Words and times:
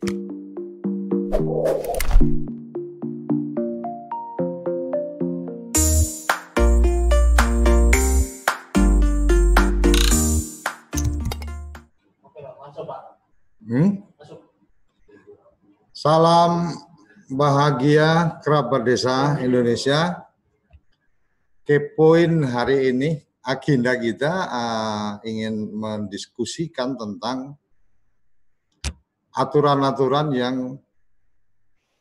Hmm? 0.00 0.16
Salam 15.92 16.72
bahagia 17.28 18.40
kerabat 18.40 18.88
desa 18.88 19.36
Indonesia. 19.44 20.24
Kepoin 21.68 22.48
hari 22.48 22.88
ini 22.88 23.20
agenda 23.44 23.92
kita 24.00 24.32
uh, 24.48 25.20
ingin 25.28 25.76
mendiskusikan 25.76 26.96
tentang 26.96 27.59
aturan-aturan 29.34 30.28
yang 30.34 30.56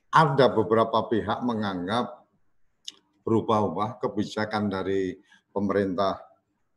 ada 0.09 0.49
beberapa 0.49 1.05
pihak 1.05 1.45
menganggap 1.45 2.25
berubah-ubah 3.21 4.01
kebijakan 4.01 4.73
dari 4.73 5.13
pemerintah 5.53 6.17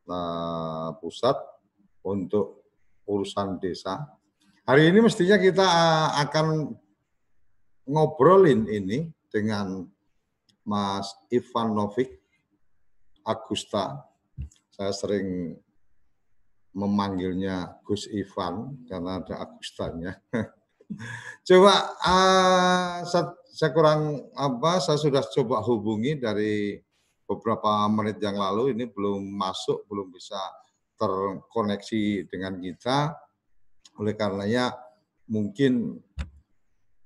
uh, 0.04 0.92
pusat 1.00 1.36
untuk 2.04 2.68
urusan 3.08 3.56
desa. 3.56 4.04
Hari 4.68 4.92
ini 4.92 5.00
mestinya 5.00 5.40
kita 5.40 5.64
uh, 5.64 6.08
akan 6.28 6.76
ngobrolin 7.88 8.68
ini 8.68 9.08
dengan 9.32 9.88
Mas 10.62 11.08
Ivan 11.32 11.72
Novik 11.72 12.20
Agusta. 13.24 14.06
Saya 14.68 14.92
sering 14.92 15.56
memanggilnya 16.72 17.80
Gus 17.84 18.08
Ivan 18.08 18.84
karena 18.88 19.20
ada 19.20 19.44
Agustanya. 19.44 20.16
Coba 21.48 21.74
uh, 22.04 22.96
saya, 23.08 23.32
saya 23.48 23.70
kurang 23.72 24.28
apa 24.36 24.76
saya 24.80 25.00
sudah 25.00 25.24
coba 25.24 25.64
hubungi 25.64 26.20
dari 26.20 26.76
beberapa 27.24 27.88
menit 27.88 28.20
yang 28.20 28.36
lalu 28.36 28.76
ini 28.76 28.84
belum 28.92 29.24
masuk, 29.24 29.88
belum 29.88 30.12
bisa 30.12 30.36
terkoneksi 31.00 32.28
dengan 32.28 32.60
kita. 32.60 33.16
Oleh 33.96 34.12
karenanya 34.16 34.76
mungkin 35.28 35.96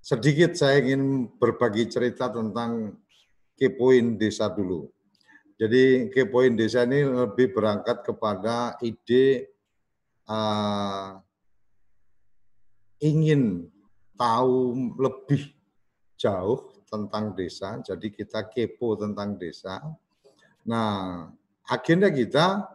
sedikit 0.03 0.55
saya 0.59 0.83
ingin 0.83 1.31
berbagi 1.39 1.87
cerita 1.87 2.31
tentang 2.31 2.95
kepoin 3.55 4.19
desa 4.19 4.51
dulu. 4.51 4.91
Jadi 5.57 6.13
kepoin 6.13 6.53
desa 6.53 6.85
ini 6.85 7.01
lebih 7.07 7.57
berangkat 7.57 8.05
kepada 8.05 8.77
ide 8.85 9.56
uh, 10.27 11.19
ingin 13.03 13.67
tahu 14.17 14.95
lebih 14.97 15.53
jauh 16.17 16.73
tentang 16.89 17.37
desa. 17.37 17.79
Jadi 17.83 18.11
kita 18.15 18.47
kepo 18.49 18.97
tentang 18.97 19.37
desa. 19.37 19.83
Nah, 20.67 21.29
agenda 21.69 22.09
kita 22.11 22.67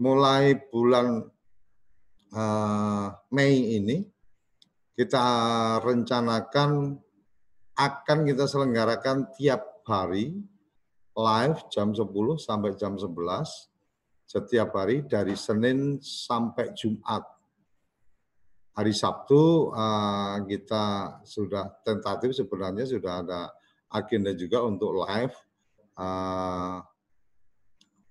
mulai 0.00 0.56
bulan 0.56 1.28
uh, 2.32 3.06
Mei 3.30 3.76
ini 3.76 4.02
kita 4.96 5.24
rencanakan 5.80 6.98
akan 7.76 8.18
kita 8.28 8.44
selenggarakan 8.44 9.32
tiap 9.32 9.80
hari 9.88 10.36
live 11.16 11.60
jam 11.72 11.96
10 11.96 12.04
sampai 12.36 12.76
jam 12.76 12.96
11 12.96 13.69
setiap 14.30 14.78
hari 14.78 15.02
dari 15.02 15.34
Senin 15.34 15.98
sampai 15.98 16.70
Jumat. 16.78 17.26
Hari 18.78 18.94
Sabtu 18.94 19.74
uh, 19.74 20.38
kita 20.46 21.18
sudah 21.26 21.82
tentatif 21.82 22.38
sebenarnya 22.38 22.86
sudah 22.86 23.26
ada 23.26 23.50
agenda 23.90 24.30
juga 24.38 24.62
untuk 24.62 25.02
live 25.02 25.34
uh, 25.98 26.78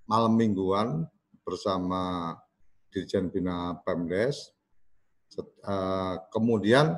malam 0.03 0.35
mingguan 0.35 1.07
bersama 1.47 2.35
Dirjen 2.91 3.31
Bina 3.31 3.79
Pemdes 3.87 4.59
Eh, 5.37 6.15
kemudian 6.33 6.97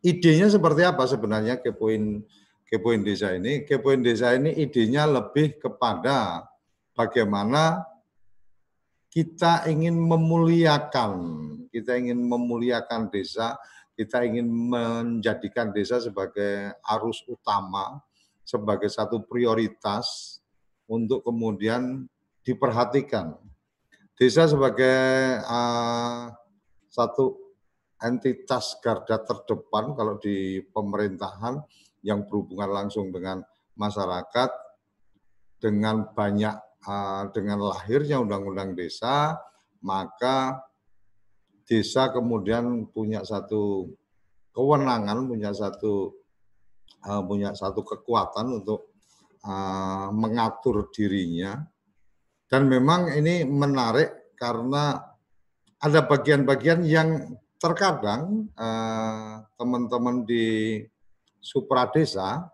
idenya 0.00 0.48
seperti 0.48 0.82
apa 0.88 1.04
sebenarnya 1.04 1.60
kepoin 1.60 2.24
kepoin 2.64 3.04
desa 3.04 3.36
ini? 3.36 3.68
Kepoin 3.68 4.00
desa 4.00 4.32
ini 4.32 4.56
idenya 4.56 5.04
lebih 5.04 5.60
kepada 5.60 6.48
bagaimana 6.96 7.84
kita 9.16 9.64
ingin 9.72 9.96
memuliakan, 9.96 11.12
kita 11.72 11.96
ingin 11.96 12.20
memuliakan 12.20 13.08
desa, 13.08 13.56
kita 13.96 14.20
ingin 14.28 14.44
menjadikan 14.44 15.72
desa 15.72 15.96
sebagai 16.04 16.76
arus 16.84 17.24
utama, 17.24 18.04
sebagai 18.44 18.92
satu 18.92 19.24
prioritas 19.24 20.36
untuk 20.84 21.24
kemudian 21.24 22.04
diperhatikan. 22.44 23.40
Desa 24.20 24.52
sebagai 24.52 25.40
uh, 25.48 26.28
satu 26.92 27.56
entitas 28.04 28.76
garda 28.84 29.16
terdepan 29.24 29.96
kalau 29.96 30.20
di 30.20 30.60
pemerintahan 30.76 31.64
yang 32.04 32.28
berhubungan 32.28 32.84
langsung 32.84 33.08
dengan 33.08 33.40
masyarakat 33.80 34.52
dengan 35.56 36.04
banyak 36.12 36.65
dengan 37.34 37.66
lahirnya 37.66 38.22
undang-undang 38.22 38.78
desa 38.78 39.34
maka 39.82 40.62
desa 41.66 42.14
kemudian 42.14 42.86
punya 42.94 43.26
satu 43.26 43.90
kewenangan 44.54 45.26
punya 45.26 45.50
satu 45.50 46.14
uh, 47.06 47.22
punya 47.26 47.52
satu 47.52 47.82
kekuatan 47.82 48.62
untuk 48.62 48.94
uh, 49.44 50.08
mengatur 50.14 50.88
dirinya. 50.94 51.60
Dan 52.46 52.70
memang 52.70 53.10
ini 53.10 53.42
menarik 53.42 54.38
karena 54.38 55.02
ada 55.82 56.00
bagian-bagian 56.06 56.86
yang 56.86 57.34
terkadang 57.58 58.46
eh, 58.54 59.34
teman-teman 59.58 60.22
di 60.22 60.78
supradesa 61.42 62.46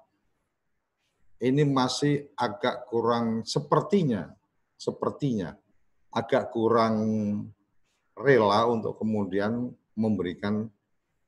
ini 1.43 1.67
masih 1.67 2.31
agak 2.39 2.87
kurang 2.87 3.43
sepertinya 3.43 4.31
sepertinya 4.79 5.55
agak 6.15 6.55
kurang 6.55 6.97
rela 8.15 8.69
untuk 8.69 9.01
kemudian 9.01 9.73
memberikan 9.97 10.69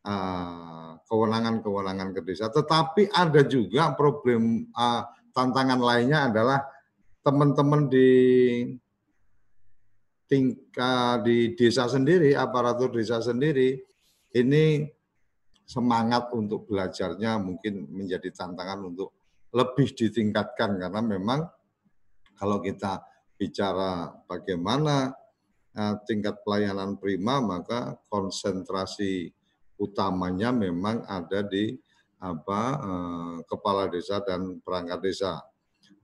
eh, 0.04 0.90
kewenangan-kewenangan 1.08 2.08
uh, 2.10 2.14
ke 2.14 2.20
desa. 2.24 2.52
Tetapi 2.52 3.12
ada 3.12 3.42
juga 3.44 3.92
problem 3.96 4.68
uh, 4.76 5.02
tantangan 5.32 5.80
lainnya 5.80 6.28
adalah 6.28 6.60
teman-teman 7.24 7.88
di 7.88 8.10
tingkat 10.28 11.24
di 11.24 11.56
desa 11.56 11.88
sendiri, 11.88 12.36
aparatur 12.36 12.92
desa 12.92 13.20
sendiri, 13.20 13.80
ini 14.36 14.84
semangat 15.64 16.28
untuk 16.36 16.68
belajarnya 16.68 17.40
mungkin 17.40 17.88
menjadi 17.88 18.28
tantangan 18.28 18.84
untuk 18.84 19.23
lebih 19.54 19.94
ditingkatkan 19.94 20.82
karena 20.82 21.00
memang 21.00 21.46
kalau 22.34 22.58
kita 22.58 23.06
bicara 23.38 24.10
bagaimana 24.26 25.14
uh, 25.78 25.94
tingkat 26.02 26.42
pelayanan 26.42 26.98
prima 26.98 27.38
maka 27.38 27.94
konsentrasi 28.10 29.30
utamanya 29.78 30.50
memang 30.50 31.06
ada 31.06 31.46
di 31.46 31.74
apa 32.18 32.62
uh, 32.82 33.36
kepala 33.46 33.86
desa 33.86 34.18
dan 34.24 34.58
perangkat 34.58 34.98
desa. 35.04 35.44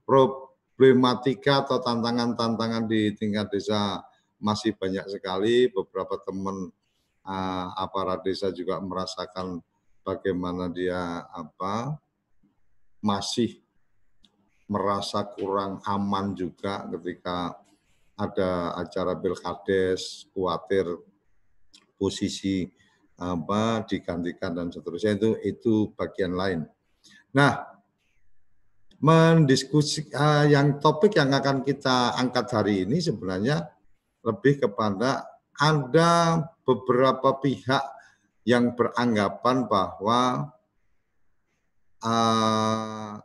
Problematika 0.07 1.65
atau 1.65 1.81
tantangan-tantangan 1.81 2.87
di 2.87 3.11
tingkat 3.17 3.51
desa 3.51 3.99
masih 4.37 4.77
banyak 4.77 5.05
sekali 5.11 5.67
beberapa 5.69 6.17
teman 6.23 6.69
uh, 7.25 7.67
aparat 7.75 8.21
desa 8.21 8.53
juga 8.53 8.77
merasakan 8.81 9.61
bagaimana 10.01 10.69
dia 10.69 11.25
apa 11.29 11.97
masih 13.01 13.59
merasa 14.71 15.27
kurang 15.27 15.83
aman 15.83 16.31
juga 16.31 16.87
ketika 16.87 17.59
ada 18.15 18.77
acara 18.77 19.17
pilkades 19.17 20.29
khawatir 20.31 20.85
posisi 21.97 22.69
apa 23.21 23.85
digantikan 23.85 24.55
dan 24.55 24.73
seterusnya 24.73 25.17
itu 25.17 25.29
itu 25.45 25.73
bagian 25.93 26.33
lain. 26.33 26.65
Nah, 27.37 27.71
mendiskusi 29.01 30.09
uh, 30.13 30.45
yang 30.45 30.77
topik 30.77 31.17
yang 31.17 31.33
akan 31.33 31.61
kita 31.61 32.17
angkat 32.17 32.47
hari 32.53 32.85
ini 32.85 33.01
sebenarnya 33.01 33.69
lebih 34.21 34.61
kepada 34.61 35.25
ada 35.57 36.41
beberapa 36.65 37.37
pihak 37.41 37.81
yang 38.45 38.73
beranggapan 38.73 39.69
bahwa 39.69 40.49
uh, 42.01 43.17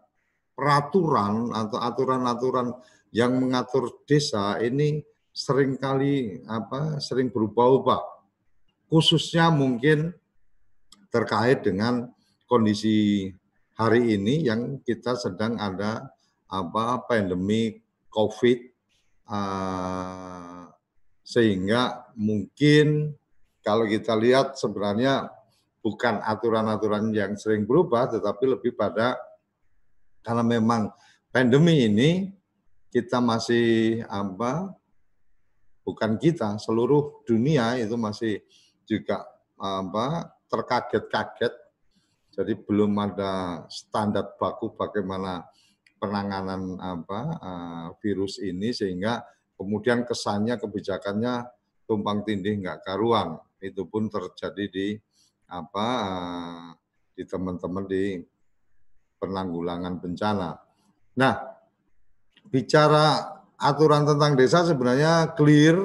peraturan 0.56 1.52
atau 1.52 1.78
aturan-aturan 1.80 2.72
yang 3.12 3.36
mengatur 3.36 4.04
desa 4.08 4.56
ini 4.60 5.04
sering 5.36 5.76
kali 5.76 6.40
apa 6.48 6.96
sering 6.96 7.28
berubah-ubah. 7.28 8.00
Khususnya 8.88 9.52
mungkin 9.52 10.16
terkait 11.12 11.60
dengan 11.60 12.08
kondisi 12.48 13.28
hari 13.76 14.16
ini 14.16 14.48
yang 14.48 14.80
kita 14.80 15.12
sedang 15.18 15.60
ada 15.60 16.08
apa 16.48 17.04
pandemi 17.04 17.76
COVID 18.08 18.58
uh, 19.28 20.72
sehingga 21.26 22.06
mungkin 22.16 23.12
kalau 23.60 23.84
kita 23.84 24.14
lihat 24.14 24.54
sebenarnya 24.54 25.28
bukan 25.86 26.18
aturan-aturan 26.26 27.14
yang 27.14 27.38
sering 27.38 27.62
berubah 27.62 28.10
tetapi 28.10 28.58
lebih 28.58 28.74
pada 28.74 29.14
karena 30.26 30.42
memang 30.42 30.90
pandemi 31.30 31.86
ini 31.86 32.34
kita 32.90 33.22
masih 33.22 34.02
apa 34.10 34.74
bukan 35.86 36.18
kita 36.18 36.58
seluruh 36.58 37.22
dunia 37.22 37.78
itu 37.78 37.94
masih 37.94 38.42
juga 38.82 39.22
apa 39.54 40.34
terkaget-kaget 40.50 41.54
jadi 42.34 42.52
belum 42.58 42.98
ada 42.98 43.62
standar 43.70 44.34
baku 44.34 44.74
bagaimana 44.74 45.46
penanganan 45.96 46.76
apa 46.82 47.20
uh, 47.40 47.88
virus 48.02 48.42
ini 48.42 48.74
sehingga 48.74 49.24
kemudian 49.56 50.04
kesannya 50.04 50.60
kebijakannya 50.60 51.48
tumpang 51.88 52.26
tindih 52.28 52.60
nggak 52.60 52.84
karuan. 52.84 53.40
Itu 53.56 53.88
pun 53.88 54.12
terjadi 54.12 54.64
di 54.68 54.86
apa 55.46 55.88
di 57.16 57.22
teman-teman 57.24 57.84
di 57.86 58.20
penanggulangan 59.16 59.96
bencana. 60.02 60.60
Nah, 61.16 61.34
bicara 62.50 63.36
aturan 63.56 64.04
tentang 64.04 64.36
desa 64.36 64.62
sebenarnya 64.68 65.32
clear 65.32 65.80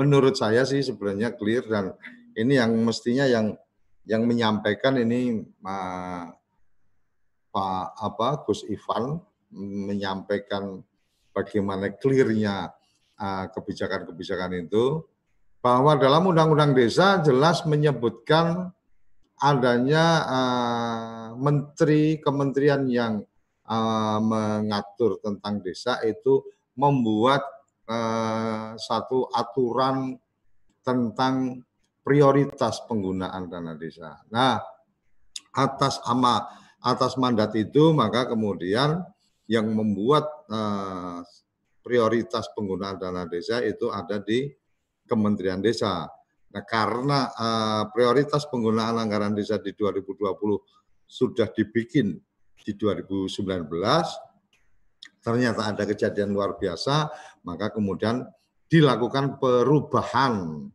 menurut 0.00 0.32
saya 0.32 0.64
sih 0.64 0.80
sebenarnya 0.80 1.36
clear 1.36 1.68
dan 1.68 1.92
ini 2.32 2.56
yang 2.56 2.72
mestinya 2.80 3.28
yang 3.28 3.52
yang 4.08 4.24
menyampaikan 4.24 4.96
ini 4.96 5.44
Pak 7.50 7.86
apa 8.00 8.28
Gus 8.48 8.64
Ivan 8.64 9.20
menyampaikan 9.52 10.80
bagaimana 11.34 11.92
clearnya 11.98 12.70
uh, 13.18 13.44
kebijakan-kebijakan 13.52 14.66
itu 14.66 15.04
bahwa 15.60 15.96
dalam 16.00 16.24
undang-undang 16.32 16.72
desa 16.72 17.20
jelas 17.20 17.68
menyebutkan 17.68 18.72
adanya 19.40 20.04
uh, 20.24 21.26
menteri 21.36 22.20
kementerian 22.20 22.84
yang 22.88 23.24
uh, 23.68 24.18
mengatur 24.20 25.20
tentang 25.20 25.60
desa 25.60 26.00
itu 26.04 26.44
membuat 26.76 27.44
uh, 27.88 28.76
satu 28.76 29.28
aturan 29.32 30.16
tentang 30.80 31.60
prioritas 32.00 32.80
penggunaan 32.88 33.52
dana 33.52 33.76
desa. 33.76 34.16
Nah, 34.32 34.60
atas 35.52 36.00
ama 36.08 36.40
atas 36.80 37.20
mandat 37.20 37.52
itu 37.60 37.92
maka 37.92 38.24
kemudian 38.32 39.04
yang 39.44 39.68
membuat 39.68 40.24
uh, 40.48 41.20
prioritas 41.84 42.48
penggunaan 42.56 42.96
dana 42.96 43.28
desa 43.28 43.60
itu 43.60 43.92
ada 43.92 44.16
di 44.20 44.48
Kementerian 45.10 45.58
Desa. 45.58 46.06
Nah, 46.50 46.62
karena 46.66 47.30
uh, 47.34 47.84
prioritas 47.90 48.46
penggunaan 48.46 48.98
anggaran 48.98 49.34
desa 49.34 49.58
di 49.58 49.74
2020 49.74 50.34
sudah 51.06 51.46
dibikin 51.50 52.18
di 52.58 52.72
2019, 52.74 53.30
ternyata 55.22 55.70
ada 55.70 55.82
kejadian 55.86 56.34
luar 56.34 56.58
biasa, 56.58 57.06
maka 57.46 57.70
kemudian 57.70 58.26
dilakukan 58.70 59.38
perubahan 59.38 60.66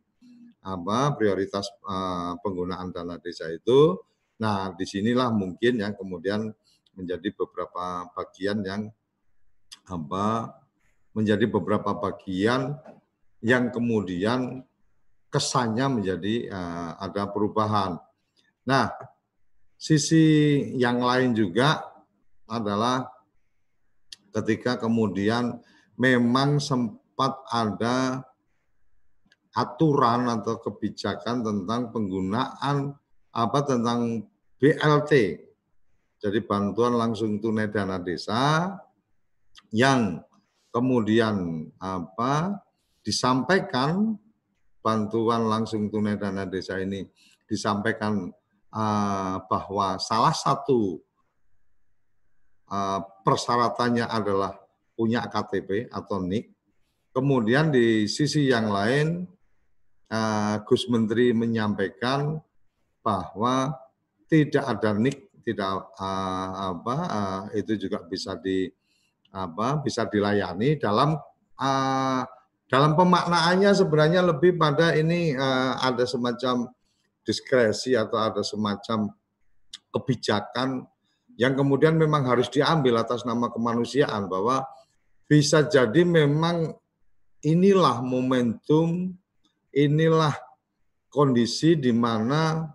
apa 0.66 1.14
prioritas 1.14 1.68
uh, 1.84 2.36
penggunaan 2.40 2.90
dana 2.92 3.20
desa 3.20 3.48
itu. 3.52 4.00
Nah, 4.40 4.72
di 4.76 4.84
sinilah 4.84 5.32
mungkin 5.32 5.80
yang 5.80 5.92
kemudian 5.96 6.52
menjadi 6.96 7.32
beberapa 7.36 8.08
bagian 8.16 8.64
yang 8.64 8.82
apa 9.86 10.56
menjadi 11.12 11.48
beberapa 11.48 11.96
bagian 11.96 12.76
yang 13.44 13.68
kemudian 13.72 14.64
kesannya 15.28 16.00
menjadi 16.00 16.48
uh, 16.48 16.96
ada 17.02 17.28
perubahan. 17.28 18.00
Nah, 18.64 18.88
sisi 19.76 20.24
yang 20.74 21.04
lain 21.04 21.36
juga 21.36 21.84
adalah 22.48 23.04
ketika 24.32 24.80
kemudian 24.80 25.60
memang 25.96 26.60
sempat 26.60 27.40
ada 27.48 28.20
aturan 29.56 30.28
atau 30.28 30.60
kebijakan 30.60 31.40
tentang 31.40 31.88
penggunaan 31.88 32.92
apa 33.32 33.58
tentang 33.64 34.28
BLT. 34.60 35.40
Jadi 36.16 36.38
bantuan 36.44 36.96
langsung 36.96 37.40
tunai 37.40 37.68
dana 37.68 38.00
desa 38.00 38.72
yang 39.72 40.20
kemudian 40.72 41.68
apa 41.80 42.65
disampaikan 43.06 44.18
bantuan 44.82 45.46
langsung 45.46 45.86
tunai 45.86 46.18
dana 46.18 46.42
desa 46.42 46.82
ini 46.82 47.06
disampaikan 47.46 48.26
uh, 48.74 49.36
bahwa 49.46 50.02
salah 50.02 50.34
satu 50.34 50.98
uh, 52.66 53.00
persyaratannya 53.22 54.10
adalah 54.10 54.58
punya 54.98 55.22
KTP 55.30 55.86
atau 55.94 56.18
NIK. 56.18 56.50
Kemudian 57.14 57.70
di 57.70 58.10
sisi 58.10 58.50
yang 58.50 58.68
lain 58.68 59.22
uh, 60.10 60.60
Gus 60.66 60.90
Menteri 60.90 61.30
menyampaikan 61.30 62.36
bahwa 63.00 63.70
tidak 64.26 64.66
ada 64.66 64.90
nik, 64.98 65.30
tidak 65.46 65.94
uh, 65.96 66.74
apa 66.74 66.96
uh, 67.06 67.42
itu 67.54 67.78
juga 67.78 68.02
bisa 68.02 68.34
di 68.34 68.66
apa 69.30 69.78
bisa 69.80 70.08
dilayani 70.08 70.74
dalam 70.80 71.14
uh, 71.60 72.22
dalam 72.66 72.98
pemaknaannya 72.98 73.70
sebenarnya 73.74 74.26
lebih 74.26 74.58
pada 74.58 74.94
ini 74.98 75.34
uh, 75.38 75.78
ada 75.78 76.02
semacam 76.02 76.66
diskresi 77.22 77.94
atau 77.94 78.18
ada 78.18 78.42
semacam 78.42 79.10
kebijakan 79.94 80.86
yang 81.38 81.54
kemudian 81.54 81.94
memang 81.94 82.26
harus 82.26 82.50
diambil 82.50 83.02
atas 83.02 83.22
nama 83.22 83.52
kemanusiaan 83.52 84.26
bahwa 84.26 84.66
bisa 85.26 85.62
jadi 85.66 86.02
memang 86.02 86.74
inilah 87.44 88.02
momentum 88.02 89.14
inilah 89.70 90.34
kondisi 91.12 91.78
di 91.78 91.92
mana 91.94 92.66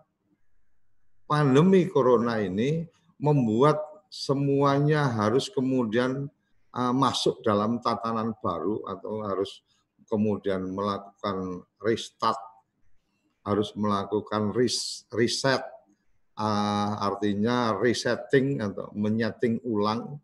pandemi 1.27 1.87
corona 1.87 2.39
ini 2.39 2.85
membuat 3.19 3.79
semuanya 4.11 5.07
harus 5.07 5.47
kemudian 5.47 6.27
uh, 6.75 6.93
masuk 6.93 7.39
dalam 7.41 7.79
tatanan 7.79 8.35
baru 8.43 8.83
atau 8.87 9.23
harus 9.23 9.63
kemudian 10.11 10.75
melakukan 10.75 11.63
restart, 11.79 12.35
harus 13.47 13.71
melakukan 13.79 14.51
reset, 15.15 15.63
uh, 16.35 16.91
artinya 16.99 17.71
resetting 17.79 18.59
atau 18.59 18.91
menyeting 18.91 19.63
ulang 19.63 20.19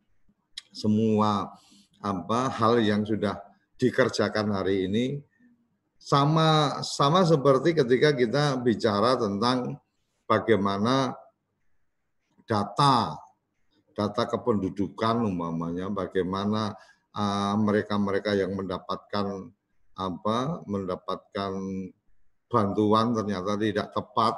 semua 0.75 1.55
apa 2.03 2.51
hal 2.51 2.83
yang 2.83 3.07
sudah 3.07 3.39
dikerjakan 3.79 4.51
hari 4.51 4.91
ini. 4.91 5.05
Sama 5.97 6.83
sama 6.85 7.25
seperti 7.25 7.73
ketika 7.73 8.13
kita 8.13 8.59
bicara 8.61 9.17
tentang 9.17 9.79
bagaimana 10.29 11.17
data 12.45 13.17
data 13.97 14.23
kependudukan 14.29 15.25
umpamanya 15.25 15.89
bagaimana 15.89 16.77
mereka-mereka 17.57 18.37
uh, 18.37 18.39
yang 18.45 18.53
mendapatkan 18.53 19.49
apa 19.97 20.61
mendapatkan 20.69 21.53
bantuan 22.47 23.17
ternyata 23.17 23.59
tidak 23.59 23.91
tepat 23.91 24.35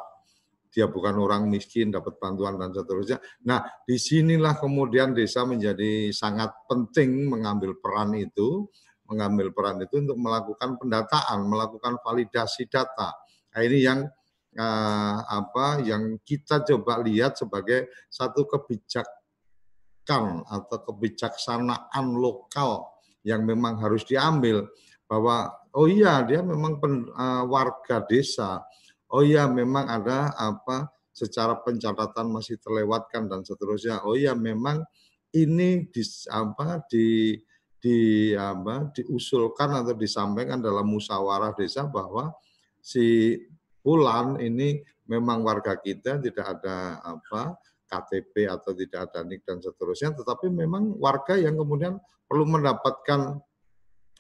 dia 0.70 0.86
bukan 0.86 1.18
orang 1.18 1.50
miskin 1.50 1.90
dapat 1.90 2.22
bantuan 2.22 2.54
dan 2.62 2.70
seterusnya. 2.70 3.18
Nah, 3.50 3.66
di 3.82 3.98
sinilah 3.98 4.62
kemudian 4.62 5.18
desa 5.18 5.42
menjadi 5.42 6.14
sangat 6.14 6.54
penting 6.70 7.26
mengambil 7.26 7.74
peran 7.82 8.14
itu 8.14 8.70
mengambil 9.10 9.50
peran 9.50 9.82
itu 9.82 9.98
untuk 9.98 10.22
melakukan 10.22 10.78
pendataan, 10.78 11.42
melakukan 11.50 11.98
validasi 12.06 12.70
data. 12.70 13.18
Nah, 13.50 13.62
ini 13.66 13.82
yang 13.82 14.06
uh, 14.54 15.18
apa 15.26 15.82
yang 15.82 16.22
kita 16.22 16.62
coba 16.62 17.02
lihat 17.02 17.34
sebagai 17.34 17.90
satu 18.06 18.46
kebijakan 18.46 20.46
atau 20.46 20.78
kebijaksanaan 20.86 22.06
lokal 22.14 22.94
yang 23.26 23.42
memang 23.42 23.82
harus 23.82 24.06
diambil 24.06 24.70
bahwa 25.10 25.50
oh 25.74 25.90
iya 25.90 26.22
dia 26.22 26.46
memang 26.46 26.78
pen, 26.78 27.10
uh, 27.10 27.44
warga 27.50 28.06
desa. 28.06 28.62
Oh 29.10 29.26
iya 29.26 29.50
memang 29.50 29.90
ada 29.90 30.38
apa 30.38 30.94
secara 31.10 31.58
pencatatan 31.66 32.30
masih 32.30 32.62
terlewatkan 32.62 33.26
dan 33.26 33.42
seterusnya. 33.42 34.06
Oh 34.06 34.14
iya 34.14 34.38
memang 34.38 34.86
ini 35.34 35.90
di 35.90 36.04
apa 36.30 36.86
di 36.86 37.34
di 37.80 38.32
apa 38.38 38.94
diusulkan 38.94 39.82
atau 39.82 39.98
disampaikan 39.98 40.62
dalam 40.62 40.86
musyawarah 40.86 41.58
desa 41.58 41.90
bahwa 41.90 42.30
si 42.78 43.34
Fulan 43.80 44.38
ini 44.38 44.84
memang 45.10 45.42
warga 45.42 45.74
kita 45.80 46.22
tidak 46.22 46.60
ada 46.60 47.02
apa 47.02 47.58
KTP 47.90 48.46
atau 48.46 48.76
tidak 48.78 49.10
ada 49.10 49.26
NIK 49.26 49.42
dan 49.50 49.58
seterusnya, 49.66 50.14
tetapi 50.14 50.52
memang 50.54 50.94
warga 51.02 51.34
yang 51.34 51.58
kemudian 51.58 51.98
perlu 52.30 52.46
mendapatkan 52.46 53.42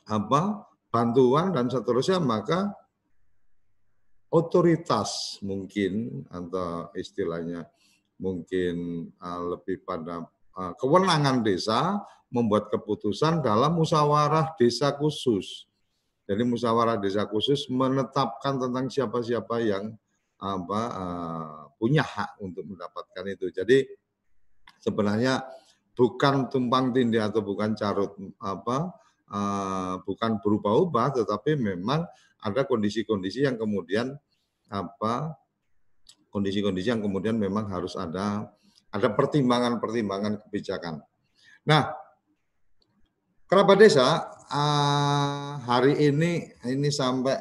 apa 0.09 0.41
bantuan 0.89 1.53
dan 1.53 1.69
seterusnya, 1.69 2.17
maka 2.21 2.73
otoritas 4.29 5.41
mungkin 5.41 6.25
atau 6.29 6.93
istilahnya 6.93 7.65
mungkin 8.21 9.07
uh, 9.17 9.41
lebih 9.57 9.81
pada 9.87 10.27
uh, 10.53 10.73
kewenangan 10.77 11.41
desa 11.41 11.97
membuat 12.29 12.69
keputusan 12.69 13.41
dalam 13.41 13.73
musyawarah 13.73 14.53
desa 14.53 14.93
khusus. 14.93 15.65
Jadi 16.29 16.45
musyawarah 16.45 17.01
desa 17.01 17.25
khusus 17.25 17.65
menetapkan 17.73 18.61
tentang 18.61 18.85
siapa-siapa 18.85 19.65
yang 19.65 19.97
apa 20.37 20.81
uh, 20.93 21.61
punya 21.81 22.05
hak 22.05 22.37
untuk 22.37 22.69
mendapatkan 22.69 23.25
itu. 23.33 23.49
Jadi 23.49 23.81
sebenarnya 24.77 25.41
bukan 25.97 26.47
tumpang 26.53 26.93
tindih 26.93 27.25
atau 27.25 27.41
bukan 27.41 27.73
carut 27.73 28.13
apa 28.39 28.93
uh, 29.29 30.01
bukan 30.03 30.41
berubah-ubah 30.41 31.21
tetapi 31.23 31.57
memang 31.57 32.05
ada 32.39 32.61
kondisi-kondisi 32.63 33.45
yang 33.45 33.55
kemudian 33.55 34.15
apa 34.69 35.33
kondisi-kondisi 36.29 36.93
yang 36.93 37.01
kemudian 37.01 37.35
memang 37.35 37.67
harus 37.69 37.97
ada 37.97 38.49
ada 38.89 39.07
pertimbangan-pertimbangan 39.13 40.41
kebijakan. 40.45 41.01
Nah, 41.65 41.93
kerabat 43.45 43.77
desa 43.77 44.25
uh, 44.49 45.61
hari 45.61 46.09
ini 46.09 46.49
ini 46.65 46.89
sampai 46.89 47.37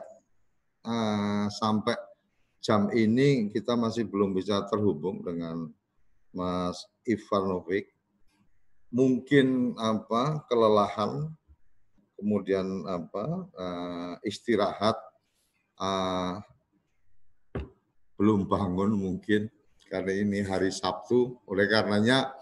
uh, 0.85 1.47
sampai 1.49 1.97
jam 2.61 2.93
ini 2.93 3.49
kita 3.49 3.79
masih 3.79 4.05
belum 4.09 4.37
bisa 4.37 4.67
terhubung 4.69 5.25
dengan 5.25 5.73
Mas 6.37 6.85
Ivanovic. 7.09 7.89
Mungkin 8.89 9.77
apa 9.77 10.49
kelelahan, 10.49 11.33
kemudian 12.19 12.83
apa 12.91 13.25
uh, 13.55 14.15
istirahat, 14.27 14.99
uh, 15.79 16.43
belum 18.19 18.51
bangun 18.51 18.99
mungkin 18.99 19.47
karena 19.87 20.13
ini 20.19 20.43
hari 20.43 20.75
Sabtu. 20.75 21.39
Oleh 21.47 21.71
karenanya 21.71 22.35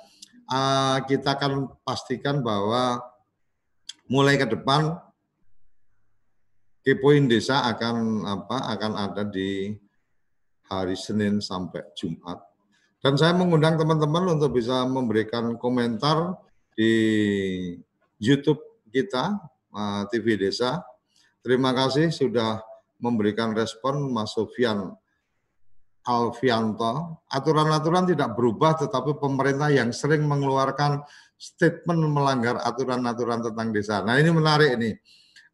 uh, 0.49 1.05
kita 1.05 1.37
akan 1.37 1.77
pastikan 1.85 2.41
bahwa 2.41 3.05
mulai 4.09 4.41
ke 4.41 4.49
depan 4.49 4.97
Kepoin 6.87 7.27
Desa 7.27 7.67
akan 7.67 8.23
apa 8.23 8.73
akan 8.79 8.93
ada 8.95 9.27
di 9.27 9.75
hari 10.71 10.95
Senin 10.95 11.43
sampai 11.43 11.83
Jumat. 11.99 12.39
Dan 13.03 13.19
saya 13.19 13.35
mengundang 13.35 13.75
teman-teman 13.75 14.39
untuk 14.39 14.55
bisa 14.55 14.87
memberikan 14.87 15.59
komentar 15.59 16.39
di 16.79 17.75
YouTube 18.23 18.59
kita, 18.91 19.35
TV 20.09 20.41
Desa. 20.41 20.81
Terima 21.45 21.71
kasih 21.77 22.11
sudah 22.11 22.59
memberikan 22.99 23.53
respon 23.53 24.09
Mas 24.11 24.33
Sofian 24.35 24.97
Alfianto. 26.07 27.23
Aturan-aturan 27.31 28.07
tidak 28.07 28.39
berubah, 28.39 28.79
tetapi 28.79 29.19
pemerintah 29.19 29.69
yang 29.75 29.91
sering 29.91 30.25
mengeluarkan 30.25 31.03
statement 31.37 32.01
melanggar 32.09 32.57
aturan-aturan 32.63 33.45
tentang 33.45 33.69
desa. 33.75 34.01
Nah 34.01 34.17
ini 34.17 34.31
menarik 34.33 34.79
ini. 34.81 34.95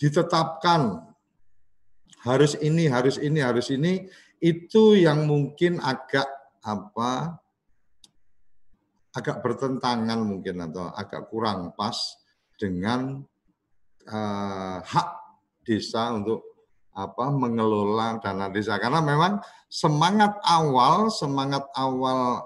ditetapkan 0.00 1.12
harus 2.24 2.56
ini, 2.56 2.88
harus 2.88 3.20
ini, 3.20 3.44
harus 3.44 3.68
ini, 3.68 4.08
itu 4.40 4.96
yang 4.96 5.28
mungkin 5.28 5.76
agak 5.84 6.24
apa 6.64 7.36
agak 9.12 9.44
bertentangan 9.44 10.24
mungkin 10.24 10.64
atau 10.72 10.88
agak 10.96 11.28
kurang 11.28 11.76
pas 11.76 12.00
dengan 12.56 13.28
uh, 14.08 14.78
hak 14.80 15.08
desa 15.68 16.16
untuk 16.16 16.57
apa 16.98 17.30
mengelola 17.30 18.18
dana 18.18 18.50
desa. 18.50 18.74
Karena 18.82 18.98
memang 18.98 19.38
semangat 19.70 20.42
awal 20.42 21.14
semangat 21.14 21.62
awal 21.78 22.42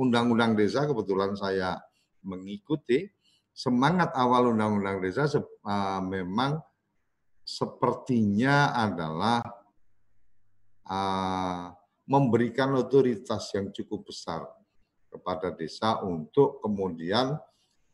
undang-undang 0.00 0.56
desa 0.56 0.88
kebetulan 0.88 1.36
saya 1.36 1.76
mengikuti 2.24 3.04
semangat 3.52 4.16
awal 4.16 4.56
undang-undang 4.56 5.04
desa 5.04 5.28
uh, 5.28 6.00
memang 6.00 6.56
sepertinya 7.44 8.72
adalah 8.72 9.44
uh, 10.88 11.72
memberikan 12.06 12.74
otoritas 12.78 13.52
yang 13.52 13.70
cukup 13.70 14.08
besar 14.08 14.44
kepada 15.10 15.52
desa 15.54 16.00
untuk 16.04 16.60
kemudian 16.60 17.34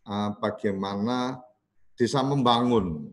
uh, 0.07 0.31
bagaimana 0.37 1.39
desa 1.95 2.21
membangun 2.27 3.13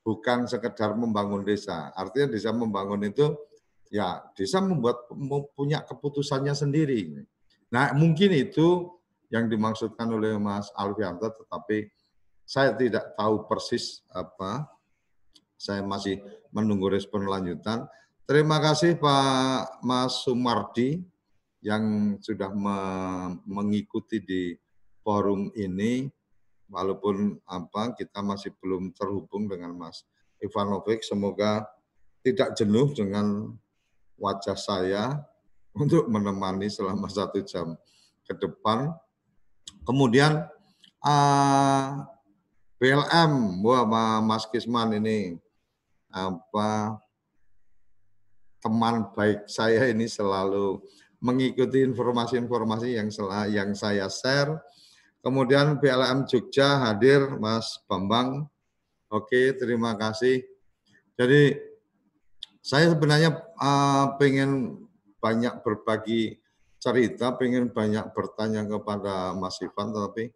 bukan 0.00 0.48
sekedar 0.48 0.96
membangun 0.96 1.44
desa. 1.44 1.92
Artinya 1.92 2.32
desa 2.32 2.50
membangun 2.50 3.04
itu 3.04 3.36
ya 3.90 4.22
desa 4.32 4.62
membuat 4.62 5.10
punya 5.54 5.82
keputusannya 5.84 6.54
sendiri. 6.54 7.26
Nah 7.70 7.92
mungkin 7.94 8.30
itu 8.32 8.90
yang 9.30 9.46
dimaksudkan 9.46 10.10
oleh 10.10 10.34
Mas 10.38 10.70
Alfianto 10.74 11.30
tetapi 11.30 11.86
saya 12.42 12.74
tidak 12.74 13.14
tahu 13.14 13.46
persis 13.46 14.02
apa. 14.10 14.66
Saya 15.60 15.84
masih 15.84 16.18
menunggu 16.50 16.88
respon 16.88 17.28
lanjutan. 17.28 17.84
Terima 18.24 18.58
kasih 18.58 18.96
Pak 18.96 19.84
Mas 19.84 20.24
Sumardi 20.24 21.04
yang 21.60 22.16
sudah 22.24 22.48
me 22.48 22.78
mengikuti 23.44 24.24
di 24.24 24.56
forum 25.04 25.52
ini 25.52 26.08
walaupun 26.70 27.36
apa 27.44 27.92
kita 27.98 28.22
masih 28.22 28.54
belum 28.62 28.94
terhubung 28.94 29.50
dengan 29.50 29.74
Mas 29.74 30.06
Ivanovic, 30.40 31.04
semoga 31.04 31.66
tidak 32.22 32.56
jenuh 32.56 32.94
dengan 32.94 33.52
wajah 34.16 34.56
saya 34.56 35.20
untuk 35.74 36.06
menemani 36.06 36.70
selama 36.70 37.10
satu 37.10 37.42
jam 37.44 37.74
ke 38.24 38.32
depan. 38.38 38.94
Kemudian 39.82 40.46
uh, 41.02 41.10
ah, 41.10 42.06
BLM, 42.80 43.60
Mas 44.24 44.46
Kisman 44.48 44.96
ini 44.96 45.36
apa 46.10 47.00
teman 48.60 49.08
baik 49.16 49.48
saya 49.48 49.88
ini 49.88 50.04
selalu 50.04 50.84
mengikuti 51.20 51.84
informasi-informasi 51.84 52.96
yang 52.96 53.08
yang 53.52 53.70
saya 53.76 54.08
share. 54.08 54.60
Kemudian 55.20 55.76
BLM 55.76 56.24
Jogja 56.24 56.80
hadir 56.80 57.36
Mas 57.36 57.76
Bambang. 57.84 58.48
Oke, 59.12 59.52
terima 59.58 59.92
kasih. 59.92 60.40
Jadi 61.18 61.60
saya 62.64 62.92
sebenarnya 62.92 63.36
uh, 63.60 64.16
pengen 64.16 64.80
banyak 65.20 65.60
berbagi 65.60 66.40
cerita, 66.80 67.36
pengen 67.36 67.68
banyak 67.68 68.08
bertanya 68.16 68.64
kepada 68.64 69.36
Mas 69.36 69.60
Ivan, 69.60 69.92
tapi 69.92 70.32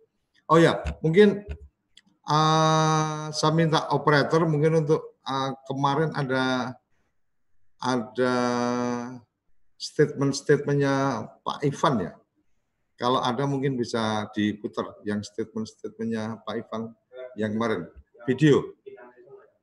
oh 0.52 0.60
ya 0.60 0.76
mungkin 1.00 1.40
uh, 2.28 3.32
saya 3.32 3.52
minta 3.56 3.88
operator 3.96 4.44
mungkin 4.44 4.84
untuk 4.84 5.16
uh, 5.24 5.56
kemarin 5.64 6.12
ada 6.12 6.76
ada 7.80 8.36
statement-statementnya 9.80 11.28
Pak 11.44 11.64
Ivan 11.64 11.94
ya. 12.08 12.12
Kalau 12.94 13.18
ada 13.18 13.42
mungkin 13.44 13.74
bisa 13.74 14.30
diputar 14.30 14.94
yang 15.02 15.18
statement-statementnya 15.18 16.46
Pak 16.46 16.54
Ivan 16.62 16.94
yang 17.34 17.50
kemarin. 17.58 17.90
Video. 18.22 18.78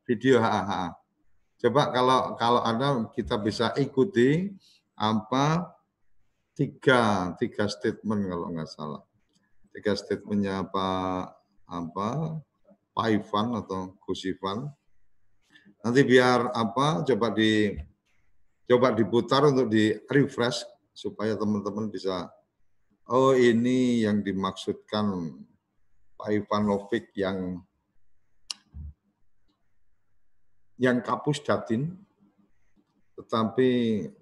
Video. 0.04 0.44
Ha, 0.44 0.62
ha. 0.68 0.84
Coba 1.62 1.94
kalau 1.94 2.36
kalau 2.36 2.62
ada 2.66 3.08
kita 3.14 3.38
bisa 3.40 3.72
ikuti 3.78 4.52
apa 4.98 5.72
tiga 6.58 7.32
tiga 7.40 7.70
statement 7.72 8.28
kalau 8.28 8.48
nggak 8.52 8.68
salah. 8.68 9.02
Tiga 9.72 9.96
statementnya 9.96 10.68
Pak 10.68 11.24
apa 11.72 12.10
Pak 12.92 13.08
Ivan 13.08 13.48
atau 13.64 13.96
Gus 14.04 14.28
Ivan. 14.28 14.68
Nanti 15.86 16.02
biar 16.04 16.52
apa 16.52 17.08
coba 17.08 17.32
di 17.32 17.72
coba 18.68 18.92
diputar 18.92 19.48
untuk 19.48 19.72
di 19.72 19.96
refresh 20.12 20.68
supaya 20.92 21.40
teman-teman 21.40 21.88
bisa 21.88 22.28
oh 23.12 23.36
ini 23.36 24.08
yang 24.08 24.24
dimaksudkan 24.24 25.36
Pak 26.16 26.32
Ivanovic 26.32 27.12
yang 27.20 27.60
yang 30.80 31.04
kapus 31.04 31.44
datin 31.44 31.92
tetapi 33.20 33.70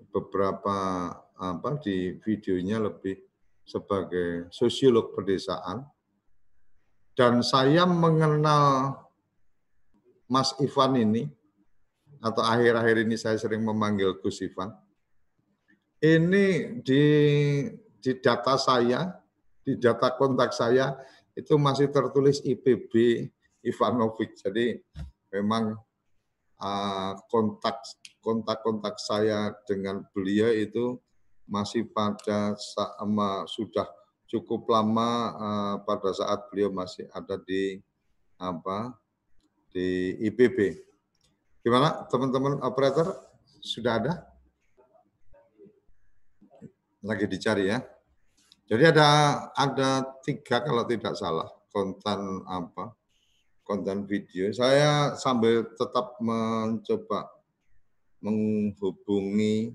beberapa 0.10 0.77
apa 1.39 1.69
di 1.79 2.17
videonya 2.19 2.81
lebih 2.81 3.15
sebagai 3.63 4.50
sosiolog 4.50 5.13
pedesaan 5.13 5.86
dan 7.13 7.46
saya 7.46 7.86
mengenal 7.86 8.98
Mas 10.25 10.58
Ivan 10.58 10.97
ini 10.97 11.30
atau 12.19 12.43
akhir-akhir 12.43 13.06
ini 13.08 13.15
saya 13.15 13.39
sering 13.39 13.63
memanggil 13.63 14.19
Gus 14.19 14.43
Ivan. 14.43 14.75
Ini 15.99 16.80
di 16.84 17.04
di 17.99 18.17
data 18.19 18.55
saya, 18.55 19.13
di 19.63 19.75
data 19.75 20.15
kontak 20.15 20.55
saya 20.55 20.95
itu 21.35 21.55
masih 21.55 21.91
tertulis 21.91 22.41
IPB 22.43 23.27
Ivanovic. 23.63 24.35
Jadi 24.39 24.79
memang 25.31 25.75
uh, 26.59 27.13
kontak 27.31 27.79
kontak-kontak 28.19 28.99
saya 28.99 29.55
dengan 29.63 30.03
beliau 30.12 30.51
itu 30.51 30.99
masih 31.49 31.88
pada 31.89 32.53
sama 32.59 33.47
sudah 33.49 33.88
cukup 34.29 34.69
lama 34.69 35.09
uh, 35.33 35.75
pada 35.81 36.13
saat 36.13 36.45
beliau 36.53 36.69
masih 36.69 37.09
ada 37.15 37.39
di 37.41 37.81
apa 38.38 38.93
di 39.73 40.15
IPB. 40.29 40.77
Gimana 41.65 42.07
teman-teman 42.07 42.62
operator? 42.63 43.12
Sudah 43.59 43.99
ada? 43.99 44.29
Lagi 46.99 47.25
dicari 47.27 47.71
ya. 47.71 47.79
Jadi 48.69 48.83
ada 48.93 49.07
ada 49.57 50.05
tiga 50.21 50.62
kalau 50.62 50.85
tidak 50.85 51.17
salah 51.17 51.49
konten 51.73 52.45
apa 52.45 52.93
konten 53.65 54.05
video. 54.05 54.49
Saya 54.53 55.15
sambil 55.17 55.65
tetap 55.73 56.19
mencoba 56.21 57.29
menghubungi 58.19 59.73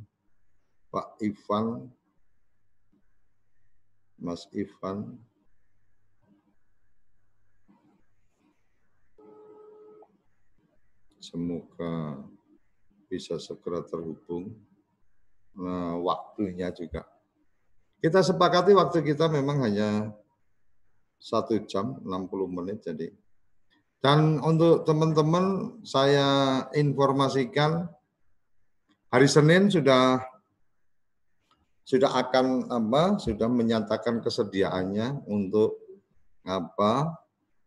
Pak 0.92 1.18
Ivan, 1.24 1.90
Mas 4.20 4.46
Ivan 4.54 5.18
Semoga 11.24 12.20
bisa 13.08 13.40
segera 13.40 13.80
terhubung. 13.80 14.52
Nah, 15.56 15.96
waktunya 15.96 16.68
juga. 16.68 17.13
Kita 18.04 18.20
sepakati 18.20 18.76
waktu 18.76 19.00
kita 19.00 19.32
memang 19.32 19.64
hanya 19.64 20.12
satu 21.16 21.56
jam 21.64 21.96
60 22.04 22.28
menit 22.52 22.84
jadi. 22.84 23.08
Dan 24.04 24.44
untuk 24.44 24.84
teman-teman 24.84 25.80
saya 25.88 26.60
informasikan 26.76 27.88
hari 29.08 29.24
Senin 29.24 29.72
sudah 29.72 30.20
sudah 31.88 32.12
akan 32.12 32.68
apa 32.68 33.16
sudah 33.16 33.48
menyatakan 33.48 34.20
kesediaannya 34.20 35.24
untuk 35.24 35.80
apa 36.44 37.08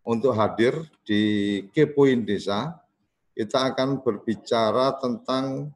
untuk 0.06 0.38
hadir 0.38 0.78
di 1.02 1.66
Kepoin 1.74 2.22
Desa 2.22 2.78
kita 3.34 3.74
akan 3.74 4.06
berbicara 4.06 5.02
tentang 5.02 5.74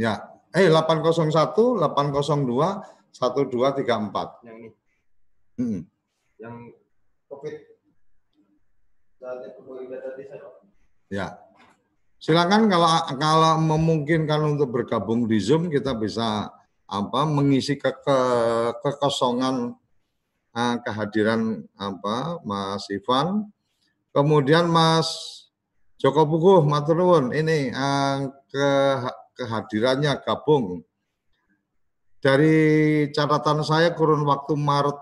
Ya, 0.00 0.32
eh 0.56 0.72
801, 0.72 1.76
802, 1.76 2.99
1234. 3.12 4.46
Yang 4.46 4.56
ini. 4.56 4.70
Hmm. 5.60 5.80
Yang 6.40 6.56
COVID. 7.30 7.54
Ya. 11.12 11.38
Silakan 12.20 12.68
kalau 12.68 12.88
kalau 13.16 13.54
memungkinkan 13.64 14.40
untuk 14.56 14.76
bergabung 14.76 15.24
di 15.24 15.40
Zoom 15.40 15.72
kita 15.72 15.96
bisa 15.96 16.52
apa 16.90 17.20
mengisi 17.24 17.80
ke, 17.80 17.88
ke 17.88 18.18
kekosongan 18.84 19.72
uh, 20.52 20.76
kehadiran 20.84 21.64
apa 21.76 22.40
Mas 22.44 22.88
Ivan. 22.92 23.48
Kemudian 24.10 24.68
Mas 24.68 25.08
Joko 26.00 26.26
Puguh 26.26 26.64
Maturun 26.64 27.32
ini 27.32 27.70
uh, 27.72 28.28
ke 28.48 28.68
kehadirannya 29.40 30.16
gabung. 30.20 30.84
Dari 32.20 32.56
catatan 33.16 33.64
saya 33.64 33.96
kurun 33.96 34.28
waktu 34.28 34.52
Maret 34.52 34.98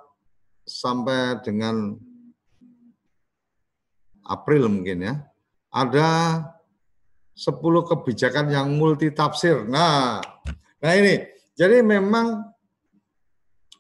sampai 0.63 1.43
dengan 1.43 1.99
April 4.23 4.71
mungkin 4.71 5.03
ya. 5.03 5.15
Ada 5.75 6.09
10 7.35 7.59
kebijakan 7.91 8.55
yang 8.55 8.71
multi 8.79 9.11
tafsir. 9.11 9.67
Nah, 9.67 10.23
nah 10.79 10.93
ini. 10.95 11.27
Jadi 11.59 11.83
memang 11.83 12.55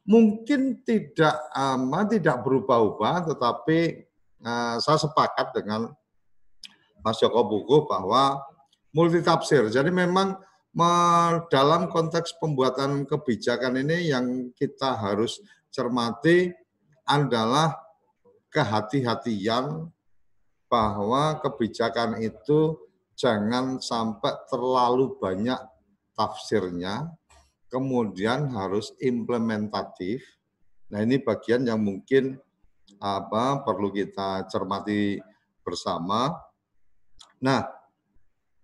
mungkin 0.03 0.83
tidak 0.83 1.37
ama 1.55 2.03
tidak 2.11 2.42
berubah-ubah 2.42 3.29
tetapi 3.31 4.09
uh, 4.42 4.83
saya 4.83 4.98
sepakat 4.98 5.55
dengan 5.55 5.94
Mas 7.05 7.22
Joko 7.22 7.46
Buku 7.46 7.87
bahwa 7.87 8.42
multi 8.90 9.22
tafsir. 9.22 9.70
Jadi 9.70 9.94
memang 9.94 10.35
me, 10.35 10.47
dalam 11.50 11.90
konteks 11.90 12.38
pembuatan 12.38 13.02
kebijakan 13.02 13.82
ini 13.82 14.14
yang 14.14 14.54
kita 14.54 14.94
harus 14.94 15.42
cermati 15.74 16.54
adalah 17.02 17.74
kehati-hatian 18.54 19.90
bahwa 20.68 21.40
kebijakan 21.42 22.22
itu 22.22 22.76
jangan 23.18 23.82
sampai 23.82 24.38
terlalu 24.46 25.18
banyak 25.18 25.58
tafsirnya, 26.14 27.10
kemudian 27.66 28.52
harus 28.54 28.94
implementatif. 29.02 30.22
Nah 30.94 31.02
ini 31.02 31.18
bagian 31.18 31.66
yang 31.66 31.82
mungkin 31.82 32.38
apa 33.02 33.66
perlu 33.66 33.90
kita 33.90 34.46
cermati 34.46 35.18
bersama. 35.66 36.32
Nah, 37.38 37.77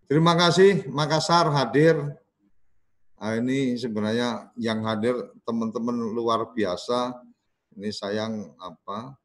terima 0.07 0.37
kasih 0.37 0.89
Makassar 0.91 1.49
hadir. 1.53 1.97
Nah, 3.15 3.41
ini 3.41 3.73
sebenarnya 3.81 4.53
yang 4.61 4.85
hadir 4.85 5.17
teman-teman 5.49 5.97
luar 6.13 6.53
biasa. 6.53 7.17
Ini 7.73 7.89
sayang 7.89 8.53
apa? 8.61 9.17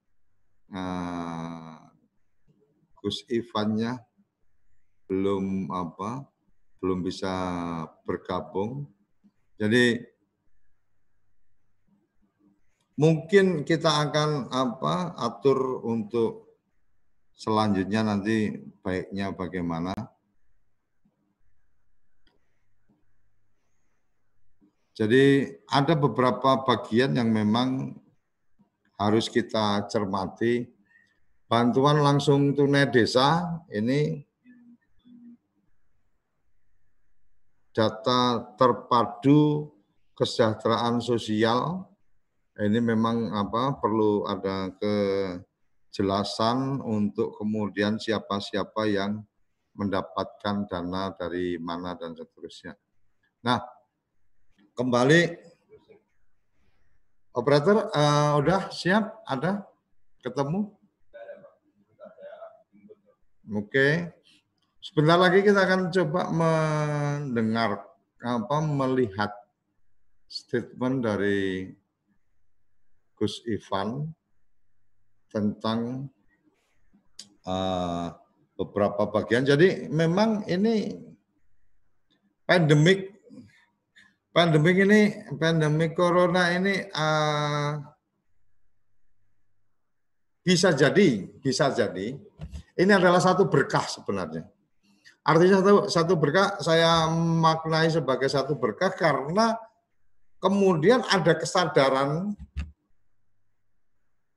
Nah, 0.71 1.91
Gus 2.95 3.27
Ivannya 3.27 3.99
belum 5.09 5.73
apa 5.73 6.23
belum 6.79 7.03
bisa 7.03 7.33
bergabung. 8.07 8.87
Jadi 9.59 9.99
mungkin 12.95 13.67
kita 13.67 14.07
akan 14.07 14.47
apa 14.47 15.15
atur 15.19 15.83
untuk 15.83 16.55
selanjutnya 17.35 18.03
nanti 18.03 18.55
baiknya 18.79 19.35
bagaimana. 19.35 19.91
Jadi 24.99 25.47
ada 25.71 25.95
beberapa 25.95 26.59
bagian 26.67 27.15
yang 27.15 27.31
memang 27.31 27.95
harus 28.99 29.31
kita 29.31 29.87
cermati 29.87 30.67
bantuan 31.47 32.03
langsung 32.03 32.51
tunai 32.51 32.83
desa 32.91 33.63
ini 33.71 34.27
data 37.71 38.43
terpadu 38.59 39.71
kesejahteraan 40.19 40.99
sosial 40.99 41.87
ini 42.59 42.83
memang 42.83 43.31
apa 43.31 43.79
perlu 43.79 44.27
ada 44.27 44.67
kejelasan 44.83 46.83
untuk 46.83 47.39
kemudian 47.39 47.95
siapa-siapa 47.95 48.83
yang 48.91 49.23
mendapatkan 49.79 50.67
dana 50.67 51.15
dari 51.15 51.55
mana 51.55 51.95
dan 51.95 52.19
seterusnya. 52.19 52.75
Nah, 53.47 53.78
kembali 54.79 55.35
operator 57.35 57.91
uh, 57.91 58.39
udah 58.39 58.71
siap 58.71 59.27
ada 59.27 59.67
ketemu 60.23 60.71
Oke. 63.49 64.13
Sebentar 64.77 65.17
lagi 65.17 65.41
kita 65.41 65.65
akan 65.65 65.89
coba 65.89 66.29
mendengar 66.29 67.81
apa 68.21 68.57
melihat 68.61 69.33
statement 70.29 71.01
dari 71.01 71.65
Gus 73.17 73.41
Ivan 73.49 74.13
tentang 75.33 76.13
uh, 77.41 78.13
beberapa 78.53 79.09
bagian. 79.09 79.49
Jadi 79.49 79.89
memang 79.89 80.45
ini 80.45 80.93
pandemik 82.45 83.18
pandemik 84.29 84.77
ini 84.85 85.01
pandemik 85.37 85.97
corona 85.97 86.53
ini 86.53 86.85
uh, 86.93 87.81
bisa 90.45 90.73
jadi 90.73 91.27
bisa 91.41 91.69
jadi 91.73 92.17
ini 92.79 92.91
adalah 92.95 93.19
satu 93.19 93.51
berkah 93.51 93.83
sebenarnya. 93.83 94.47
Artinya 95.19 95.59
satu, 95.59 95.73
satu 95.91 96.13
berkah 96.15 96.57
saya 96.63 97.11
maknai 97.11 97.91
sebagai 97.91 98.31
satu 98.31 98.55
berkah 98.55 98.95
karena 98.95 99.59
kemudian 100.39 101.03
ada 101.11 101.35
kesadaran 101.35 102.33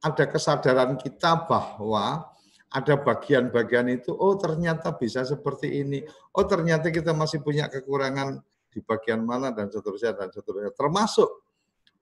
ada 0.02 0.24
kesadaran 0.26 0.98
kita 0.98 1.46
bahwa 1.46 2.26
ada 2.72 2.96
bagian-bagian 2.98 3.86
itu, 3.94 4.10
oh 4.16 4.34
ternyata 4.34 4.96
bisa 4.96 5.22
seperti 5.22 5.84
ini, 5.84 6.02
oh 6.34 6.44
ternyata 6.48 6.88
kita 6.88 7.14
masih 7.14 7.44
punya 7.44 7.68
kekurangan 7.68 8.42
di 8.72 8.80
bagian 8.80 9.20
mana 9.22 9.52
dan 9.52 9.68
seterusnya 9.68 10.16
dan 10.16 10.32
seterusnya. 10.32 10.72
Termasuk 10.72 11.28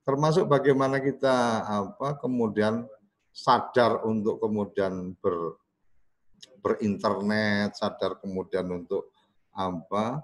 termasuk 0.06 0.46
bagaimana 0.46 1.02
kita 1.02 1.66
apa 1.66 2.16
kemudian 2.22 2.87
sadar 3.35 4.06
untuk 4.06 4.38
kemudian 4.38 5.12
ber, 5.18 5.59
berinternet, 6.62 7.74
sadar 7.74 8.16
kemudian 8.22 8.70
untuk 8.70 9.11
apa 9.50 10.22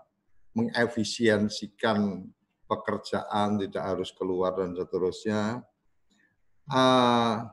mengefisiensikan 0.56 2.24
pekerjaan, 2.64 3.60
tidak 3.60 3.84
harus 3.84 4.10
keluar 4.14 4.56
dan 4.56 4.72
seterusnya. 4.72 5.60
Uh, 6.66 7.46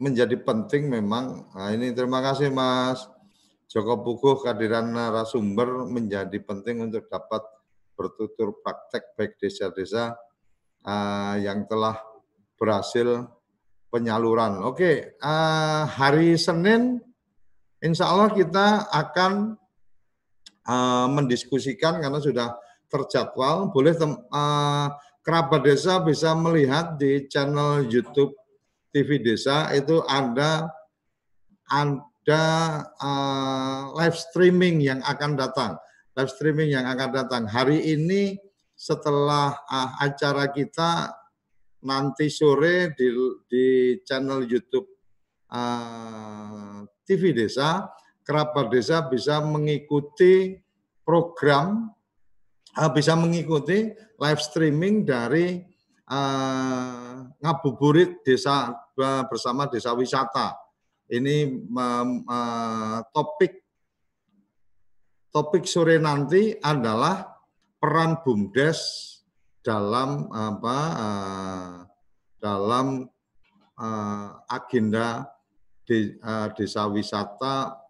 menjadi 0.00 0.36
penting 0.40 0.88
memang. 0.88 1.48
Nah 1.52 1.72
ini 1.72 1.92
terima 1.92 2.20
kasih 2.24 2.52
Mas 2.52 3.04
Joko 3.66 3.98
Puguh 3.98 4.38
kehadiran 4.46 4.94
narasumber 4.94 5.90
menjadi 5.90 6.38
penting 6.38 6.86
untuk 6.86 7.10
dapat 7.10 7.42
bertutur 7.98 8.62
praktek 8.62 9.18
baik 9.18 9.40
desa-desa 9.42 10.14
uh, 10.86 11.34
yang 11.42 11.66
telah 11.66 11.98
berhasil 12.54 13.26
penyaluran. 13.90 14.62
Oke, 14.62 15.18
uh, 15.18 15.82
hari 15.88 16.38
Senin 16.38 17.02
insya 17.82 18.12
Allah 18.12 18.30
kita 18.30 18.86
akan 18.86 19.58
uh, 20.68 21.06
mendiskusikan 21.10 21.98
karena 21.98 22.22
sudah 22.22 22.54
terjadwal. 22.86 23.74
Boleh 23.74 23.98
uh, 23.98 24.88
kerabat 25.26 25.66
desa 25.66 25.98
bisa 26.06 26.38
melihat 26.38 26.94
di 26.94 27.26
channel 27.26 27.82
YouTube 27.90 28.30
TV 28.94 29.18
Desa 29.18 29.74
itu 29.74 30.00
ada 30.06 30.70
ada 31.66 31.98
uh, 32.34 33.94
live 33.94 34.18
streaming 34.18 34.82
yang 34.82 34.98
akan 35.06 35.38
datang. 35.38 35.78
Live 36.18 36.32
streaming 36.34 36.74
yang 36.74 36.88
akan 36.90 37.10
datang. 37.14 37.42
Hari 37.46 37.94
ini 37.94 38.34
setelah 38.74 39.54
uh, 39.70 39.90
acara 40.02 40.50
kita 40.50 41.14
nanti 41.86 42.26
sore 42.26 42.96
di, 42.98 43.08
di 43.46 43.66
channel 44.02 44.42
YouTube 44.42 44.90
uh, 45.54 45.56
eh, 45.56 46.78
TV 47.06 47.30
Desa, 47.30 47.86
kerabat 48.26 48.74
desa 48.74 49.06
bisa 49.06 49.38
mengikuti 49.38 50.58
program, 51.06 51.94
uh, 52.74 52.90
bisa 52.90 53.14
mengikuti 53.14 53.94
live 54.18 54.42
streaming 54.42 55.06
dari 55.06 55.62
uh, 56.10 57.22
ngabuburit 57.38 58.26
desa 58.26 58.74
bersama 59.30 59.70
desa 59.70 59.94
wisata. 59.94 60.65
Ini 61.06 61.36
uh, 61.70 62.98
topik 63.14 63.52
topik 65.30 65.64
sore 65.68 66.02
nanti 66.02 66.56
adalah 66.58 67.22
peran 67.78 68.18
BUMDes 68.26 68.80
dalam 69.62 70.26
apa 70.34 70.78
uh, 70.98 71.74
dalam 72.42 73.06
uh, 73.78 74.28
agenda 74.50 75.30
de, 75.86 76.18
uh, 76.22 76.50
desa 76.56 76.90
wisata 76.90 77.86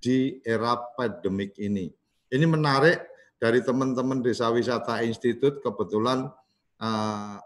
di 0.00 0.40
era 0.44 0.76
pandemik 0.96 1.56
ini. 1.60 1.88
Ini 2.32 2.46
menarik 2.48 3.10
dari 3.36 3.60
teman-teman 3.64 4.24
Desa 4.24 4.48
Wisata 4.52 5.04
Institut 5.04 5.60
kebetulan 5.64 6.28
uh, 6.80 7.36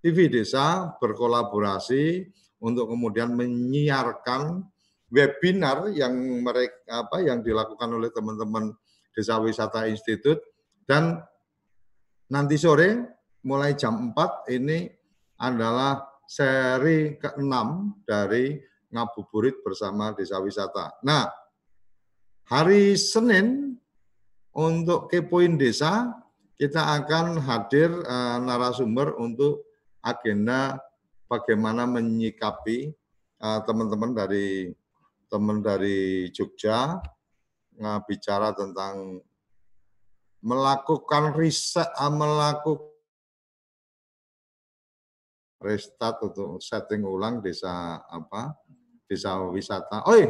TV 0.00 0.32
Desa 0.32 0.96
berkolaborasi 1.00 2.28
untuk 2.60 2.92
kemudian 2.92 3.32
menyiarkan 3.34 4.64
webinar 5.10 5.90
yang 5.90 6.14
mereka 6.44 7.04
apa 7.04 7.24
yang 7.24 7.42
dilakukan 7.42 7.90
oleh 7.90 8.12
teman-teman 8.14 8.70
Desa 9.10 9.42
Wisata 9.42 9.90
Institut 9.90 10.38
dan 10.86 11.18
nanti 12.30 12.54
sore 12.54 13.18
mulai 13.42 13.74
jam 13.74 14.14
4 14.14 14.54
ini 14.54 14.86
adalah 15.40 15.98
seri 16.28 17.18
ke-6 17.18 17.54
dari 18.06 18.54
ngabuburit 18.94 19.66
bersama 19.66 20.14
Desa 20.14 20.38
Wisata. 20.38 20.94
Nah, 21.02 21.26
hari 22.46 22.94
Senin 22.94 23.74
untuk 24.54 25.10
kepoin 25.10 25.58
desa 25.58 26.10
kita 26.58 27.00
akan 27.02 27.40
hadir 27.40 27.88
uh, 28.04 28.38
narasumber 28.42 29.16
untuk 29.16 29.64
agenda 30.04 30.76
bagaimana 31.30 31.86
menyikapi 31.86 32.90
eh, 33.38 33.60
teman-teman 33.62 34.10
uh, 34.10 34.16
dari 34.26 34.74
teman 35.30 35.62
dari 35.62 36.26
Jogja 36.34 36.98
uh, 37.78 37.98
bicara 38.02 38.50
tentang 38.50 39.22
melakukan 40.42 41.38
riset, 41.38 41.86
uh, 41.94 42.10
melakukan 42.10 42.90
restart 45.60 46.18
untuk 46.24 46.58
setting 46.58 47.04
ulang 47.04 47.38
desa 47.38 48.00
apa 48.08 48.56
desa 49.04 49.36
wisata. 49.44 50.02
Oi, 50.08 50.24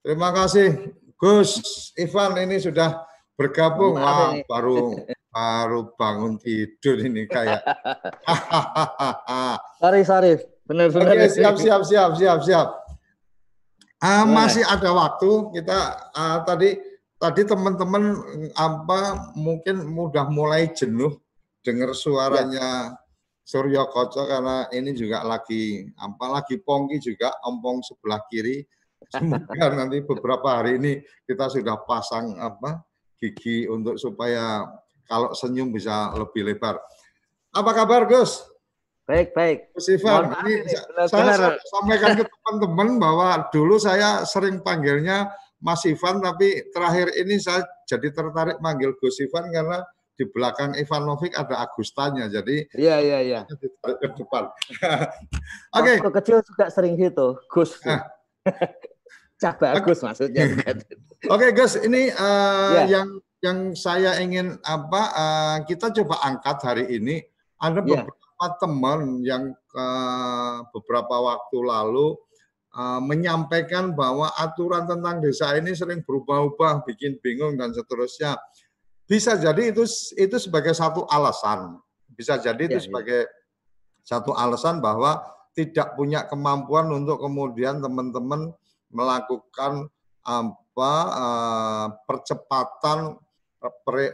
terima 0.00 0.32
kasih 0.32 0.96
Gus 1.20 1.60
Ivan 1.94 2.40
ini 2.40 2.56
sudah 2.56 3.04
bergabung. 3.36 4.00
Wah, 4.00 4.32
baru 4.48 4.96
baru 5.36 5.92
bangun 6.00 6.40
tidur 6.40 6.96
ini 6.96 7.28
kayak. 7.28 7.60
sorry, 9.84 10.00
sorry. 10.08 10.32
Benar-benar. 10.64 11.12
Oke, 11.12 11.28
siap, 11.28 11.60
siap, 11.60 11.82
siap, 11.84 12.10
siap, 12.16 12.40
siap. 12.40 12.68
Uh, 14.00 14.24
masih 14.24 14.64
ada 14.64 14.96
waktu 14.96 15.28
kita 15.56 15.78
uh, 16.16 16.40
tadi 16.48 16.80
tadi 17.20 17.42
teman-teman 17.48 18.16
apa 18.56 19.32
mungkin 19.36 19.88
mudah 19.88 20.28
mulai 20.28 20.72
jenuh 20.72 21.20
dengar 21.60 21.92
suaranya 21.92 22.96
ya. 22.96 23.04
Suryo 23.46 23.86
Koco 23.94 24.26
karena 24.26 24.66
ini 24.74 24.90
juga 24.90 25.22
lagi 25.22 25.86
apa 26.02 26.26
lagi 26.34 26.58
pongki 26.58 26.98
juga 26.98 27.30
ompong 27.46 27.78
sebelah 27.84 28.18
kiri. 28.26 28.64
Semoga 29.06 29.70
nanti 29.78 30.02
beberapa 30.02 30.58
hari 30.58 30.82
ini 30.82 30.98
kita 31.28 31.46
sudah 31.46 31.78
pasang 31.86 32.42
apa 32.42 32.82
gigi 33.22 33.70
untuk 33.70 34.02
supaya 34.02 34.66
kalau 35.06 35.32
senyum 35.32 35.70
bisa 35.72 36.12
lebih 36.14 36.46
lebar. 36.46 36.78
Apa 37.54 37.70
kabar 37.72 38.04
Gus? 38.04 38.44
Baik, 39.06 39.30
baik. 39.38 39.70
Gus 39.70 39.86
Ivan, 39.86 40.34
ini 40.42 40.66
benar, 40.66 41.06
saya, 41.06 41.38
benar. 41.38 41.52
sampaikan 41.70 42.12
ke 42.18 42.24
teman-teman 42.26 42.88
bahwa 42.98 43.46
dulu 43.54 43.78
saya 43.78 44.26
sering 44.26 44.58
panggilnya 44.66 45.30
Mas 45.62 45.86
Ivan, 45.86 46.18
tapi 46.18 46.66
terakhir 46.74 47.14
ini 47.14 47.38
saya 47.38 47.62
jadi 47.86 48.10
tertarik 48.10 48.58
manggil 48.58 48.98
Gus 48.98 49.22
Ivan 49.22 49.48
karena 49.54 49.86
di 50.16 50.24
belakang 50.26 50.74
Ivanovic 50.74 51.36
ada 51.36 51.60
Agustanya, 51.60 52.26
jadi 52.26 52.64
iya 52.74 52.96
iya 52.98 53.18
iya 53.20 53.40
ditarik 53.46 53.96
ke 54.00 54.08
depan. 54.16 54.48
Oke. 55.76 56.00
okay. 56.02 56.12
kecil 56.20 56.40
juga 56.42 56.72
sering 56.72 56.96
gitu, 56.96 57.36
Gus. 57.52 57.76
Cah 59.40 59.54
bagus 59.60 60.00
okay. 60.00 60.06
maksudnya. 60.08 60.44
Oke 60.50 60.74
okay, 61.30 61.50
Gus, 61.52 61.76
ini 61.78 62.08
uh, 62.08 62.16
eh, 62.16 62.72
yeah. 62.74 62.86
yang 62.88 63.08
yang 63.44 63.76
saya 63.76 64.16
ingin 64.20 64.56
apa 64.64 65.02
uh, 65.12 65.56
kita 65.68 65.92
coba 65.92 66.24
angkat 66.24 66.58
hari 66.64 66.84
ini 66.96 67.20
ada 67.60 67.84
yeah. 67.84 68.04
beberapa 68.04 68.46
teman 68.60 69.00
yang 69.24 69.52
uh, 69.76 70.64
beberapa 70.72 71.14
waktu 71.20 71.58
lalu 71.60 72.16
uh, 72.76 73.00
menyampaikan 73.00 73.96
bahwa 73.96 74.28
aturan 74.36 74.84
tentang 74.84 75.24
desa 75.24 75.56
ini 75.56 75.72
sering 75.72 76.04
berubah-ubah, 76.04 76.84
bikin 76.84 77.16
bingung 77.24 77.56
dan 77.56 77.72
seterusnya. 77.72 78.36
Bisa 79.06 79.38
jadi 79.38 79.72
itu 79.72 79.86
itu 80.18 80.36
sebagai 80.36 80.74
satu 80.76 81.08
alasan. 81.08 81.80
Bisa 82.12 82.36
jadi 82.36 82.60
itu 82.68 82.76
yeah, 82.76 82.84
ya. 82.84 82.86
sebagai 82.88 83.20
yeah. 83.24 84.04
satu 84.04 84.36
alasan 84.36 84.84
bahwa 84.84 85.24
tidak 85.56 85.96
punya 85.96 86.28
kemampuan 86.28 86.92
untuk 86.92 87.16
kemudian 87.24 87.80
teman-teman 87.80 88.52
melakukan 88.92 89.88
apa 90.26 90.94
uh, 91.16 91.86
percepatan 92.04 93.16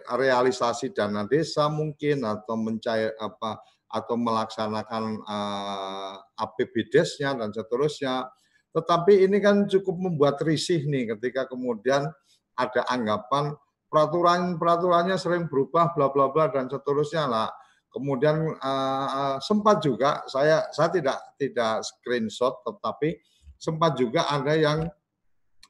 realisasi 0.06 0.94
dana 0.94 1.26
desa 1.26 1.66
mungkin 1.66 2.22
atau 2.22 2.54
mencair 2.54 3.12
apa 3.18 3.58
atau 3.92 4.16
melaksanakan 4.16 5.20
uh, 5.28 6.16
APBDes-nya 6.40 7.36
dan 7.36 7.52
seterusnya. 7.52 8.24
Tetapi 8.72 9.28
ini 9.28 9.36
kan 9.44 9.68
cukup 9.68 10.00
membuat 10.00 10.40
risih 10.40 10.88
nih 10.88 11.12
ketika 11.16 11.44
kemudian 11.44 12.08
ada 12.56 12.82
anggapan 12.88 13.52
peraturan-peraturannya 13.92 15.20
sering 15.20 15.44
berubah 15.52 15.92
bla 15.92 16.08
bla 16.08 16.32
bla 16.32 16.48
dan 16.48 16.72
seterusnya 16.72 17.28
lah. 17.28 17.48
Kemudian 17.92 18.56
uh, 18.56 19.36
sempat 19.44 19.84
juga 19.84 20.24
saya 20.24 20.64
saya 20.72 20.88
tidak 20.88 21.18
tidak 21.36 21.84
screenshot 21.84 22.64
tetapi 22.64 23.20
sempat 23.60 24.00
juga 24.00 24.24
ada 24.32 24.56
yang 24.56 24.88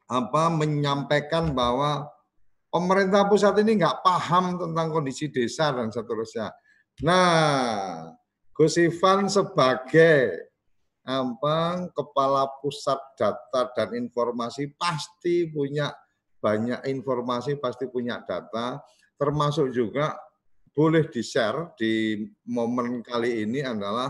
apa 0.06 0.42
menyampaikan 0.54 1.50
bahwa 1.50 2.06
pemerintah 2.72 3.28
pusat 3.28 3.52
ini 3.60 3.76
nggak 3.76 4.00
paham 4.00 4.56
tentang 4.56 4.88
kondisi 4.88 5.28
desa 5.28 5.76
dan 5.76 5.92
seterusnya. 5.92 6.48
Nah, 7.04 8.08
Gus 8.56 8.80
Ivan 8.80 9.28
sebagai 9.28 10.48
apa 11.04 11.90
kepala 11.92 12.48
pusat 12.62 12.96
data 13.18 13.68
dan 13.76 13.92
informasi 13.92 14.72
pasti 14.80 15.50
punya 15.52 15.92
banyak 16.42 16.82
informasi, 16.88 17.60
pasti 17.60 17.86
punya 17.86 18.24
data, 18.24 18.80
termasuk 19.20 19.70
juga 19.70 20.16
boleh 20.72 21.06
di-share 21.12 21.76
di 21.76 22.24
momen 22.48 23.04
kali 23.04 23.44
ini 23.44 23.60
adalah 23.60 24.08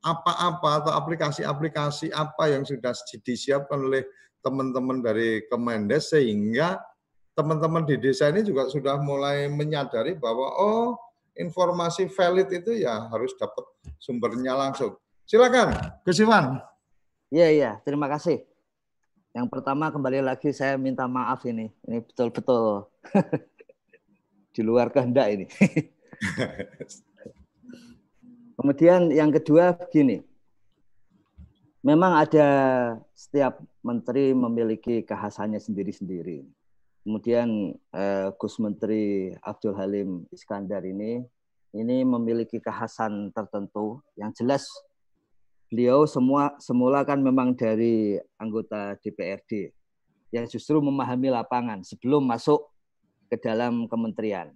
apa-apa 0.00 0.70
atau 0.80 0.92
aplikasi-aplikasi 0.96 2.08
apa 2.14 2.48
yang 2.48 2.64
sudah 2.64 2.96
disiapkan 3.20 3.76
oleh 3.76 4.08
teman-teman 4.40 5.04
dari 5.04 5.44
Kemendes 5.52 6.16
sehingga 6.16 6.80
teman-teman 7.34 7.86
di 7.86 7.96
desa 7.96 8.28
ini 8.28 8.42
juga 8.42 8.68
sudah 8.68 9.00
mulai 9.00 9.48
menyadari 9.48 10.18
bahwa 10.18 10.50
oh 10.58 10.98
informasi 11.38 12.10
valid 12.10 12.50
itu 12.52 12.84
ya 12.84 13.08
harus 13.08 13.32
dapat 13.38 13.64
sumbernya 13.96 14.52
langsung. 14.52 14.98
Silakan, 15.24 15.72
Gus 16.02 16.18
Iwan. 16.18 16.58
Iya 17.30 17.48
iya, 17.48 17.70
terima 17.86 18.10
kasih. 18.10 18.42
Yang 19.30 19.46
pertama 19.46 19.94
kembali 19.94 20.26
lagi 20.26 20.50
saya 20.50 20.74
minta 20.74 21.06
maaf 21.06 21.46
ini, 21.46 21.70
ini 21.86 22.02
betul-betul 22.02 22.90
di 24.54 24.60
luar 24.66 24.90
kehendak 24.90 25.30
ini. 25.30 25.46
Kemudian 28.58 29.14
yang 29.14 29.30
kedua 29.30 29.72
begini, 29.72 30.20
memang 31.80 32.26
ada 32.26 32.48
setiap 33.14 33.62
menteri 33.80 34.34
memiliki 34.34 35.06
kekhasannya 35.06 35.62
sendiri-sendiri. 35.62 36.44
Kemudian 37.00 37.72
eh, 37.96 38.28
Gus 38.36 38.60
Menteri 38.60 39.32
Abdul 39.40 39.74
Halim 39.76 40.28
Iskandar 40.28 40.84
ini 40.84 41.24
ini 41.72 42.02
memiliki 42.02 42.58
kekhasan 42.58 43.30
tertentu 43.30 44.02
yang 44.18 44.34
jelas 44.34 44.66
beliau 45.70 46.02
semua 46.02 46.58
semula 46.58 47.06
kan 47.06 47.22
memang 47.22 47.54
dari 47.54 48.18
anggota 48.36 48.98
DPRD 48.98 49.70
yang 50.34 50.44
justru 50.50 50.82
memahami 50.82 51.30
lapangan 51.30 51.86
sebelum 51.86 52.26
masuk 52.26 52.66
ke 53.30 53.38
dalam 53.38 53.86
kementerian. 53.86 54.50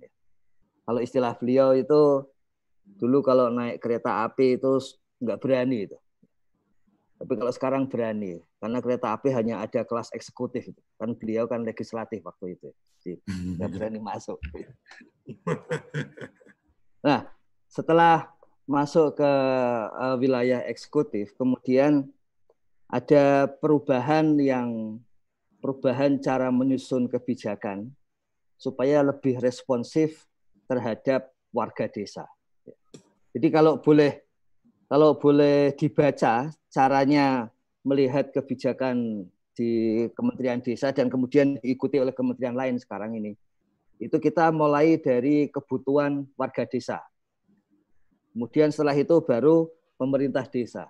Kalau 0.85 0.99
istilah 0.99 1.39
beliau 1.39 1.73
itu 1.73 2.27
dulu 2.99 3.23
kalau 3.23 3.49
naik 3.49 3.79
kereta 3.79 4.27
api 4.27 4.59
itu 4.59 4.83
nggak 5.23 5.39
berani 5.41 5.89
itu. 5.89 5.99
Tapi 7.15 7.33
kalau 7.39 7.53
sekarang 7.55 7.83
berani, 7.87 8.43
karena 8.59 8.79
kereta 8.83 9.15
api 9.15 9.31
hanya 9.31 9.63
ada 9.63 9.87
kelas 9.87 10.11
eksekutif. 10.11 10.67
Kan 10.99 11.15
beliau 11.15 11.47
kan 11.47 11.63
legislatif 11.63 12.21
waktu 12.27 12.59
itu. 12.59 12.69
Jadi 13.01 13.13
nggak 13.61 13.71
berani 13.79 14.01
masuk. 14.03 14.43
Nah, 17.05 17.31
setelah 17.71 18.35
masuk 18.67 19.21
ke 19.21 19.33
uh, 19.95 20.17
wilayah 20.19 20.65
eksekutif, 20.67 21.37
kemudian 21.39 22.09
ada 22.91 23.47
perubahan 23.61 24.35
yang 24.41 24.99
perubahan 25.61 26.21
cara 26.21 26.49
menyusun 26.53 27.09
kebijakan 27.09 27.93
supaya 28.59 29.05
lebih 29.05 29.41
responsif 29.41 30.25
terhadap 30.65 31.29
warga 31.53 31.87
desa. 31.89 32.25
Jadi 33.35 33.49
kalau 33.53 33.77
boleh 33.77 34.24
kalau 34.95 35.19
boleh 35.19 35.75
dibaca 35.75 36.55
caranya 36.71 37.51
melihat 37.83 38.31
kebijakan 38.31 39.27
di 39.51 40.07
Kementerian 40.15 40.63
Desa 40.63 40.95
dan 40.95 41.11
kemudian 41.11 41.59
diikuti 41.59 41.99
oleh 41.99 42.15
kementerian 42.15 42.55
lain 42.55 42.79
sekarang 42.79 43.19
ini. 43.19 43.35
Itu 43.99 44.23
kita 44.23 44.55
mulai 44.55 44.95
dari 45.03 45.51
kebutuhan 45.51 46.23
warga 46.39 46.63
desa. 46.63 47.03
Kemudian 48.39 48.71
setelah 48.71 48.95
itu 48.95 49.19
baru 49.19 49.67
pemerintah 49.99 50.47
desa. 50.47 50.87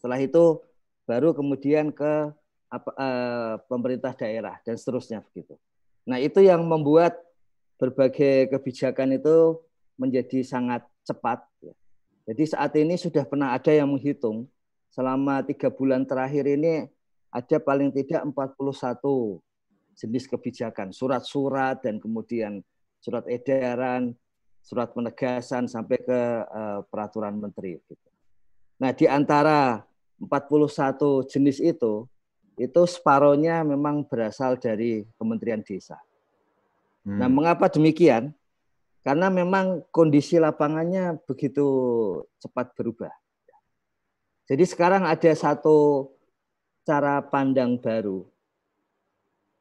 Setelah 0.00 0.16
itu 0.16 0.64
baru 1.04 1.36
kemudian 1.36 1.92
ke 1.92 2.32
apa, 2.72 2.90
uh, 2.96 3.60
pemerintah 3.68 4.16
daerah 4.16 4.56
dan 4.64 4.80
seterusnya 4.80 5.20
begitu. 5.28 5.60
Nah 6.08 6.16
itu 6.16 6.40
yang 6.40 6.64
membuat 6.64 7.20
berbagai 7.76 8.48
kebijakan 8.48 9.20
itu 9.20 9.60
menjadi 10.00 10.40
sangat 10.40 10.88
cepat. 11.04 11.44
Jadi 12.28 12.44
saat 12.46 12.72
ini 12.76 12.94
sudah 12.96 13.24
pernah 13.24 13.56
ada 13.56 13.72
yang 13.72 13.90
menghitung 13.90 14.46
selama 14.90 15.40
tiga 15.46 15.70
bulan 15.70 16.04
terakhir 16.04 16.44
ini 16.46 16.86
ada 17.30 17.56
paling 17.62 17.94
tidak 17.94 18.26
41 18.26 19.38
jenis 19.94 20.24
kebijakan, 20.26 20.90
surat-surat 20.90 21.78
dan 21.84 22.02
kemudian 22.02 22.64
surat 22.98 23.24
edaran, 23.30 24.16
surat 24.60 24.92
penegasan 24.92 25.68
sampai 25.70 25.98
ke 26.00 26.20
uh, 26.48 26.80
peraturan 26.88 27.38
menteri. 27.38 27.80
Gitu. 27.84 28.08
Nah 28.80 28.90
di 28.92 29.06
antara 29.08 29.84
41 30.20 31.28
jenis 31.28 31.58
itu, 31.60 32.04
itu 32.60 32.82
separohnya 32.84 33.64
memang 33.64 34.04
berasal 34.04 34.60
dari 34.60 35.08
Kementerian 35.16 35.64
Desa. 35.64 35.96
Hmm. 37.00 37.16
Nah, 37.16 37.28
mengapa 37.32 37.72
demikian? 37.72 38.36
Karena 39.00 39.32
memang 39.32 39.80
kondisi 39.88 40.36
lapangannya 40.36 41.16
begitu 41.24 41.64
cepat 42.36 42.76
berubah. 42.76 43.12
Jadi 44.44 44.64
sekarang 44.66 45.08
ada 45.08 45.32
satu 45.32 46.10
cara 46.84 47.24
pandang 47.24 47.80
baru. 47.80 48.28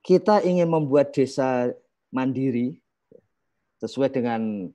Kita 0.04 0.44
ingin 0.44 0.68
membuat 0.68 1.16
desa 1.16 1.72
mandiri 2.10 2.82
sesuai 3.80 4.12
dengan 4.12 4.68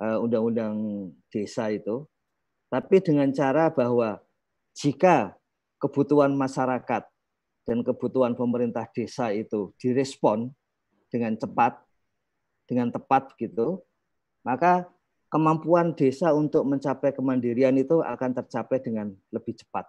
eh, 0.00 0.18
undang-undang 0.20 1.08
desa 1.32 1.70
itu, 1.72 2.04
tapi 2.68 3.00
dengan 3.00 3.30
cara 3.32 3.72
bahwa 3.72 4.20
jika 4.76 5.32
kebutuhan 5.80 6.36
masyarakat 6.36 7.08
dan 7.64 7.78
kebutuhan 7.80 8.36
pemerintah 8.36 8.84
desa 8.92 9.32
itu 9.32 9.72
direspon 9.80 10.52
dengan 11.08 11.38
cepat, 11.38 11.78
dengan 12.68 12.90
tepat 12.92 13.32
gitu, 13.40 13.80
maka 14.42 14.88
kemampuan 15.30 15.94
desa 15.94 16.34
untuk 16.34 16.66
mencapai 16.66 17.14
kemandirian 17.14 17.76
itu 17.78 18.02
akan 18.02 18.30
tercapai 18.34 18.82
dengan 18.82 19.14
lebih 19.30 19.54
cepat. 19.54 19.86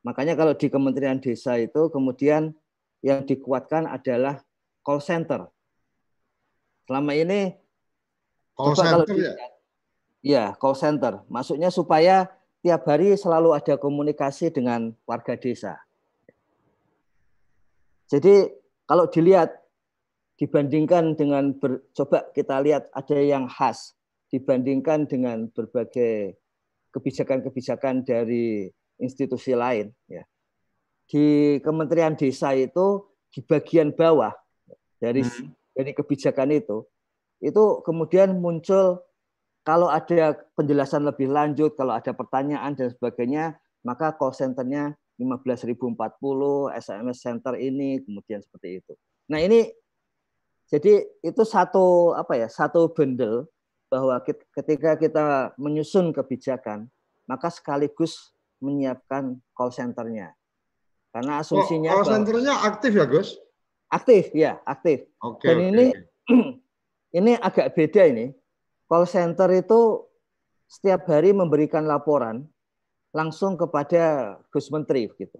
Makanya 0.00 0.32
kalau 0.38 0.56
di 0.56 0.72
Kementerian 0.72 1.20
Desa 1.20 1.60
itu 1.60 1.92
kemudian 1.92 2.56
yang 3.04 3.20
dikuatkan 3.26 3.84
adalah 3.84 4.40
call 4.80 5.02
center. 5.02 5.50
Selama 6.88 7.12
ini 7.12 7.52
call 8.56 8.72
center 8.78 9.04
kalau 9.04 9.18
ya? 9.18 9.32
Ya, 10.20 10.44
call 10.56 10.76
center. 10.76 11.24
Maksudnya 11.28 11.68
supaya 11.68 12.28
tiap 12.60 12.84
hari 12.88 13.16
selalu 13.16 13.56
ada 13.56 13.76
komunikasi 13.76 14.52
dengan 14.52 14.92
warga 15.04 15.36
desa. 15.36 15.80
Jadi 18.08 18.52
kalau 18.84 19.08
dilihat 19.08 19.59
dibandingkan 20.40 21.20
dengan 21.20 21.52
ber, 21.52 21.84
coba 21.92 22.24
kita 22.32 22.64
lihat 22.64 22.88
ada 22.96 23.18
yang 23.20 23.44
khas 23.44 23.92
dibandingkan 24.32 25.04
dengan 25.04 25.52
berbagai 25.52 26.40
kebijakan-kebijakan 26.96 28.08
dari 28.08 28.72
institusi 28.96 29.52
lain 29.52 29.92
ya. 30.08 30.24
Di 31.04 31.58
Kementerian 31.60 32.16
Desa 32.16 32.56
itu 32.56 33.04
di 33.28 33.44
bagian 33.44 33.92
bawah 33.92 34.32
dari 34.96 35.20
hmm. 35.20 35.76
dari 35.76 35.92
kebijakan 35.92 36.56
itu 36.56 36.88
itu 37.44 37.84
kemudian 37.84 38.40
muncul 38.40 39.04
kalau 39.60 39.92
ada 39.92 40.40
penjelasan 40.56 41.04
lebih 41.04 41.28
lanjut, 41.28 41.76
kalau 41.76 41.92
ada 41.92 42.16
pertanyaan 42.16 42.72
dan 42.72 42.88
sebagainya, 42.88 43.60
maka 43.84 44.16
call 44.16 44.32
centernya 44.32 44.96
15.040, 45.20 45.76
SMS 46.80 47.18
center 47.20 47.54
ini, 47.60 48.00
kemudian 48.00 48.40
seperti 48.40 48.80
itu. 48.80 48.92
Nah 49.28 49.36
ini 49.36 49.68
jadi 50.70 51.02
itu 51.26 51.42
satu 51.42 52.14
apa 52.14 52.38
ya 52.38 52.46
satu 52.46 52.86
bundle 52.94 53.50
bahwa 53.90 54.22
ketika 54.54 54.94
kita 54.94 55.50
menyusun 55.58 56.14
kebijakan 56.14 56.86
maka 57.26 57.50
sekaligus 57.50 58.34
menyiapkan 58.62 59.38
call 59.54 59.70
centernya. 59.74 60.34
Karena 61.10 61.42
asumsinya 61.42 61.94
oh, 61.94 62.02
call 62.02 62.10
centernya 62.10 62.54
aktif 62.66 62.92
ya 62.94 63.06
Gus? 63.06 63.34
Aktif 63.90 64.30
ya 64.30 64.62
aktif. 64.62 65.06
Okay, 65.18 65.46
dan 65.46 65.56
okay. 65.58 65.66
ini 65.70 65.86
ini 67.18 67.32
agak 67.38 67.74
beda 67.74 68.06
ini. 68.06 68.30
Call 68.86 69.06
center 69.06 69.50
itu 69.54 70.06
setiap 70.70 71.06
hari 71.10 71.34
memberikan 71.34 71.86
laporan 71.86 72.46
langsung 73.10 73.58
kepada 73.58 74.38
Gus 74.54 74.70
Menteri 74.70 75.10
gitu. 75.18 75.38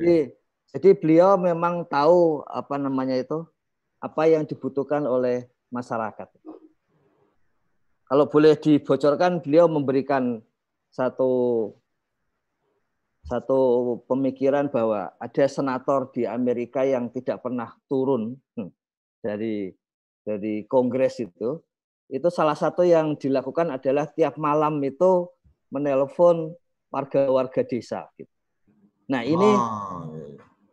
Jadi, 0.00 0.32
jadi 0.72 0.90
beliau 0.96 1.36
memang 1.36 1.84
tahu 1.88 2.44
apa 2.48 2.76
namanya 2.80 3.16
itu 3.16 3.44
apa 3.98 4.22
yang 4.30 4.46
dibutuhkan 4.46 5.04
oleh 5.04 5.50
masyarakat. 5.74 6.28
Kalau 8.08 8.24
boleh 8.24 8.56
dibocorkan, 8.56 9.44
beliau 9.44 9.68
memberikan 9.68 10.40
satu 10.88 11.30
satu 13.28 13.60
pemikiran 14.08 14.72
bahwa 14.72 15.12
ada 15.20 15.44
senator 15.44 16.08
di 16.16 16.24
Amerika 16.24 16.80
yang 16.80 17.12
tidak 17.12 17.44
pernah 17.44 17.76
turun 17.84 18.40
hmm, 18.56 18.72
dari 19.20 19.68
dari 20.24 20.64
Kongres 20.64 21.20
itu. 21.20 21.60
Itu 22.08 22.32
salah 22.32 22.56
satu 22.56 22.88
yang 22.88 23.20
dilakukan 23.20 23.68
adalah 23.68 24.08
tiap 24.08 24.40
malam 24.40 24.80
itu 24.80 25.28
menelpon 25.68 26.56
warga-warga 26.88 27.60
desa. 27.68 28.08
Gitu. 28.16 28.32
Nah 29.12 29.20
ini 29.28 29.50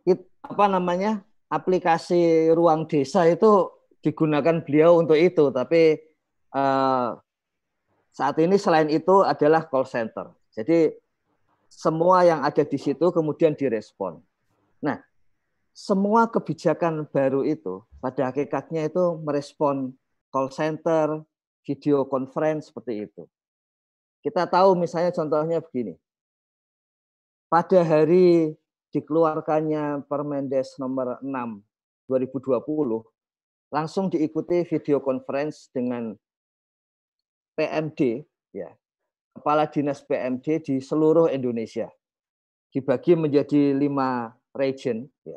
oh. 0.08 0.16
apa 0.40 0.64
namanya 0.72 1.20
aplikasi 1.46 2.50
ruang 2.52 2.90
desa 2.90 3.26
itu 3.26 3.70
digunakan 4.02 4.62
beliau 4.62 5.02
untuk 5.02 5.18
itu, 5.18 5.50
tapi 5.50 5.98
uh, 6.54 7.18
saat 8.14 8.36
ini 8.38 8.56
selain 8.56 8.88
itu 8.88 9.22
adalah 9.22 9.66
call 9.66 9.86
center. 9.86 10.32
Jadi 10.54 10.94
semua 11.66 12.22
yang 12.24 12.40
ada 12.46 12.62
di 12.62 12.78
situ 12.78 13.12
kemudian 13.12 13.52
direspon. 13.52 14.22
Nah, 14.80 15.02
semua 15.76 16.30
kebijakan 16.30 17.04
baru 17.10 17.44
itu 17.44 17.84
pada 18.00 18.32
hakikatnya 18.32 18.88
itu 18.88 19.20
merespon 19.20 19.92
call 20.32 20.48
center, 20.48 21.20
video 21.66 22.06
conference 22.08 22.70
seperti 22.72 23.10
itu. 23.10 23.28
Kita 24.24 24.48
tahu 24.48 24.78
misalnya 24.78 25.12
contohnya 25.12 25.60
begini. 25.60 25.94
Pada 27.46 27.84
hari 27.84 28.56
dikeluarkannya 28.96 30.08
Permendes 30.08 30.80
nomor 30.80 31.20
6 31.20 31.28
2020 32.08 32.64
langsung 33.68 34.08
diikuti 34.08 34.64
video 34.64 35.04
conference 35.04 35.68
dengan 35.68 36.16
PMD 37.60 38.24
ya. 38.56 38.72
Kepala 39.36 39.68
dinas 39.68 40.00
PMD 40.00 40.64
di 40.64 40.74
seluruh 40.80 41.28
Indonesia. 41.28 41.92
Dibagi 42.72 43.12
menjadi 43.12 43.76
lima 43.76 44.32
region 44.56 45.04
ya. 45.28 45.36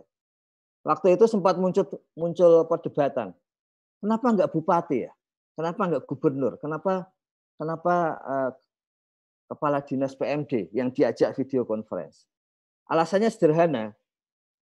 waktu 0.88 1.20
itu 1.20 1.28
sempat 1.28 1.60
muncul 1.60 1.84
muncul 2.16 2.64
perdebatan 2.64 3.36
kenapa 4.00 4.26
enggak 4.32 4.52
bupati 4.56 5.08
ya? 5.08 5.12
Kenapa 5.60 5.82
enggak 5.92 6.04
gubernur? 6.08 6.56
Kenapa 6.64 7.12
kenapa 7.60 7.96
uh, 8.24 8.52
kepala 9.52 9.84
dinas 9.84 10.16
PMD 10.16 10.72
yang 10.72 10.88
diajak 10.96 11.36
video 11.36 11.68
conference 11.68 12.24
Alasannya 12.90 13.30
sederhana, 13.30 13.94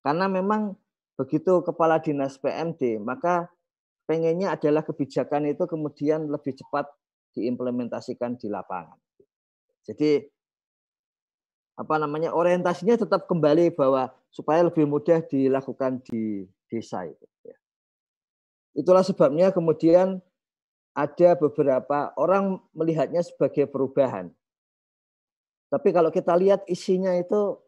karena 0.03 0.27
memang 0.27 0.75
begitu 1.15 1.63
kepala 1.63 2.03
dinas 2.03 2.35
PMD, 2.35 2.99
maka 2.99 3.47
pengennya 4.03 4.55
adalah 4.55 4.83
kebijakan 4.83 5.47
itu 5.51 5.63
kemudian 5.63 6.27
lebih 6.27 6.55
cepat 6.55 6.91
diimplementasikan 7.35 8.35
di 8.35 8.51
lapangan. 8.51 8.99
Jadi 9.87 10.27
apa 11.77 11.95
namanya 12.01 12.33
orientasinya 12.33 12.97
tetap 12.97 13.29
kembali 13.29 13.71
bahwa 13.77 14.09
supaya 14.33 14.65
lebih 14.65 14.89
mudah 14.89 15.21
dilakukan 15.23 16.01
di 16.03 16.49
desa 16.67 17.05
itu. 17.05 17.25
Ya. 17.45 17.57
Itulah 18.73 19.05
sebabnya 19.05 19.53
kemudian 19.53 20.19
ada 20.97 21.29
beberapa 21.37 22.11
orang 22.17 22.57
melihatnya 22.73 23.21
sebagai 23.21 23.69
perubahan. 23.69 24.33
Tapi 25.69 25.93
kalau 25.93 26.09
kita 26.09 26.33
lihat 26.33 26.65
isinya 26.65 27.13
itu 27.13 27.61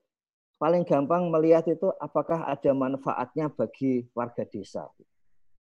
paling 0.60 0.84
gampang 0.84 1.32
melihat 1.32 1.64
itu 1.72 1.88
apakah 1.97 2.43
ada 2.45 2.76
manfaatnya 2.76 3.47
bagi 3.47 4.03
warga 4.12 4.43
desa. 4.43 4.86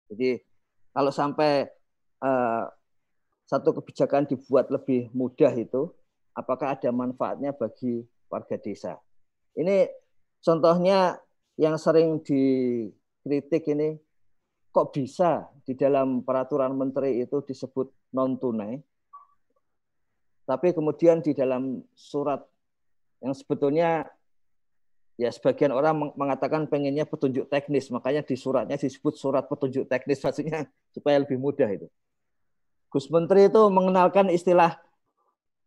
Jadi 0.06 0.38
kalau 0.94 1.10
sampai 1.10 1.66
uh, 2.22 2.64
satu 3.44 3.74
kebijakan 3.82 4.30
dibuat 4.30 4.70
lebih 4.70 5.10
mudah 5.10 5.50
itu, 5.52 5.90
apakah 6.32 6.78
ada 6.78 6.94
manfaatnya 6.94 7.50
bagi 7.50 8.06
warga 8.30 8.54
desa. 8.56 8.96
Ini 9.58 9.90
contohnya 10.40 11.18
yang 11.58 11.74
sering 11.74 12.22
dikritik 12.22 13.66
ini 13.74 13.98
kok 14.70 14.94
bisa 14.94 15.50
di 15.66 15.74
dalam 15.74 16.22
peraturan 16.22 16.74
menteri 16.74 17.22
itu 17.22 17.42
disebut 17.42 18.14
non 18.14 18.34
tunai 18.38 18.78
tapi 20.44 20.76
kemudian 20.76 21.24
di 21.24 21.32
dalam 21.32 21.80
surat 21.96 22.44
yang 23.24 23.32
sebetulnya 23.32 24.04
ya 25.14 25.30
sebagian 25.30 25.70
orang 25.70 26.14
mengatakan 26.18 26.66
pengennya 26.66 27.06
petunjuk 27.06 27.46
teknis 27.46 27.90
makanya 27.90 28.26
di 28.26 28.34
suratnya 28.34 28.74
disebut 28.74 29.14
surat 29.14 29.46
petunjuk 29.46 29.86
teknis 29.86 30.18
maksudnya 30.20 30.66
supaya 30.94 31.22
lebih 31.22 31.38
mudah 31.38 31.70
itu 31.70 31.86
Gus 32.90 33.10
Menteri 33.10 33.50
itu 33.50 33.62
mengenalkan 33.70 34.30
istilah 34.30 34.78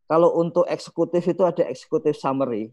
kalau 0.07 0.35
untuk 0.39 0.63
eksekutif 0.67 1.23
itu 1.27 1.43
ada 1.43 1.67
eksekutif 1.67 2.15
summary 2.15 2.71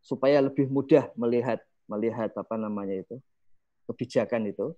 supaya 0.00 0.40
lebih 0.40 0.68
mudah 0.68 1.12
melihat 1.16 1.60
melihat 1.84 2.32
apa 2.36 2.56
namanya 2.56 3.04
itu 3.04 3.16
kebijakan 3.88 4.48
itu 4.48 4.72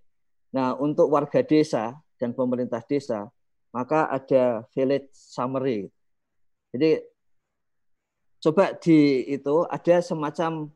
Nah, 0.52 0.76
untuk 0.76 1.08
warga 1.08 1.40
desa 1.40 1.96
dan 2.20 2.36
pemerintah 2.36 2.84
desa, 2.84 3.32
maka 3.72 4.04
ada 4.12 4.68
village 4.76 5.08
summary. 5.16 5.88
Jadi 6.76 7.00
coba 8.44 8.76
di 8.76 9.24
itu 9.32 9.64
ada 9.64 10.04
semacam 10.04 10.68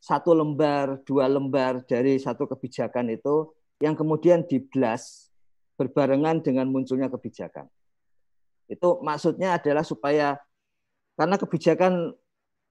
satu 0.00 0.32
lembar, 0.32 1.04
dua 1.04 1.28
lembar 1.28 1.84
dari 1.84 2.16
satu 2.16 2.48
kebijakan 2.48 3.12
itu 3.12 3.52
yang 3.84 3.92
kemudian 3.92 4.48
diblas 4.48 5.28
berbarengan 5.76 6.40
dengan 6.40 6.68
munculnya 6.72 7.12
kebijakan. 7.12 7.68
Itu 8.64 9.04
maksudnya 9.04 9.60
adalah 9.60 9.84
supaya 9.84 10.40
karena 11.20 11.36
kebijakan 11.36 12.16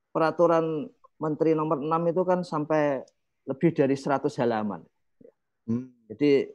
peraturan 0.10 0.90
Menteri 1.20 1.52
nomor 1.52 1.84
6 1.84 2.12
itu 2.16 2.22
kan 2.24 2.40
sampai 2.42 3.04
lebih 3.44 3.76
dari 3.76 3.94
100 3.94 4.32
halaman. 4.40 4.82
Hmm. 5.68 5.92
Jadi 6.08 6.48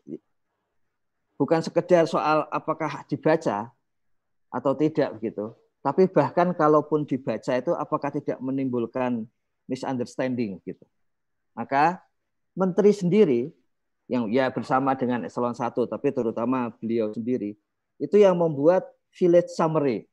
bukan 1.36 1.60
sekedar 1.60 2.08
soal 2.08 2.48
apakah 2.48 3.04
dibaca 3.06 3.70
atau 4.48 4.72
tidak 4.74 5.20
begitu, 5.20 5.52
tapi 5.84 6.08
bahkan 6.08 6.56
kalaupun 6.56 7.04
dibaca 7.04 7.52
itu 7.52 7.76
apakah 7.76 8.10
tidak 8.14 8.40
menimbulkan 8.40 9.28
misunderstanding 9.70 10.60
gitu. 10.64 10.84
Maka 11.54 12.02
menteri 12.54 12.90
sendiri 12.94 13.40
yang 14.10 14.28
ya 14.28 14.52
bersama 14.52 14.92
dengan 14.92 15.24
eselon 15.24 15.56
1 15.56 15.72
tapi 15.88 16.12
terutama 16.12 16.68
beliau 16.76 17.08
sendiri 17.16 17.56
itu 17.96 18.16
yang 18.20 18.36
membuat 18.36 18.84
village 19.16 19.48
summary 19.48 20.04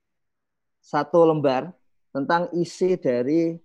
satu 0.81 1.27
lembar 1.27 1.75
tentang 2.11 2.49
isi 2.57 2.97
dari 2.97 3.55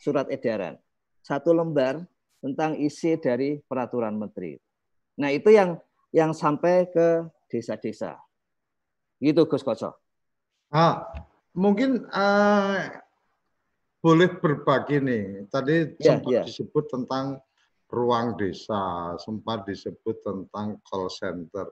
surat 0.00 0.30
edaran, 0.32 0.78
satu 1.20 1.52
lembar 1.52 2.00
tentang 2.40 2.78
isi 2.80 3.18
dari 3.20 3.60
peraturan 3.60 4.16
menteri. 4.16 4.56
Nah, 5.20 5.28
itu 5.28 5.52
yang 5.52 5.76
yang 6.14 6.32
sampai 6.32 6.88
ke 6.88 7.28
desa-desa. 7.52 8.16
Gitu 9.20 9.44
Gus 9.44 9.60
Koco. 9.60 9.92
Ah, 10.72 11.12
mungkin 11.52 12.08
uh, 12.08 12.88
boleh 14.00 14.28
berbagi 14.40 14.98
nih. 15.00 15.24
Tadi 15.52 15.76
yeah, 16.00 16.16
sempat 16.16 16.32
yeah. 16.32 16.44
disebut 16.48 16.84
tentang 16.88 17.38
ruang 17.92 18.34
desa, 18.40 19.14
sempat 19.20 19.68
disebut 19.68 20.24
tentang 20.24 20.80
call 20.88 21.12
center. 21.12 21.68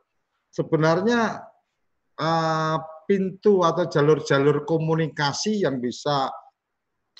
Sebenarnya 0.52 1.40
uh, 2.20 2.76
pintu 3.08 3.64
atau 3.64 3.88
jalur-jalur 3.88 4.68
komunikasi 4.68 5.64
yang 5.64 5.80
bisa 5.80 6.28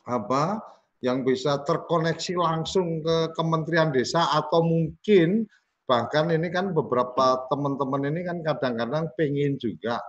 apa 0.09 0.61
yang 0.99 1.23
bisa 1.23 1.63
terkoneksi 1.63 2.35
langsung 2.35 3.01
ke 3.01 3.31
Kementerian 3.39 3.95
Desa 3.95 4.35
atau 4.35 4.67
mungkin 4.67 5.47
bahkan 5.89 6.29
ini 6.29 6.53
kan 6.53 6.75
beberapa 6.75 7.49
teman-teman 7.49 8.13
ini 8.13 8.21
kan 8.27 8.43
kadang-kadang 8.45 9.09
pengen 9.15 9.57
juga 9.57 10.03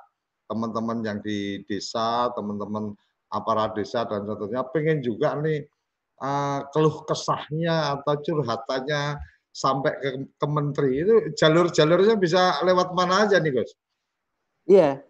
teman-teman 0.50 1.06
yang 1.06 1.22
di 1.22 1.62
desa, 1.70 2.34
teman-teman 2.34 2.98
aparat 3.30 3.78
desa 3.78 4.06
dan 4.10 4.26
contohnya 4.26 4.66
pengen 4.70 5.00
juga 5.06 5.38
nih 5.38 5.66
uh, 6.22 6.66
keluh 6.74 7.06
kesahnya 7.06 7.98
atau 7.98 8.18
curhatannya 8.20 9.22
sampai 9.50 9.94
ke, 9.98 10.10
ke 10.34 10.48
menteri 10.50 10.92
itu 11.02 11.16
jalur-jalurnya 11.38 12.16
bisa 12.18 12.62
lewat 12.66 12.94
mana 12.94 13.26
aja 13.26 13.42
nih 13.42 13.54
Gus? 13.54 13.72
Iya, 14.70 15.02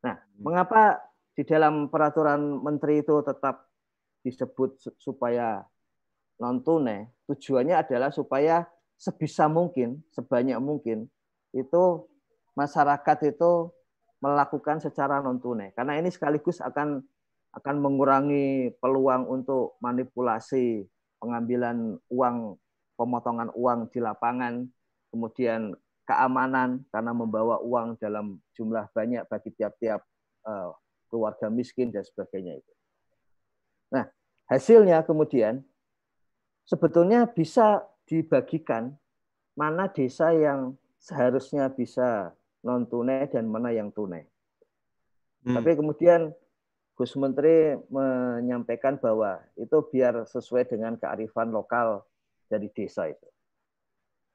Nah, 0.01 0.17
hmm. 0.17 0.41
mengapa 0.41 1.05
di 1.37 1.45
dalam 1.45 1.91
peraturan 1.93 2.65
menteri 2.65 3.05
itu 3.05 3.21
tetap 3.21 3.69
disebut 4.25 4.97
supaya 4.97 5.61
non 6.41 6.65
tunai? 6.65 7.05
Tujuannya 7.29 7.77
adalah 7.77 8.09
supaya 8.09 8.65
sebisa 8.97 9.45
mungkin, 9.45 10.01
sebanyak 10.09 10.57
mungkin 10.57 11.05
itu 11.53 12.09
masyarakat 12.57 13.37
itu 13.37 13.69
melakukan 14.17 14.81
secara 14.81 15.21
non 15.21 15.37
tunai. 15.37 15.75
Karena 15.77 15.99
ini 15.99 16.09
sekaligus 16.09 16.57
akan 16.63 17.05
akan 17.57 17.75
mengurangi 17.81 18.77
peluang 18.77 19.25
untuk 19.25 19.81
manipulasi 19.81 20.85
pengambilan 21.17 21.97
uang, 22.13 22.53
pemotongan 22.93 23.49
uang 23.57 23.89
di 23.89 23.97
lapangan, 23.97 24.69
kemudian 25.09 25.73
keamanan 26.05 26.85
karena 26.93 27.11
membawa 27.11 27.57
uang 27.59 27.97
dalam 27.97 28.37
jumlah 28.53 28.85
banyak 28.93 29.25
bagi 29.25 29.49
tiap-tiap 29.57 30.05
uh, 30.45 30.71
keluarga 31.09 31.49
miskin 31.49 31.89
dan 31.89 32.05
sebagainya 32.05 32.61
itu. 32.61 32.73
Nah, 33.91 34.05
hasilnya 34.47 35.01
kemudian 35.03 35.65
sebetulnya 36.63 37.25
bisa 37.25 37.83
dibagikan 38.05 38.95
mana 39.57 39.89
desa 39.89 40.31
yang 40.31 40.77
seharusnya 41.01 41.73
bisa 41.73 42.31
non 42.61 42.85
tunai 42.85 43.25
dan 43.27 43.49
mana 43.49 43.73
yang 43.73 43.89
tunai. 43.89 44.27
Hmm. 45.43 45.55
Tapi 45.57 45.75
kemudian 45.75 46.31
Gus 46.97 47.13
Menteri 47.13 47.77
menyampaikan 47.93 48.97
bahwa 48.97 49.37
itu 49.53 49.77
biar 49.93 50.25
sesuai 50.25 50.65
dengan 50.65 50.97
kearifan 50.97 51.53
lokal 51.53 52.01
dari 52.49 52.73
desa 52.73 53.05
itu. 53.05 53.27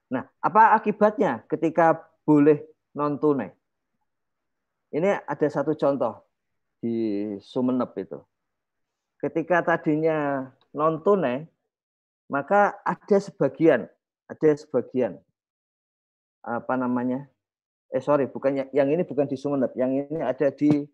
Nah, 0.07 0.23
apa 0.39 0.71
akibatnya 0.71 1.43
ketika 1.51 1.99
boleh 2.23 2.63
non 2.95 3.19
tunai? 3.19 3.51
Ini 4.95 5.27
ada 5.27 5.47
satu 5.51 5.75
contoh 5.75 6.23
di 6.79 7.35
Sumeneb 7.43 7.91
itu. 7.99 8.23
Ketika 9.19 9.59
tadinya 9.59 10.47
non 10.71 11.03
tunai, 11.03 11.43
maka 12.31 12.79
ada 12.87 13.17
sebagian, 13.19 13.91
ada 14.31 14.49
sebagian 14.55 15.19
apa 16.39 16.79
namanya? 16.79 17.27
Eh 17.91 17.99
sorry, 17.99 18.31
bukan 18.31 18.71
yang 18.71 18.87
ini 18.87 19.03
bukan 19.03 19.27
di 19.27 19.35
Sumeneb, 19.35 19.75
yang 19.75 19.91
ini 19.91 20.23
ada 20.23 20.47
di 20.47 20.87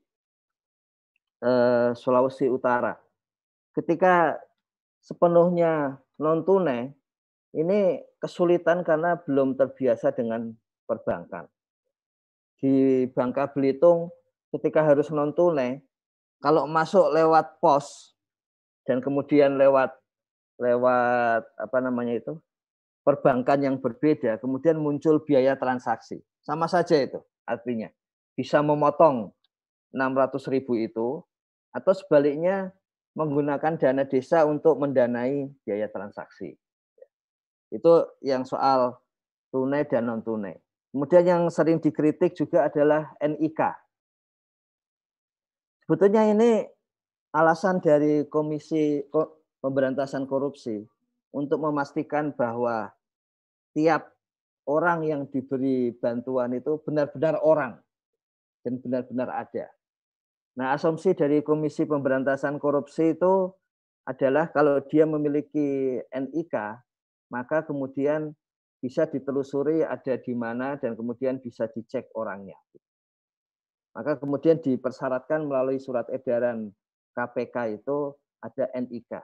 Eh, 1.39 1.95
Sulawesi 1.95 2.51
Utara. 2.51 2.99
Ketika 3.71 4.35
sepenuhnya 4.99 5.95
non 6.19 6.43
tunai, 6.43 6.91
ini 7.55 8.03
kesulitan 8.19 8.83
karena 8.83 9.15
belum 9.23 9.55
terbiasa 9.55 10.11
dengan 10.11 10.51
perbankan. 10.83 11.47
Di 12.59 13.07
Bangka 13.15 13.55
Belitung, 13.55 14.11
ketika 14.51 14.83
harus 14.83 15.07
non 15.15 15.31
tunai, 15.31 15.79
kalau 16.43 16.67
masuk 16.67 17.07
lewat 17.15 17.63
pos 17.63 18.19
dan 18.83 18.99
kemudian 18.99 19.55
lewat 19.55 19.95
lewat 20.59 21.47
apa 21.55 21.77
namanya 21.79 22.19
itu 22.19 22.35
perbankan 23.07 23.63
yang 23.63 23.79
berbeda, 23.79 24.43
kemudian 24.43 24.75
muncul 24.75 25.23
biaya 25.23 25.55
transaksi. 25.55 26.19
Sama 26.43 26.67
saja 26.67 26.99
itu 26.99 27.23
artinya 27.47 27.87
bisa 28.35 28.59
memotong 28.59 29.31
600 29.95 30.51
ribu 30.51 30.75
itu 30.75 31.23
atau 31.73 31.93
sebaliknya 31.93 32.73
menggunakan 33.17 33.75
dana 33.77 34.03
desa 34.05 34.45
untuk 34.45 34.79
mendanai 34.79 35.49
biaya 35.65 35.89
transaksi. 35.89 36.55
Itu 37.69 38.17
yang 38.25 38.45
soal 38.45 38.97
tunai 39.53 39.85
dan 39.85 40.09
non 40.09 40.21
tunai. 40.25 40.57
Kemudian 40.89 41.25
yang 41.25 41.43
sering 41.53 41.77
dikritik 41.77 42.33
juga 42.33 42.65
adalah 42.65 43.13
NIK. 43.21 43.61
Sebetulnya 45.85 46.33
ini 46.33 46.65
alasan 47.33 47.81
dari 47.81 48.25
Komisi 48.25 49.05
Pemberantasan 49.61 50.25
Korupsi 50.25 50.81
untuk 51.29 51.61
memastikan 51.61 52.33
bahwa 52.33 52.89
tiap 53.77 54.09
orang 54.65 55.05
yang 55.05 55.21
diberi 55.29 55.93
bantuan 55.93 56.57
itu 56.57 56.81
benar-benar 56.81 57.37
orang 57.41 57.77
dan 58.65 58.81
benar-benar 58.81 59.29
ada. 59.29 59.69
Nah, 60.59 60.75
asumsi 60.75 61.15
dari 61.15 61.39
Komisi 61.39 61.87
Pemberantasan 61.87 62.59
Korupsi 62.59 63.15
itu 63.15 63.47
adalah 64.03 64.51
kalau 64.51 64.83
dia 64.91 65.07
memiliki 65.07 66.03
NIK, 66.11 66.55
maka 67.31 67.63
kemudian 67.63 68.35
bisa 68.83 69.07
ditelusuri 69.07 69.87
ada 69.87 70.19
di 70.19 70.35
mana 70.35 70.75
dan 70.75 70.99
kemudian 70.99 71.39
bisa 71.39 71.71
dicek 71.71 72.11
orangnya. 72.11 72.59
Maka 73.95 74.19
kemudian 74.19 74.59
dipersyaratkan 74.59 75.47
melalui 75.47 75.79
surat 75.79 76.11
edaran 76.11 76.75
KPK 77.15 77.79
itu 77.79 78.19
ada 78.43 78.67
NIK. 78.75 79.15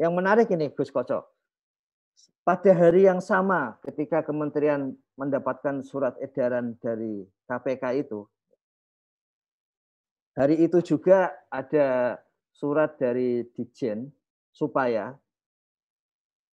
Yang 0.00 0.12
menarik 0.16 0.48
ini 0.48 0.72
Gus 0.72 0.88
Koco, 0.88 1.28
pada 2.40 2.72
hari 2.72 3.04
yang 3.04 3.20
sama 3.20 3.76
ketika 3.84 4.24
kementerian 4.24 4.96
mendapatkan 5.20 5.84
surat 5.84 6.16
edaran 6.24 6.72
dari 6.80 7.24
KPK 7.48 8.00
itu, 8.00 8.24
Hari 10.36 10.60
itu 10.60 10.84
juga 10.84 11.32
ada 11.48 12.20
surat 12.52 13.00
dari 13.00 13.44
Dijen 13.56 14.12
supaya 14.52 15.16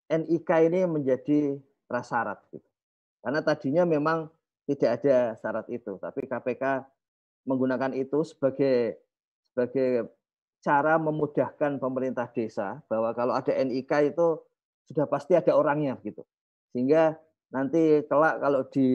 NIK 0.08 0.50
ini 0.72 0.88
menjadi 0.88 1.60
prasyarat. 1.88 2.40
Gitu. 2.52 2.68
Karena 3.24 3.40
tadinya 3.44 3.84
memang 3.84 4.32
tidak 4.64 5.04
ada 5.04 5.36
syarat 5.36 5.68
itu, 5.68 6.00
tapi 6.00 6.24
KPK 6.24 6.88
menggunakan 7.44 7.92
itu 7.92 8.24
sebagai 8.24 9.04
sebagai 9.52 10.08
cara 10.64 10.96
memudahkan 10.96 11.76
pemerintah 11.76 12.32
desa 12.32 12.80
bahwa 12.88 13.12
kalau 13.12 13.36
ada 13.36 13.52
NIK 13.52 14.16
itu 14.16 14.40
sudah 14.88 15.08
pasti 15.12 15.36
ada 15.36 15.52
orangnya 15.56 16.00
gitu. 16.04 16.24
Sehingga 16.72 17.20
nanti 17.52 18.04
kelak 18.08 18.40
kalau 18.40 18.64
di 18.72 18.88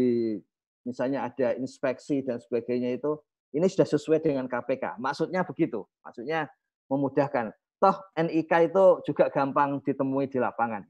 misalnya 0.89 1.29
ada 1.29 1.53
inspeksi 1.61 2.25
dan 2.25 2.41
sebagainya 2.41 2.97
itu 2.97 3.21
ini 3.53 3.67
sudah 3.67 3.89
sesuai 3.89 4.21
dengan 4.21 4.45
KPK. 4.45 5.01
Maksudnya 5.01 5.45
begitu. 5.45 5.85
Maksudnya 6.05 6.49
memudahkan. 6.89 7.53
Toh 7.79 7.97
NIK 8.19 8.53
itu 8.73 8.85
juga 9.07 9.31
gampang 9.31 9.79
ditemui 9.81 10.27
di 10.27 10.43
lapangan. 10.43 10.83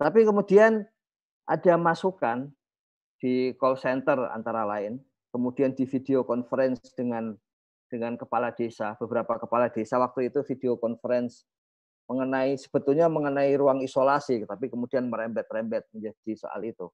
Tapi 0.00 0.24
kemudian 0.24 0.82
ada 1.44 1.74
masukan 1.76 2.48
di 3.20 3.52
call 3.60 3.76
center 3.76 4.32
antara 4.32 4.64
lain, 4.64 4.98
kemudian 5.30 5.76
di 5.76 5.84
video 5.84 6.24
conference 6.24 6.92
dengan 6.96 7.36
dengan 7.92 8.18
kepala 8.18 8.50
desa, 8.50 8.96
beberapa 8.98 9.38
kepala 9.38 9.70
desa 9.70 10.00
waktu 10.02 10.32
itu 10.32 10.42
video 10.42 10.74
conference 10.74 11.46
mengenai 12.10 12.58
sebetulnya 12.58 13.06
mengenai 13.08 13.54
ruang 13.54 13.80
isolasi, 13.80 14.44
tapi 14.44 14.68
kemudian 14.68 15.08
merembet-rembet 15.08 15.88
menjadi 15.94 16.32
soal 16.36 16.60
itu. 16.64 16.90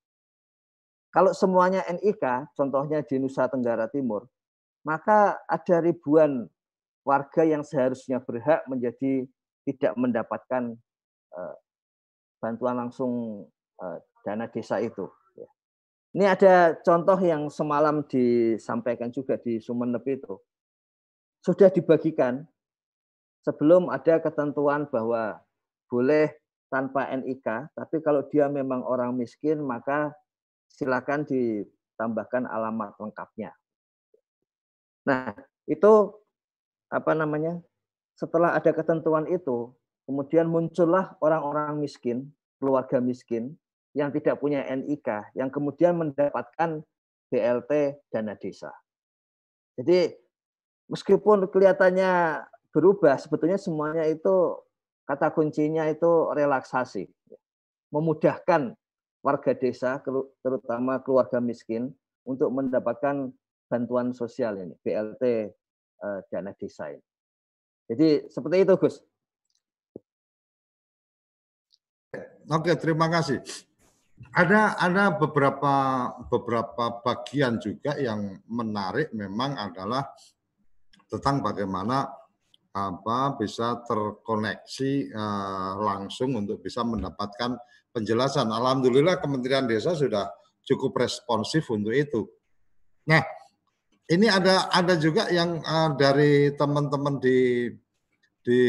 Kalau 1.11 1.35
semuanya 1.35 1.83
NIK, 1.91 2.55
contohnya 2.55 3.03
di 3.03 3.19
Nusa 3.19 3.51
Tenggara 3.51 3.91
Timur, 3.91 4.31
maka 4.87 5.43
ada 5.51 5.83
ribuan 5.83 6.47
warga 7.03 7.43
yang 7.43 7.67
seharusnya 7.67 8.23
berhak 8.23 8.63
menjadi 8.71 9.27
tidak 9.67 9.93
mendapatkan 9.99 10.79
uh, 11.35 11.55
bantuan 12.39 12.87
langsung 12.87 13.45
uh, 13.83 13.99
dana 14.23 14.47
desa 14.47 14.79
itu. 14.79 15.11
Ya. 15.35 15.49
Ini 16.15 16.25
ada 16.31 16.55
contoh 16.79 17.19
yang 17.19 17.51
semalam 17.51 18.07
disampaikan 18.07 19.11
juga 19.11 19.35
di 19.35 19.59
Sumeneb 19.59 20.07
itu. 20.07 20.39
Sudah 21.43 21.75
dibagikan 21.75 22.47
sebelum 23.43 23.91
ada 23.91 24.23
ketentuan 24.23 24.87
bahwa 24.87 25.43
boleh 25.91 26.31
tanpa 26.71 27.11
NIK, 27.11 27.75
tapi 27.75 27.97
kalau 27.99 28.23
dia 28.31 28.47
memang 28.47 28.87
orang 28.87 29.11
miskin 29.19 29.59
maka 29.59 30.15
silakan 30.71 31.27
ditambahkan 31.27 32.47
alamat 32.47 32.97
lengkapnya. 32.97 33.53
Nah, 35.05 35.35
itu 35.67 36.15
apa 36.89 37.13
namanya? 37.13 37.59
Setelah 38.15 38.53
ada 38.53 38.71
ketentuan 38.71 39.25
itu, 39.33 39.73
kemudian 40.05 40.45
muncullah 40.47 41.17
orang-orang 41.25 41.81
miskin, 41.81 42.29
keluarga 42.61 43.01
miskin 43.01 43.57
yang 43.97 44.13
tidak 44.13 44.39
punya 44.39 44.63
NIK, 44.69 45.35
yang 45.35 45.49
kemudian 45.49 45.97
mendapatkan 45.97 46.85
BLT 47.33 48.03
dana 48.13 48.37
desa. 48.37 48.71
Jadi 49.79 50.13
meskipun 50.91 51.49
kelihatannya 51.49 52.45
berubah, 52.75 53.17
sebetulnya 53.17 53.57
semuanya 53.57 54.05
itu 54.05 54.61
kata 55.09 55.33
kuncinya 55.35 55.89
itu 55.89 56.31
relaksasi, 56.31 57.09
memudahkan 57.91 58.77
warga 59.21 59.53
desa, 59.53 60.01
terutama 60.41 61.01
keluarga 61.05 61.39
miskin, 61.41 61.93
untuk 62.25 62.53
mendapatkan 62.53 63.33
bantuan 63.71 64.13
sosial 64.13 64.61
ini, 64.61 64.75
BLT 64.83 65.25
eh, 66.01 66.21
dana 66.29 66.53
desa 66.57 66.93
ini. 66.93 67.05
Jadi 67.91 68.09
seperti 68.31 68.57
itu, 68.63 68.75
Gus. 68.79 68.97
Oke, 72.51 72.75
terima 72.79 73.07
kasih. 73.07 73.43
Ada 74.31 74.77
ada 74.77 75.17
beberapa 75.17 75.75
beberapa 76.29 77.01
bagian 77.01 77.57
juga 77.57 77.97
yang 77.97 78.37
menarik 78.47 79.11
memang 79.17 79.57
adalah 79.57 80.13
tentang 81.09 81.41
bagaimana 81.41 82.20
apa 82.71 83.35
bisa 83.35 83.83
terkoneksi 83.83 85.11
uh, 85.11 85.75
langsung 85.83 86.39
untuk 86.39 86.63
bisa 86.63 86.87
mendapatkan 86.87 87.59
penjelasan. 87.91 88.47
Alhamdulillah 88.47 89.19
Kementerian 89.19 89.67
Desa 89.67 89.99
sudah 89.99 90.31
cukup 90.63 91.03
responsif 91.03 91.67
untuk 91.75 91.91
itu. 91.91 92.31
Nah, 93.11 93.27
ini 94.07 94.31
ada 94.31 94.71
ada 94.71 94.95
juga 94.95 95.27
yang 95.35 95.59
uh, 95.63 95.91
dari 95.99 96.55
teman-teman 96.55 97.19
di 97.19 97.71
di 98.41 98.63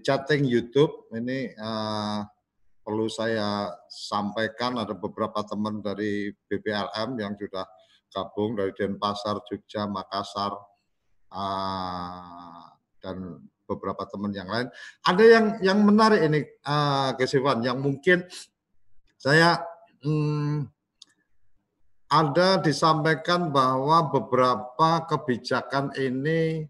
chatting 0.00 0.46
YouTube 0.46 1.10
ini 1.12 1.50
uh, 1.58 2.22
perlu 2.86 3.10
saya 3.10 3.74
sampaikan 3.90 4.78
ada 4.78 4.94
beberapa 4.94 5.42
teman 5.42 5.82
dari 5.82 6.30
BPLM 6.30 7.18
yang 7.18 7.34
sudah 7.34 7.66
gabung 8.06 8.54
dari 8.54 8.70
Denpasar, 8.70 9.42
Jogja, 9.42 9.90
Makassar, 9.90 10.54
uh, 11.34 12.75
dan 13.06 13.38
beberapa 13.66 14.02
teman 14.10 14.34
yang 14.34 14.50
lain. 14.50 14.66
Ada 15.06 15.24
yang 15.26 15.46
yang 15.62 15.78
menarik 15.86 16.26
ini, 16.26 16.42
uh, 16.66 17.14
yang 17.62 17.78
mungkin 17.78 18.26
saya 19.14 19.62
hmm, 20.02 20.66
ada 22.10 22.62
disampaikan 22.62 23.50
bahwa 23.50 24.10
beberapa 24.10 25.06
kebijakan 25.10 25.94
ini 25.98 26.66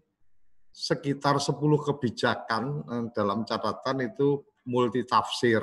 sekitar 0.73 1.41
10 1.41 1.57
kebijakan 1.57 2.63
eh, 2.85 3.05
dalam 3.13 3.41
catatan 3.45 4.05
itu 4.05 4.45
multi 4.69 5.01
tafsir. 5.05 5.61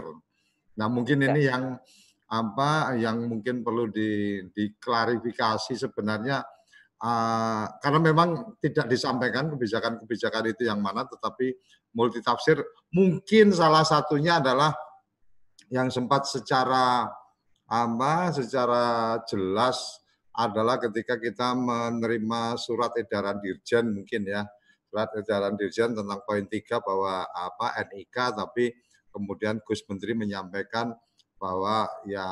Nah, 0.75 0.91
mungkin 0.91 1.23
ini 1.23 1.47
ya. 1.47 1.55
yang 1.55 1.79
apa 2.25 2.99
yang 2.99 3.31
mungkin 3.31 3.63
perlu 3.63 3.91
di, 3.95 4.43
diklarifikasi 4.51 5.79
sebenarnya 5.79 6.43
uh, 7.05 7.65
karena 7.85 8.01
memang 8.01 8.57
tidak 8.65 8.89
disampaikan 8.89 9.53
kebijakan-kebijakan 9.53 10.45
itu 10.49 10.65
yang 10.65 10.81
mana 10.81 11.05
tetapi 11.05 11.53
multi 11.93 12.25
tafsir 12.25 12.65
mungkin 12.89 13.53
salah 13.53 13.85
satunya 13.85 14.41
adalah 14.41 14.73
yang 15.69 15.93
sempat 15.93 16.25
secara 16.25 17.13
apa 17.69 18.33
secara 18.33 19.17
jelas 19.29 20.05
adalah 20.35 20.83
ketika 20.83 21.15
kita 21.15 21.55
menerima 21.55 22.59
surat 22.59 22.91
edaran 22.99 23.39
dirjen 23.39 23.95
mungkin 23.95 24.27
ya. 24.27 24.43
Surat 24.91 25.11
edaran 25.15 25.55
dirjen 25.55 25.95
tentang 25.95 26.23
poin 26.27 26.47
tiga 26.51 26.83
bahwa 26.83 27.27
apa 27.31 27.79
NIK 27.91 28.17
tapi 28.35 28.75
kemudian 29.15 29.63
Gus 29.63 29.87
Menteri 29.87 30.19
menyampaikan 30.19 30.91
bahwa 31.39 31.87
ya 32.07 32.27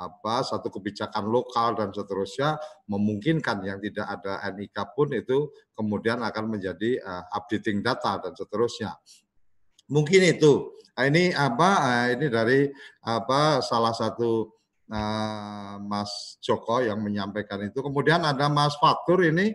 apa 0.00 0.40
satu 0.40 0.72
kebijakan 0.72 1.28
lokal 1.28 1.76
dan 1.76 1.92
seterusnya 1.92 2.56
memungkinkan 2.88 3.60
yang 3.60 3.76
tidak 3.84 4.08
ada 4.08 4.40
NIK 4.56 4.96
pun 4.96 5.12
itu 5.12 5.52
kemudian 5.76 6.24
akan 6.24 6.56
menjadi 6.56 6.96
uh, 7.04 7.28
updating 7.36 7.84
data 7.84 8.16
dan 8.24 8.32
seterusnya. 8.32 8.96
Mungkin 9.92 10.24
itu. 10.24 10.72
Nah, 10.96 11.04
ini 11.04 11.36
apa? 11.36 11.70
Uh, 11.84 12.06
ini 12.16 12.26
dari 12.32 12.60
apa 13.04 13.60
salah 13.60 13.92
satu 13.92 14.48
uh, 14.88 15.76
Mas 15.84 16.40
Joko 16.40 16.80
yang 16.80 17.04
menyampaikan 17.04 17.60
itu. 17.60 17.84
Kemudian 17.84 18.24
ada 18.24 18.48
Mas 18.48 18.72
Fatur 18.80 19.28
ini 19.28 19.52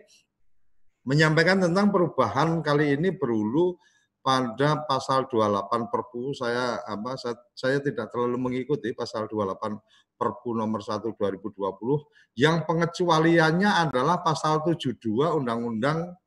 menyampaikan 1.06 1.62
tentang 1.62 1.90
perubahan 1.90 2.62
kali 2.62 2.98
ini 2.98 3.14
berulu 3.14 3.78
pada 4.26 4.82
pasal 4.90 5.30
28 5.30 5.94
Perpu 5.94 6.34
saya 6.34 6.82
apa 6.82 7.14
saya, 7.14 7.38
saya 7.54 7.78
tidak 7.78 8.10
terlalu 8.10 8.42
mengikuti 8.42 8.90
pasal 8.98 9.30
28 9.30 9.78
Perpu 10.18 10.58
nomor 10.58 10.82
1 10.82 11.14
2020 11.14 12.42
yang 12.42 12.66
pengecualiannya 12.66 13.70
adalah 13.86 14.26
pasal 14.26 14.66
72 14.66 14.98
Undang-Undang 15.30 16.18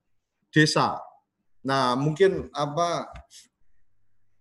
Desa. 0.54 1.02
Nah, 1.66 1.98
mungkin 1.98 2.46
apa 2.54 3.10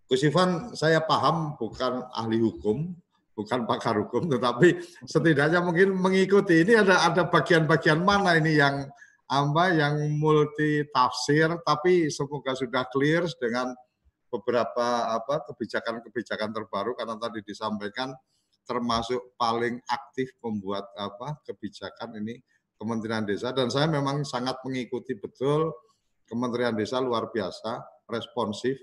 Gus 0.06 0.22
Ivan 0.22 0.78
saya 0.78 1.02
paham 1.02 1.58
bukan 1.58 2.06
ahli 2.14 2.38
hukum, 2.38 2.94
bukan 3.34 3.66
pakar 3.66 3.98
hukum 4.06 4.30
tetapi 4.30 4.82
setidaknya 5.06 5.66
mungkin 5.66 5.98
mengikuti 5.98 6.62
ini 6.62 6.78
ada 6.78 7.10
ada 7.10 7.26
bagian-bagian 7.26 8.06
mana 8.06 8.38
ini 8.38 8.58
yang 8.62 8.86
apa 9.28 9.64
yang 9.76 10.00
multi 10.16 10.88
tafsir 10.88 11.52
tapi 11.68 12.08
semoga 12.08 12.56
sudah 12.56 12.88
clear 12.88 13.28
dengan 13.36 13.76
beberapa 14.32 15.12
apa 15.12 15.44
kebijakan-kebijakan 15.52 16.52
terbaru 16.56 16.96
karena 16.96 17.20
tadi 17.20 17.44
disampaikan 17.44 18.16
termasuk 18.68 19.36
paling 19.40 19.80
aktif 19.88 20.32
membuat 20.44 20.88
apa 20.96 21.40
kebijakan 21.48 22.20
ini 22.20 22.40
Kementerian 22.78 23.26
Desa 23.26 23.56
dan 23.56 23.72
saya 23.74 23.90
memang 23.90 24.22
sangat 24.28 24.60
mengikuti 24.64 25.16
betul 25.16 25.72
Kementerian 26.28 26.76
Desa 26.76 27.00
luar 27.00 27.32
biasa 27.32 28.04
responsif 28.12 28.76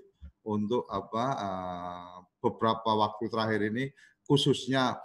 untuk 0.45 0.85
apa 0.93 1.25
uh, 1.37 2.17
beberapa 2.41 2.91
waktu 2.93 3.25
terakhir 3.33 3.61
ini 3.73 3.89
khususnya 4.25 5.01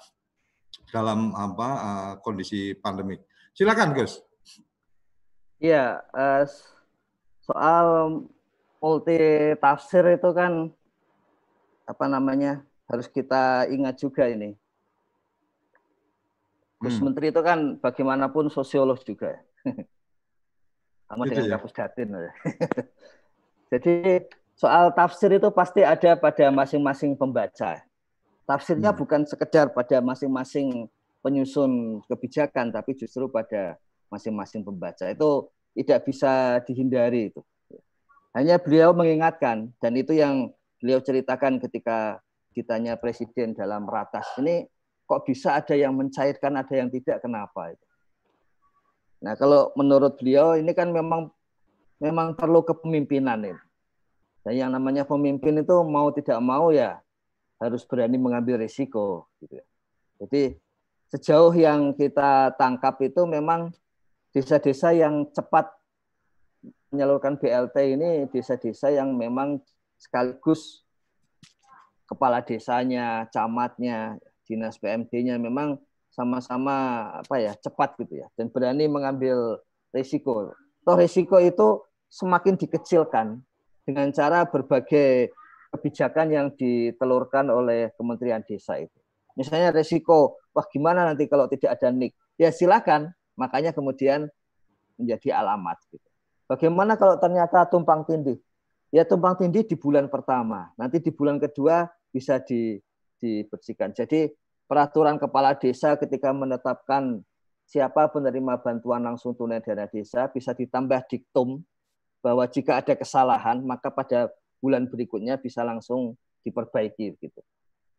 dalam 0.91 1.35
apa 1.35 1.69
uh, 1.79 2.13
kondisi 2.23 2.75
pandemik. 2.75 3.23
Silakan 3.55 3.95
Gus. 3.95 4.28
Iya, 5.59 5.99
uh, 6.15 6.47
soal 7.43 7.85
multi 8.79 9.19
tafsir 9.59 10.07
itu 10.15 10.29
kan 10.31 10.71
apa 11.83 12.05
namanya 12.07 12.63
harus 12.87 13.11
kita 13.11 13.67
ingat 13.67 13.99
juga 13.99 14.31
ini. 14.31 14.55
Gus 16.79 16.95
hmm. 16.95 17.11
Menteri 17.11 17.35
itu 17.35 17.41
kan 17.43 17.75
bagaimanapun 17.75 18.47
sosiolog 18.47 19.03
juga. 19.03 19.43
Sama 21.11 21.27
gitu 21.27 21.43
dengan 21.43 21.45
ya? 21.51 21.51
Kapus 21.59 21.73
Datin. 21.75 22.07
Jadi 23.75 23.95
soal 24.55 24.95
tafsir 24.95 25.35
itu 25.35 25.51
pasti 25.51 25.83
ada 25.83 26.15
pada 26.15 26.47
masing-masing 26.55 27.19
pembaca. 27.19 27.83
Tafsirnya 28.47 28.95
hmm. 28.95 28.99
bukan 29.03 29.21
sekedar 29.27 29.75
pada 29.75 29.99
masing-masing 29.99 30.87
penyusun 31.19 31.99
kebijakan, 32.07 32.71
tapi 32.71 32.95
justru 32.95 33.27
pada 33.27 33.75
masing-masing 34.09 34.65
pembaca 34.65 35.05
itu 35.09 35.47
tidak 35.77 36.05
bisa 36.09 36.59
dihindari 36.65 37.31
itu. 37.33 37.41
Hanya 38.33 38.61
beliau 38.61 38.93
mengingatkan 38.93 39.73
dan 39.81 39.91
itu 39.97 40.13
yang 40.13 40.53
beliau 40.77 41.01
ceritakan 41.01 41.57
ketika 41.61 42.21
ditanya 42.53 42.97
presiden 42.97 43.53
dalam 43.53 43.85
ratas 43.85 44.25
ini 44.41 44.65
kok 45.09 45.25
bisa 45.25 45.57
ada 45.57 45.73
yang 45.73 45.97
mencairkan 45.97 46.53
ada 46.53 46.73
yang 46.73 46.89
tidak 46.93 47.21
kenapa 47.25 47.73
itu. 47.73 47.85
Nah 49.25 49.33
kalau 49.35 49.73
menurut 49.73 50.17
beliau 50.21 50.53
ini 50.53 50.71
kan 50.77 50.93
memang 50.93 51.33
memang 51.99 52.37
perlu 52.37 52.63
kepemimpinan 52.63 53.41
ini. 53.43 53.61
Dan 54.39 54.53
yang 54.55 54.71
namanya 54.71 55.03
pemimpin 55.03 55.59
itu 55.59 55.75
mau 55.83 56.09
tidak 56.15 56.39
mau 56.39 56.71
ya 56.71 57.03
harus 57.59 57.83
berani 57.83 58.15
mengambil 58.15 58.55
risiko. 58.55 59.27
Gitu. 59.43 59.59
Ya. 59.59 59.65
Jadi 60.23 60.43
sejauh 61.11 61.51
yang 61.51 61.91
kita 61.97 62.55
tangkap 62.55 62.95
itu 63.03 63.27
memang 63.27 63.75
desa-desa 64.33 64.93
yang 64.93 65.29
cepat 65.33 65.69
menyalurkan 66.89 67.37
BLT 67.37 67.97
ini 67.97 68.09
desa-desa 68.29 68.89
yang 68.89 69.13
memang 69.13 69.61
sekaligus 69.97 70.85
kepala 72.09 72.41
desanya, 72.41 73.29
camatnya, 73.29 74.17
dinas 74.49 74.81
PMD-nya 74.81 75.37
memang 75.37 75.77
sama-sama 76.09 77.05
apa 77.21 77.37
ya 77.37 77.53
cepat 77.53 77.93
gitu 78.01 78.25
ya 78.25 78.27
dan 78.33 78.49
berani 78.49 78.89
mengambil 78.89 79.61
risiko. 79.93 80.57
Toh 80.81 80.97
risiko 80.97 81.37
itu 81.37 81.85
semakin 82.09 82.57
dikecilkan 82.57 83.37
dengan 83.85 84.09
cara 84.09 84.49
berbagai 84.49 85.29
kebijakan 85.69 86.27
yang 86.33 86.47
ditelurkan 86.57 87.53
oleh 87.53 87.93
Kementerian 87.93 88.41
Desa 88.41 88.81
itu. 88.81 88.97
Misalnya 89.37 89.69
risiko, 89.69 90.41
wah 90.51 90.65
gimana 90.65 91.05
nanti 91.05 91.29
kalau 91.29 91.45
tidak 91.45 91.77
ada 91.77 91.93
NIK? 91.93 92.11
Ya 92.41 92.49
silakan, 92.49 93.13
Makanya 93.39 93.71
kemudian 93.71 94.27
menjadi 94.99 95.39
alamat. 95.39 95.79
Gitu. 95.87 96.03
Bagaimana 96.51 96.99
kalau 96.99 97.15
ternyata 97.15 97.63
tumpang 97.71 98.03
tindih? 98.03 98.35
Ya 98.91 99.07
tumpang 99.07 99.39
tindih 99.39 99.63
di 99.63 99.79
bulan 99.79 100.11
pertama, 100.11 100.73
nanti 100.75 100.99
di 100.99 101.13
bulan 101.13 101.39
kedua 101.39 101.87
bisa 102.11 102.41
di, 102.43 102.75
dibersihkan. 103.21 103.95
Jadi 103.95 104.27
peraturan 104.67 105.15
kepala 105.15 105.55
desa 105.55 105.95
ketika 105.95 106.33
menetapkan 106.35 107.21
siapa 107.69 108.09
penerima 108.09 108.57
bantuan 108.59 109.05
langsung 109.05 109.37
tunai 109.37 109.61
dana 109.61 109.85
desa 109.85 110.25
bisa 110.33 110.57
ditambah 110.57 111.05
diktum 111.05 111.61
bahwa 112.19 112.49
jika 112.49 112.81
ada 112.81 112.97
kesalahan 112.97 113.61
maka 113.61 113.93
pada 113.93 114.33
bulan 114.57 114.89
berikutnya 114.89 115.37
bisa 115.37 115.61
langsung 115.61 116.17
diperbaiki 116.41 117.13
gitu. 117.21 117.41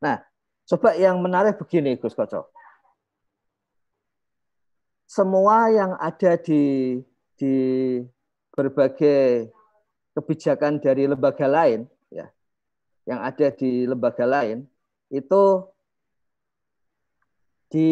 Nah, 0.02 0.18
coba 0.66 0.98
yang 0.98 1.22
menarik 1.22 1.54
begini 1.54 1.94
Gus 2.02 2.18
Kocok 2.18 2.59
semua 5.10 5.66
yang 5.74 5.98
ada 5.98 6.38
di 6.38 6.94
di 7.34 7.54
berbagai 8.54 9.50
kebijakan 10.14 10.78
dari 10.78 11.10
lembaga 11.10 11.50
lain 11.50 11.90
ya 12.14 12.30
yang 13.10 13.18
ada 13.18 13.50
di 13.50 13.90
lembaga 13.90 14.22
lain 14.22 14.70
itu 15.10 15.66
di 17.74 17.90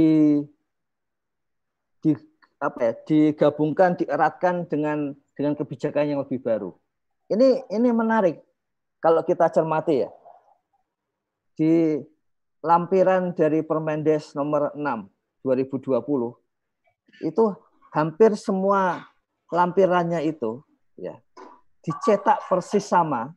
di 1.99 2.15
apa 2.63 2.79
ya 2.87 2.93
digabungkan 3.03 3.99
dieratkan 3.99 4.71
dengan 4.71 5.19
dengan 5.35 5.59
kebijakan 5.59 6.15
yang 6.15 6.23
lebih 6.23 6.39
baru. 6.39 6.71
Ini 7.27 7.67
ini 7.67 7.89
menarik 7.91 8.39
kalau 9.03 9.27
kita 9.27 9.51
cermati 9.51 10.07
ya. 10.07 10.11
Di 11.59 11.99
lampiran 12.63 13.35
dari 13.35 13.67
Permendes 13.67 14.35
nomor 14.39 14.71
6 14.79 14.83
2020 15.43 16.48
itu 17.25 17.55
hampir 17.93 18.37
semua 18.39 19.09
lampirannya 19.49 20.25
itu 20.29 20.61
ya 20.99 21.17
dicetak 21.83 22.45
persis 22.47 22.85
sama 22.85 23.33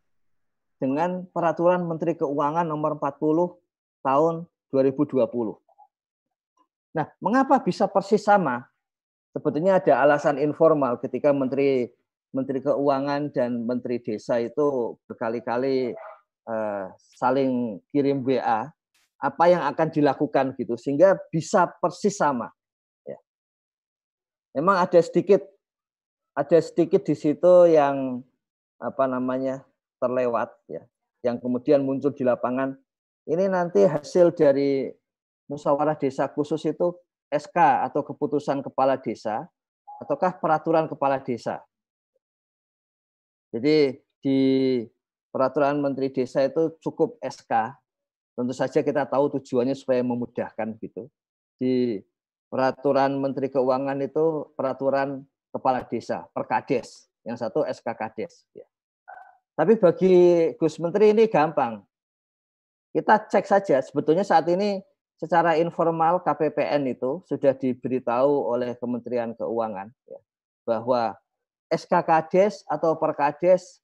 dengan 0.82 1.24
peraturan 1.30 1.86
Menteri 1.86 2.18
Keuangan 2.18 2.66
nomor 2.66 2.98
40 2.98 3.56
tahun 4.02 4.50
2020. 4.74 5.30
Nah, 6.92 7.06
mengapa 7.22 7.62
bisa 7.62 7.86
persis 7.88 8.26
sama? 8.26 8.66
Sebetulnya 9.32 9.80
ada 9.80 10.04
alasan 10.04 10.42
informal 10.42 11.00
ketika 11.00 11.32
Menteri 11.32 11.88
Menteri 12.36 12.60
Keuangan 12.64 13.32
dan 13.32 13.64
Menteri 13.64 14.00
Desa 14.00 14.40
itu 14.40 14.96
berkali-kali 15.08 15.96
uh, 16.48 16.86
saling 17.16 17.80
kirim 17.92 18.24
WA 18.24 18.72
apa 19.22 19.44
yang 19.46 19.62
akan 19.68 19.88
dilakukan 19.94 20.58
gitu 20.58 20.76
sehingga 20.80 21.16
bisa 21.30 21.70
persis 21.80 22.18
sama. 22.18 22.50
Memang 24.52 24.84
ada 24.84 25.00
sedikit 25.00 25.44
ada 26.36 26.58
sedikit 26.64 27.04
di 27.04 27.16
situ 27.16 27.72
yang 27.72 28.24
apa 28.80 29.06
namanya 29.08 29.64
terlewat 30.00 30.50
ya, 30.68 30.84
yang 31.22 31.38
kemudian 31.38 31.84
muncul 31.84 32.12
di 32.12 32.24
lapangan. 32.24 32.76
Ini 33.28 33.52
nanti 33.52 33.86
hasil 33.86 34.34
dari 34.34 34.90
musyawarah 35.52 36.00
desa 36.00 36.32
khusus 36.32 36.64
itu 36.66 36.96
SK 37.30 37.58
atau 37.88 38.02
keputusan 38.04 38.66
kepala 38.66 38.98
desa 38.98 39.48
ataukah 40.02 40.36
peraturan 40.42 40.90
kepala 40.90 41.22
desa. 41.22 41.62
Jadi 43.52 44.00
di 44.24 44.40
peraturan 45.30 45.80
menteri 45.80 46.10
desa 46.10 46.42
itu 46.42 46.76
cukup 46.82 47.20
SK. 47.22 47.78
Tentu 48.34 48.54
saja 48.56 48.80
kita 48.82 49.06
tahu 49.06 49.38
tujuannya 49.38 49.76
supaya 49.76 50.02
memudahkan 50.02 50.80
gitu. 50.80 51.12
Di 51.60 52.02
peraturan 52.52 53.16
menteri 53.16 53.48
keuangan 53.48 53.96
itu 54.04 54.52
peraturan 54.60 55.24
kepala 55.56 55.88
desa, 55.88 56.28
perkades. 56.36 57.08
Yang 57.24 57.48
satu 57.48 57.62
SK 57.64 57.88
Kades. 57.96 58.50
Ya. 58.52 58.66
Tapi 59.54 59.78
bagi 59.78 60.16
Gus 60.58 60.82
Menteri 60.82 61.14
ini 61.14 61.30
gampang. 61.30 61.86
Kita 62.92 63.24
cek 63.24 63.46
saja, 63.48 63.78
sebetulnya 63.80 64.26
saat 64.28 64.50
ini 64.52 64.84
secara 65.16 65.56
informal 65.56 66.20
KPPN 66.26 66.92
itu 66.92 67.24
sudah 67.30 67.56
diberitahu 67.56 68.52
oleh 68.52 68.76
Kementerian 68.76 69.32
Keuangan 69.38 69.94
ya, 70.10 70.20
bahwa 70.66 71.16
SK 71.72 71.94
Kades 72.04 72.68
atau 72.68 72.98
Perkades 72.98 73.80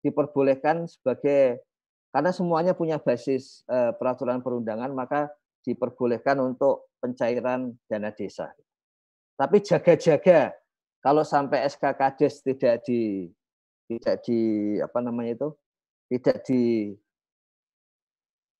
diperbolehkan 0.00 0.86
sebagai 0.88 1.60
karena 2.14 2.30
semuanya 2.32 2.72
punya 2.72 2.96
basis 2.96 3.66
eh, 3.66 3.92
peraturan 3.98 4.40
perundangan 4.40 4.88
maka 4.94 5.28
diperbolehkan 5.66 6.38
untuk 6.38 6.88
pencairan 7.06 7.70
dana 7.86 8.10
desa. 8.10 8.50
Tapi 9.38 9.62
jaga-jaga 9.62 10.50
kalau 10.98 11.22
sampai 11.22 11.62
SK 11.70 11.94
Kades 11.94 12.42
tidak 12.42 12.82
di 12.82 13.30
tidak 13.86 14.26
di 14.26 14.40
apa 14.82 14.98
namanya 14.98 15.38
itu 15.38 15.48
tidak 16.10 16.42
di 16.42 16.90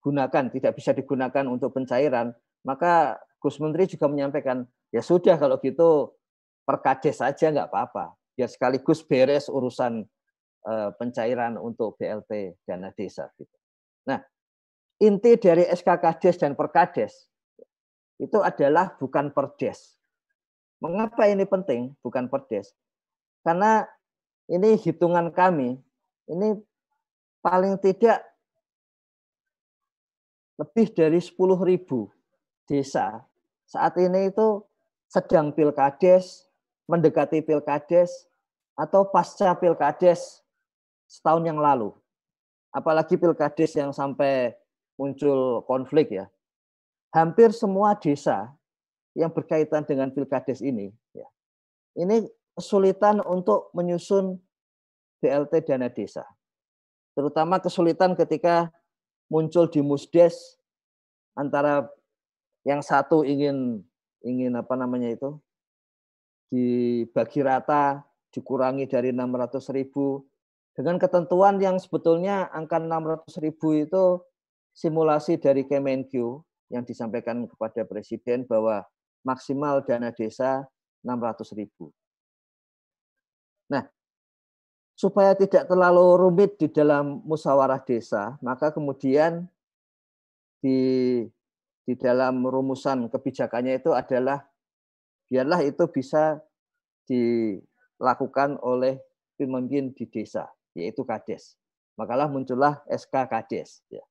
gunakan, 0.07 0.55
tidak 0.55 0.72
bisa 0.78 0.94
digunakan 0.94 1.42
untuk 1.51 1.74
pencairan, 1.74 2.30
maka 2.62 3.18
Gus 3.42 3.59
Menteri 3.59 3.90
juga 3.90 4.07
menyampaikan, 4.07 4.62
ya 4.94 5.03
sudah 5.03 5.34
kalau 5.34 5.59
gitu 5.59 6.14
perkades 6.62 7.18
saja 7.18 7.51
nggak 7.51 7.66
apa-apa. 7.66 8.14
Biar 8.38 8.47
sekaligus 8.47 9.03
beres 9.03 9.51
urusan 9.51 10.07
uh, 10.66 10.90
pencairan 10.94 11.59
untuk 11.59 11.99
BLT 11.99 12.62
dana 12.62 12.94
desa. 12.94 13.26
Gitu. 13.34 13.51
Nah, 14.07 14.22
inti 15.03 15.34
dari 15.42 15.66
SK 15.66 15.99
Kades 15.99 16.38
dan 16.38 16.55
Perkades 16.55 17.26
itu 18.17 18.39
adalah 18.41 18.97
bukan 18.97 19.33
perdes. 19.33 19.97
Mengapa 20.81 21.29
ini 21.29 21.45
penting? 21.45 21.97
Bukan 22.05 22.29
perdes. 22.29 22.73
Karena 23.45 23.85
ini 24.49 24.77
hitungan 24.77 25.33
kami, 25.33 25.79
ini 26.29 26.49
paling 27.41 27.81
tidak 27.81 28.21
lebih 30.57 30.89
dari 30.97 31.21
10 31.21 31.37
ribu 31.62 32.09
desa 32.64 33.25
saat 33.67 33.99
ini 33.99 34.31
itu 34.31 34.62
sedang 35.11 35.51
pilkades, 35.51 36.47
mendekati 36.87 37.43
pilkades, 37.43 38.31
atau 38.79 39.11
pasca 39.11 39.59
pilkades 39.59 40.47
setahun 41.11 41.43
yang 41.43 41.59
lalu. 41.59 41.91
Apalagi 42.71 43.19
pilkades 43.19 43.75
yang 43.75 43.91
sampai 43.91 44.55
muncul 44.95 45.67
konflik 45.67 46.14
ya. 46.14 46.31
Hampir 47.14 47.54
semua 47.54 47.96
desa 47.96 48.52
yang 49.16 49.32
berkaitan 49.32 49.86
dengan 49.86 50.12
pilkades 50.12 50.61
ini, 50.61 50.92
ya, 51.16 51.24
ini 51.96 52.28
kesulitan 52.57 53.24
untuk 53.24 53.72
menyusun 53.72 54.36
BLT 55.20 55.64
dana 55.64 55.88
desa. 55.88 56.24
Terutama 57.16 57.57
kesulitan 57.61 58.12
ketika 58.12 58.68
muncul 59.32 59.66
di 59.72 59.80
musdes 59.80 60.61
antara 61.32 61.88
yang 62.68 62.84
satu 62.84 63.24
ingin 63.24 63.80
ingin 64.20 64.52
apa 64.59 64.74
namanya 64.76 65.12
itu 65.12 65.38
dibagi 66.50 67.40
rata 67.42 68.04
dikurangi 68.30 68.86
dari 68.86 69.11
600 69.11 69.76
ribu 69.76 70.24
dengan 70.76 71.00
ketentuan 71.00 71.57
yang 71.57 71.80
sebetulnya 71.80 72.52
angka 72.52 72.76
600 72.76 73.32
ribu 73.40 73.72
itu 73.72 74.20
simulasi 74.76 75.40
dari 75.40 75.64
Kemenq 75.64 76.12
yang 76.71 76.83
disampaikan 76.83 77.47
kepada 77.47 77.87
Presiden 77.87 78.43
bahwa 78.47 78.83
maksimal 79.23 79.83
dana 79.83 80.11
desa 80.11 80.67
600 81.03 81.59
ribu. 81.59 81.91
Nah, 83.71 83.87
supaya 84.95 85.35
tidak 85.35 85.67
terlalu 85.67 86.19
rumit 86.19 86.59
di 86.59 86.71
dalam 86.71 87.23
musyawarah 87.27 87.83
desa, 87.83 88.39
maka 88.43 88.71
kemudian 88.71 89.47
di 90.62 91.23
di 91.87 91.95
dalam 91.95 92.43
rumusan 92.43 93.07
kebijakannya 93.07 93.79
itu 93.79 93.95
adalah 93.95 94.43
biarlah 95.31 95.62
itu 95.62 95.87
bisa 95.87 96.43
dilakukan 97.07 98.59
oleh 98.59 98.99
pemimpin 99.39 99.95
di 99.95 100.11
desa, 100.11 100.51
yaitu 100.75 101.07
kades. 101.07 101.55
Makalah 101.95 102.27
muncullah 102.27 102.83
SK 102.91 103.31
kades. 103.31 103.87
Ya. 103.87 104.03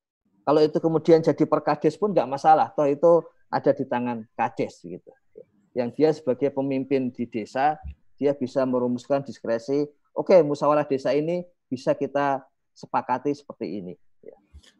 Kalau 0.46 0.62
itu 0.62 0.78
kemudian 0.78 1.26
jadi 1.26 1.44
perkades 1.50 1.98
pun 1.98 2.14
nggak 2.14 2.30
masalah, 2.30 2.70
toh 2.70 2.86
itu 2.86 3.26
ada 3.50 3.74
di 3.74 3.84
tangan 3.90 4.30
kades 4.38 4.86
gitu. 4.86 5.10
Yang 5.74 5.90
dia 5.98 6.10
sebagai 6.14 6.54
pemimpin 6.54 7.10
di 7.10 7.26
desa, 7.26 7.82
dia 8.16 8.32
bisa 8.38 8.64
merumuskan 8.64 9.26
diskresi 9.26 9.90
oke 10.16 10.32
okay, 10.32 10.40
musyawarah 10.42 10.88
desa 10.88 11.12
ini 11.12 11.44
bisa 11.68 11.94
kita 11.94 12.42
sepakati 12.72 13.36
seperti 13.36 13.84
ini. 13.84 13.94
Ya. 14.24 14.38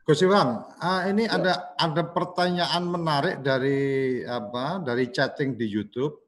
Gus 0.08 0.24
Iwan, 0.24 0.64
uh, 0.80 1.02
ini 1.12 1.28
ya. 1.28 1.36
ada 1.40 1.54
ada 1.76 2.04
pertanyaan 2.08 2.84
menarik 2.88 3.44
dari 3.44 4.24
apa 4.24 4.80
dari 4.80 5.12
chatting 5.12 5.60
di 5.60 5.68
YouTube. 5.68 6.24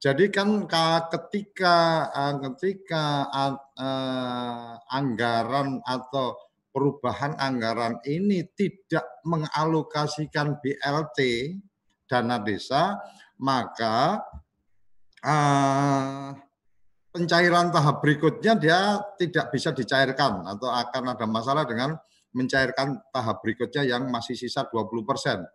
Jadi 0.00 0.28
kan 0.28 0.68
ketika 1.08 2.08
uh, 2.12 2.34
ketika 2.36 3.24
uh, 3.32 4.76
anggaran 4.92 5.80
atau 5.80 6.36
perubahan 6.74 7.38
anggaran 7.38 8.02
ini 8.02 8.42
tidak 8.58 9.06
mengalokasikan 9.22 10.58
BLT 10.58 11.18
dana 12.10 12.42
desa, 12.42 12.98
maka 13.38 14.18
uh, 15.22 16.34
pencairan 17.14 17.70
tahap 17.70 18.02
berikutnya 18.02 18.58
dia 18.58 18.98
tidak 19.14 19.54
bisa 19.54 19.70
dicairkan 19.70 20.42
atau 20.50 20.66
akan 20.66 21.14
ada 21.14 21.26
masalah 21.30 21.62
dengan 21.62 21.94
mencairkan 22.34 22.98
tahap 23.14 23.38
berikutnya 23.46 23.86
yang 23.86 24.10
masih 24.10 24.34
sisa 24.34 24.66
20 24.66 25.06
persen. 25.06 25.46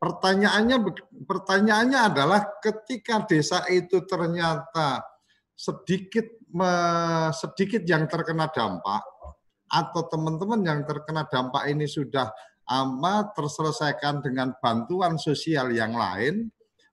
Pertanyaannya 0.00 0.80
pertanyaannya 1.28 2.00
adalah 2.00 2.40
ketika 2.64 3.28
desa 3.28 3.64
itu 3.68 4.04
ternyata 4.08 5.04
sedikit 5.52 6.24
sedikit 7.36 7.84
yang 7.84 8.08
terkena 8.08 8.48
dampak 8.48 9.04
atau 9.70 10.06
teman-teman 10.06 10.62
yang 10.62 10.80
terkena 10.86 11.26
dampak 11.26 11.66
ini 11.70 11.86
sudah 11.86 12.30
amat 12.66 13.34
terselesaikan 13.38 14.22
dengan 14.22 14.54
bantuan 14.58 15.18
sosial 15.18 15.70
yang 15.70 15.94
lain, 15.94 16.50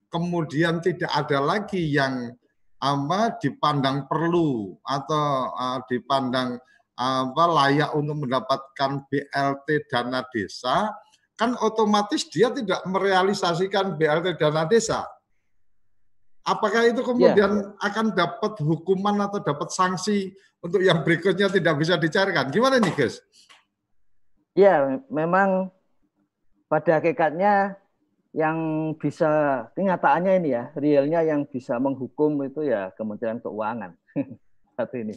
kemudian 0.09 0.81
tidak 0.81 1.09
ada 1.09 1.41
lagi 1.41 1.81
yang 1.81 2.29
apa 2.83 3.39
dipandang 3.39 4.05
perlu 4.11 4.75
atau 4.83 5.55
uh, 5.55 5.79
dipandang 5.87 6.59
apa 6.93 7.43
layak 7.49 7.89
untuk 7.97 8.27
mendapatkan 8.27 9.07
BLT 9.09 9.67
dana 9.89 10.21
desa 10.29 10.93
kan 11.33 11.57
otomatis 11.57 12.29
dia 12.29 12.53
tidak 12.53 12.85
merealisasikan 12.85 13.97
BLT 13.97 14.37
dana 14.37 14.69
desa. 14.69 15.01
Apakah 16.43 16.91
itu 16.91 16.99
kemudian 16.99 17.51
ya. 17.55 17.71
akan 17.79 18.11
dapat 18.11 18.59
hukuman 18.59 19.15
atau 19.23 19.39
dapat 19.39 19.71
sanksi 19.71 20.35
untuk 20.59 20.83
yang 20.83 20.99
berikutnya 20.99 21.47
tidak 21.47 21.75
bisa 21.79 21.95
dicarikan? 21.95 22.51
Gimana 22.51 22.83
nih, 22.83 22.91
Gus? 22.91 23.23
Ya, 24.51 24.99
memang 25.07 25.71
pada 26.67 26.99
hakikatnya 26.99 27.79
yang 28.33 28.57
bisa 28.97 29.29
kenyataannya 29.77 30.41
ini 30.41 30.49
ya 30.57 30.73
realnya 30.73 31.21
yang 31.21 31.45
bisa 31.45 31.77
menghukum 31.77 32.33
itu 32.41 32.65
ya 32.65 32.89
Kementerian 32.97 33.37
Keuangan 33.37 33.93
satu 34.75 34.95
ini. 34.97 35.13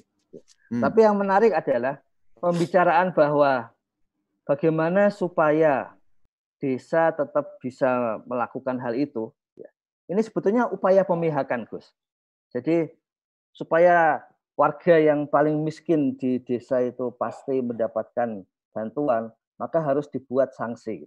Hmm. 0.68 0.84
Tapi 0.84 1.00
yang 1.00 1.16
menarik 1.16 1.56
adalah 1.56 2.04
pembicaraan 2.36 3.16
bahwa 3.16 3.72
bagaimana 4.44 5.08
supaya 5.08 5.96
desa 6.60 7.08
tetap 7.16 7.56
bisa 7.60 8.20
melakukan 8.28 8.76
hal 8.80 8.92
itu. 8.92 9.32
Ini 10.06 10.20
sebetulnya 10.22 10.70
upaya 10.70 11.02
pemihakan 11.02 11.66
Gus. 11.66 11.90
Jadi 12.54 12.86
supaya 13.50 14.22
warga 14.54 14.96
yang 14.96 15.26
paling 15.26 15.60
miskin 15.66 16.14
di 16.14 16.38
desa 16.40 16.80
itu 16.80 17.10
pasti 17.18 17.58
mendapatkan 17.58 18.46
bantuan, 18.70 19.34
maka 19.58 19.82
harus 19.82 20.06
dibuat 20.08 20.54
sanksi. 20.54 21.04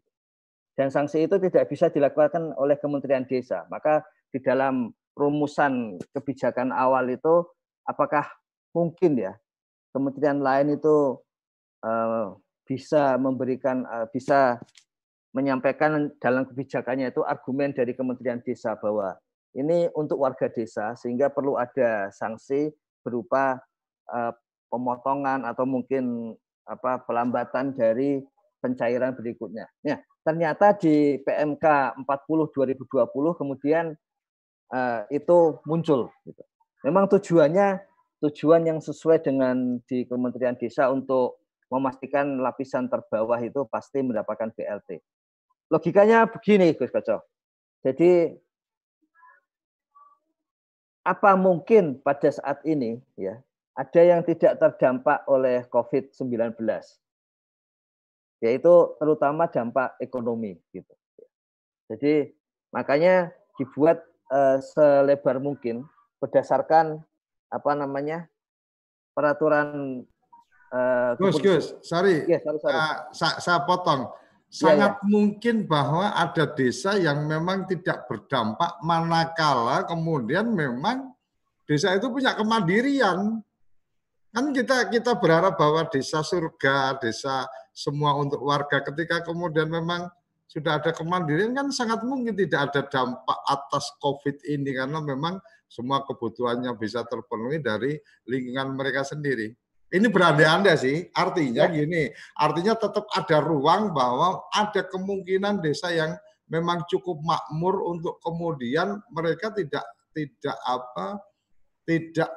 Dan 0.78 0.90
sanksi 0.92 1.28
itu 1.28 1.36
tidak 1.42 1.68
bisa 1.68 1.92
dilakukan 1.92 2.56
oleh 2.56 2.80
Kementerian 2.80 3.28
Desa. 3.28 3.68
Maka 3.68 4.00
di 4.32 4.40
dalam 4.40 4.96
rumusan 5.12 6.00
kebijakan 6.16 6.72
awal 6.72 7.12
itu, 7.12 7.44
apakah 7.84 8.24
mungkin 8.72 9.20
ya 9.20 9.36
kementerian 9.92 10.40
lain 10.40 10.80
itu 10.80 11.20
uh, 11.84 12.38
bisa 12.64 13.20
memberikan, 13.20 13.84
uh, 13.90 14.08
bisa 14.08 14.62
menyampaikan 15.34 16.10
dalam 16.18 16.46
kebijakannya 16.50 17.14
itu 17.14 17.22
argumen 17.22 17.72
dari 17.72 17.94
Kementerian 17.94 18.42
Desa 18.42 18.74
bahwa 18.78 19.14
ini 19.58 19.90
untuk 19.98 20.22
warga 20.22 20.46
desa 20.50 20.94
sehingga 20.94 21.34
perlu 21.34 21.58
ada 21.58 22.14
sanksi 22.14 22.70
berupa 23.02 23.58
uh, 24.10 24.34
pemotongan 24.70 25.46
atau 25.46 25.66
mungkin 25.66 26.38
apa 26.70 27.02
pelambatan 27.02 27.74
dari 27.74 28.22
pencairan 28.62 29.18
berikutnya. 29.18 29.66
Ya, 29.82 30.06
ternyata 30.22 30.78
di 30.78 31.18
PMK 31.26 31.66
40 32.06 32.54
2020 32.54 33.40
kemudian 33.42 33.98
uh, 34.70 35.02
itu 35.10 35.38
muncul 35.66 36.14
gitu. 36.30 36.44
Memang 36.86 37.10
tujuannya 37.10 37.82
tujuan 38.22 38.68
yang 38.68 38.80
sesuai 38.80 39.26
dengan 39.26 39.82
di 39.90 40.06
Kementerian 40.06 40.56
Desa 40.56 40.92
untuk 40.94 41.42
memastikan 41.70 42.42
lapisan 42.42 42.90
terbawah 42.90 43.38
itu 43.42 43.66
pasti 43.70 44.02
mendapatkan 44.02 44.52
BLT. 44.54 45.00
Logikanya 45.70 46.26
begini, 46.26 46.74
Gus 46.74 46.90
Koco. 46.90 47.22
Jadi 47.86 48.34
apa 51.06 51.32
mungkin 51.40 51.98
pada 52.04 52.30
saat 52.30 52.62
ini 52.68 53.00
ya 53.18 53.40
ada 53.74 54.02
yang 54.04 54.22
tidak 54.22 54.60
terdampak 54.60 55.24
oleh 55.32 55.64
COVID-19 55.72 56.60
yaitu 58.40 58.74
terutama 59.00 59.48
dampak 59.52 59.96
ekonomi 60.00 60.60
gitu. 60.72 60.94
Jadi 61.92 62.32
makanya 62.72 63.32
dibuat 63.60 64.00
uh, 64.32 64.62
selebar 64.64 65.42
mungkin 65.44 65.84
berdasarkan 66.24 67.04
apa 67.50 67.72
namanya 67.74 68.30
peraturan 69.12 70.04
uh, 70.72 71.18
Gus 71.20 71.42
Gus, 71.42 71.66
sorry, 71.84 72.24
ya, 72.30 72.40
sorry, 72.40 72.60
sorry. 72.64 72.78
Uh, 72.78 72.96
saya, 73.12 73.34
saya 73.44 73.60
potong. 73.68 74.08
Iya, 74.50 74.58
Sangat 74.58 74.94
ya, 74.98 75.02
ya. 75.06 75.08
mungkin 75.14 75.56
bahwa 75.70 76.10
ada 76.10 76.50
desa 76.50 76.98
yang 76.98 77.30
memang 77.30 77.70
tidak 77.70 78.10
berdampak 78.10 78.82
manakala 78.82 79.86
kemudian 79.86 80.50
memang 80.50 81.14
desa 81.70 81.94
itu 81.94 82.10
punya 82.10 82.34
kemandirian. 82.34 83.46
Kan 84.34 84.46
kita 84.50 84.90
kita 84.90 85.14
berharap 85.22 85.54
bahwa 85.54 85.86
desa 85.86 86.26
surga, 86.26 86.98
desa 86.98 87.46
semua 87.70 88.18
untuk 88.18 88.42
warga 88.42 88.82
ketika 88.82 89.22
kemudian 89.22 89.70
memang 89.70 90.10
sudah 90.50 90.82
ada 90.82 90.98
kemandirian 90.98 91.54
kan 91.54 91.70
sangat 91.70 92.02
mungkin 92.02 92.34
tidak 92.34 92.74
ada 92.74 92.82
dampak 92.90 93.40
atas 93.46 93.94
Covid 94.02 94.42
ini 94.50 94.74
karena 94.74 94.98
memang 94.98 95.38
semua 95.70 96.02
kebutuhannya 96.02 96.74
bisa 96.74 97.06
terpenuhi 97.06 97.62
dari 97.62 98.02
lingkungan 98.26 98.74
mereka 98.74 99.06
sendiri. 99.06 99.54
Ini 99.90 100.06
berandai-andai 100.06 100.78
sih, 100.78 100.98
artinya 101.18 101.66
ya. 101.66 101.74
gini, 101.74 102.14
artinya 102.38 102.78
tetap 102.78 103.10
ada 103.10 103.42
ruang 103.42 103.90
bahwa 103.90 104.46
ada 104.54 104.86
kemungkinan 104.86 105.66
desa 105.66 105.90
yang 105.90 106.14
memang 106.50 106.86
cukup 106.90 107.18
makmur 107.26 107.82
untuk 107.90 108.22
kemudian 108.22 109.02
mereka 109.14 109.54
tidak 109.54 109.86
tidak 110.14 110.58
apa 110.66 111.22
tidak 111.86 112.30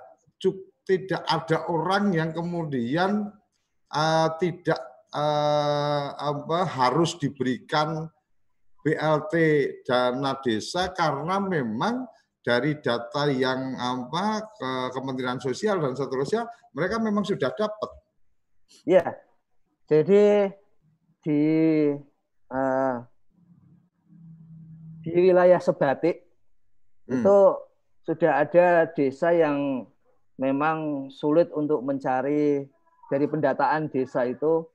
tidak 0.82 1.22
ada 1.28 1.64
orang 1.68 2.12
yang 2.12 2.30
kemudian 2.34 3.32
uh, 3.92 4.28
tidak 4.40 4.80
uh, 5.14 6.12
apa 6.16 6.66
harus 6.66 7.16
diberikan 7.16 8.08
BLT 8.82 9.34
dana 9.86 10.34
desa 10.42 10.90
karena 10.90 11.38
memang 11.38 12.02
dari 12.42 12.74
data 12.82 13.30
yang 13.30 13.78
apa 13.78 14.42
ke 14.58 14.70
Kementerian 14.98 15.38
Sosial 15.38 15.78
dan 15.78 15.94
seterusnya 15.94 16.50
mereka 16.74 16.98
memang 16.98 17.22
sudah 17.22 17.54
dapat. 17.54 17.90
Ya, 18.82 19.14
jadi 19.86 20.50
di 21.22 21.42
uh, 22.50 22.96
di 25.06 25.12
wilayah 25.14 25.62
Sebatik 25.62 26.26
hmm. 27.06 27.22
itu 27.22 27.38
sudah 28.02 28.42
ada 28.42 28.90
desa 28.90 29.30
yang 29.30 29.86
memang 30.42 31.06
sulit 31.14 31.46
untuk 31.54 31.86
mencari 31.86 32.66
dari 33.06 33.26
pendataan 33.30 33.86
desa 33.86 34.26
itu 34.26 34.66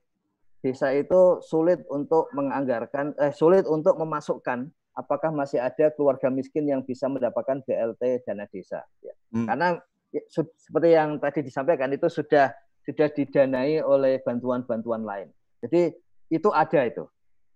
desa 0.64 0.90
itu 0.96 1.44
sulit 1.44 1.84
untuk 1.92 2.32
menganggarkan 2.32 3.12
eh 3.20 3.34
sulit 3.34 3.68
untuk 3.68 4.00
memasukkan 4.00 4.72
apakah 4.98 5.30
masih 5.30 5.62
ada 5.62 5.94
keluarga 5.94 6.26
miskin 6.26 6.66
yang 6.66 6.82
bisa 6.82 7.06
mendapatkan 7.06 7.62
BLT 7.62 8.26
dana 8.26 8.50
desa. 8.50 8.82
Ya. 8.98 9.14
Hmm. 9.30 9.46
Karena 9.46 9.68
ya, 10.10 10.22
seperti 10.34 10.88
yang 10.90 11.22
tadi 11.22 11.46
disampaikan 11.46 11.94
itu 11.94 12.10
sudah 12.10 12.50
sudah 12.82 13.08
didanai 13.14 13.78
oleh 13.78 14.18
bantuan-bantuan 14.26 15.06
lain. 15.06 15.30
Jadi 15.62 15.94
itu 16.34 16.50
ada 16.50 16.82
itu. 16.82 17.06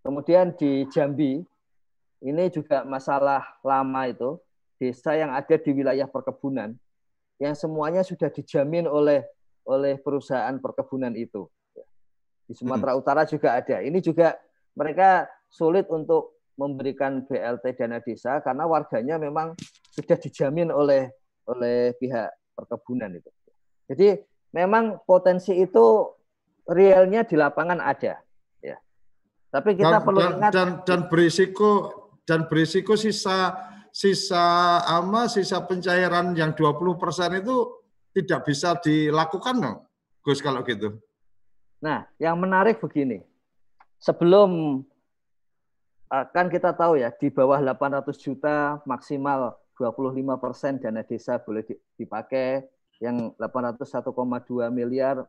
Kemudian 0.07 0.55
di 0.55 0.86
Jambi 0.86 1.43
ini 2.22 2.45
juga 2.55 2.86
masalah 2.86 3.43
lama 3.66 4.07
itu 4.07 4.38
desa 4.78 5.18
yang 5.18 5.34
ada 5.34 5.59
di 5.59 5.70
wilayah 5.74 6.07
perkebunan 6.07 6.78
yang 7.43 7.55
semuanya 7.59 8.07
sudah 8.07 8.30
dijamin 8.30 8.86
oleh 8.86 9.26
oleh 9.66 9.99
perusahaan 9.99 10.55
perkebunan 10.62 11.14
itu. 11.18 11.51
Di 12.47 12.55
Sumatera 12.55 12.95
hmm. 12.95 13.01
Utara 13.03 13.22
juga 13.26 13.59
ada. 13.59 13.82
Ini 13.82 13.99
juga 13.99 14.34
mereka 14.74 15.26
sulit 15.51 15.86
untuk 15.90 16.41
memberikan 16.57 17.24
BLT 17.24 17.80
dana 17.80 17.98
desa 17.98 18.40
karena 18.44 18.68
warganya 18.68 19.16
memang 19.16 19.57
sudah 19.92 20.16
dijamin 20.16 20.68
oleh 20.68 21.09
oleh 21.48 21.96
pihak 21.96 22.30
perkebunan 22.55 23.12
itu. 23.16 23.30
Jadi 23.88 24.09
memang 24.55 25.00
potensi 25.03 25.57
itu 25.57 26.07
realnya 26.68 27.26
di 27.26 27.34
lapangan 27.34 27.82
ada, 27.82 28.20
ya. 28.62 28.76
Tapi 29.50 29.74
kita 29.74 29.98
dan, 29.98 30.05
perlu 30.05 30.20
dan, 30.20 30.32
ingat 30.38 30.50
dan 30.55 30.68
dan 30.86 31.00
berisiko 31.11 31.70
dan 32.22 32.46
berisiko 32.46 32.94
sisa 32.94 33.59
sisa 33.90 34.80
ama 34.86 35.26
sisa 35.28 35.61
pencairan 35.66 36.32
yang 36.38 36.55
20% 36.57 37.42
itu 37.42 37.57
tidak 38.12 38.40
bisa 38.46 38.76
dilakukan 38.80 39.57
dong, 39.59 39.78
Gus 40.22 40.40
kalau 40.40 40.62
gitu. 40.64 40.96
Nah, 41.82 42.07
yang 42.22 42.38
menarik 42.38 42.78
begini. 42.78 43.20
Sebelum 43.98 44.82
kan 46.13 46.53
kita 46.53 46.77
tahu 46.77 47.01
ya 47.01 47.09
di 47.09 47.33
bawah 47.33 47.57
800 47.57 48.13
juta 48.21 48.85
maksimal 48.85 49.57
25 49.81 50.21
persen 50.37 50.77
dana 50.77 51.01
desa 51.01 51.41
boleh 51.41 51.65
dipakai, 51.97 52.69
yang 53.01 53.33
801,2 53.41 54.13
miliar 54.69 55.25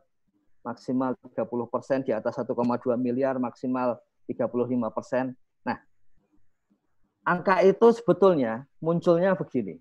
maksimal 0.60 1.16
30 1.24 1.72
persen, 1.72 2.04
di 2.04 2.12
atas 2.12 2.36
1,2 2.36 2.52
miliar 3.00 3.40
maksimal 3.40 3.96
35 4.28 4.92
persen. 4.92 5.32
Nah, 5.64 5.80
angka 7.24 7.64
itu 7.64 7.88
sebetulnya 7.96 8.68
munculnya 8.78 9.32
begini. 9.34 9.80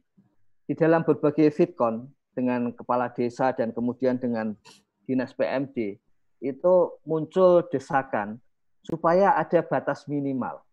Di 0.63 0.73
dalam 0.73 1.03
berbagai 1.03 1.51
fitcon 1.51 2.07
dengan 2.31 2.71
kepala 2.71 3.11
desa 3.11 3.51
dan 3.51 3.75
kemudian 3.75 4.15
dengan 4.15 4.55
dinas 5.03 5.35
PMD, 5.35 5.99
itu 6.39 6.73
muncul 7.03 7.67
desakan 7.67 8.39
supaya 8.83 9.35
ada 9.35 9.59
batas 9.63 10.07
minimal 10.07 10.63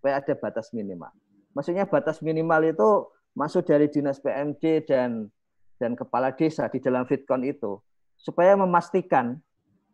supaya 0.00 0.24
ada 0.24 0.32
batas 0.32 0.72
minimal. 0.72 1.12
Maksudnya 1.52 1.84
batas 1.84 2.24
minimal 2.24 2.72
itu 2.72 2.88
masuk 3.36 3.68
dari 3.68 3.92
dinas 3.92 4.16
PMD 4.16 4.88
dan 4.88 5.28
dan 5.76 5.92
kepala 5.92 6.32
desa 6.32 6.72
di 6.72 6.80
dalam 6.80 7.04
Fitcon 7.04 7.44
itu 7.44 7.76
supaya 8.16 8.56
memastikan 8.56 9.36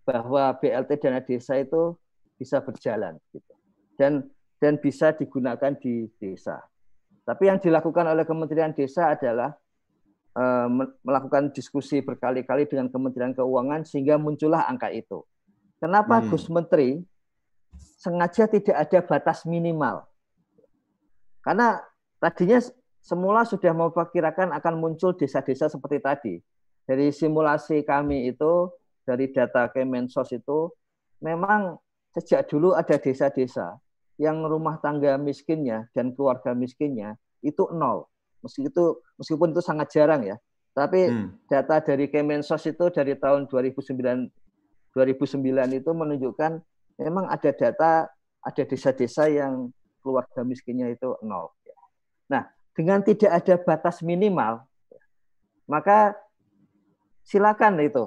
bahwa 0.07 0.55
BLT 0.63 1.03
dana 1.03 1.19
desa 1.19 1.59
itu 1.59 1.99
bisa 2.39 2.63
berjalan 2.63 3.19
gitu. 3.35 3.55
Dan 3.99 4.31
dan 4.63 4.79
bisa 4.79 5.11
digunakan 5.11 5.75
di 5.75 6.07
desa. 6.23 6.63
Tapi 7.27 7.51
yang 7.51 7.59
dilakukan 7.59 8.07
oleh 8.07 8.23
Kementerian 8.23 8.71
Desa 8.71 9.11
adalah 9.11 9.51
uh, 10.39 10.71
melakukan 11.03 11.51
diskusi 11.51 11.99
berkali-kali 11.99 12.71
dengan 12.71 12.87
Kementerian 12.87 13.35
Keuangan 13.35 13.83
sehingga 13.83 14.15
muncullah 14.15 14.71
angka 14.71 14.95
itu. 14.95 15.27
Kenapa 15.83 16.23
hmm. 16.23 16.31
Gus 16.31 16.47
Menteri 16.47 17.03
sengaja 17.79 18.47
tidak 18.47 18.77
ada 18.77 18.99
batas 19.03 19.45
minimal. 19.45 20.07
Karena 21.43 21.79
tadinya 22.19 22.59
semula 23.03 23.47
sudah 23.47 23.71
memperkirakan 23.71 24.51
akan 24.51 24.75
muncul 24.83 25.15
desa-desa 25.15 25.71
seperti 25.71 25.99
tadi. 26.03 26.35
Dari 26.87 27.11
simulasi 27.11 27.83
kami 27.83 28.31
itu, 28.31 28.71
dari 29.07 29.31
data 29.31 29.71
Kemensos 29.71 30.31
itu, 30.35 30.71
memang 31.23 31.79
sejak 32.15 32.47
dulu 32.51 32.75
ada 32.75 32.99
desa-desa 32.99 33.79
yang 34.17 34.43
rumah 34.47 34.79
tangga 34.81 35.19
miskinnya 35.21 35.87
dan 35.93 36.15
keluarga 36.15 36.55
miskinnya 36.57 37.15
itu 37.43 37.69
nol. 37.75 38.09
Meskipun 38.43 38.71
itu, 38.71 38.85
meskipun 39.19 39.49
itu 39.55 39.63
sangat 39.63 39.91
jarang 39.91 40.23
ya. 40.23 40.37
Tapi 40.77 41.09
hmm. 41.09 41.49
data 41.49 41.81
dari 41.83 42.11
Kemensos 42.11 42.63
itu 42.69 42.91
dari 42.93 43.17
tahun 43.17 43.49
2009 43.49 44.31
2009 44.97 45.77
itu 45.77 45.91
menunjukkan 45.93 46.53
memang 47.01 47.29
ada 47.29 47.51
data 47.53 48.09
ada 48.47 48.63
desa-desa 48.63 49.27
yang 49.27 49.71
keluarga 50.01 50.47
miskinnya 50.47 50.87
itu 50.93 51.19
nol. 51.27 51.51
Nah, 52.31 52.47
dengan 52.75 53.03
tidak 53.03 53.43
ada 53.43 53.55
batas 53.59 54.03
minimal, 54.07 54.63
maka 55.67 56.15
silakan 57.27 57.83
itu 57.83 58.07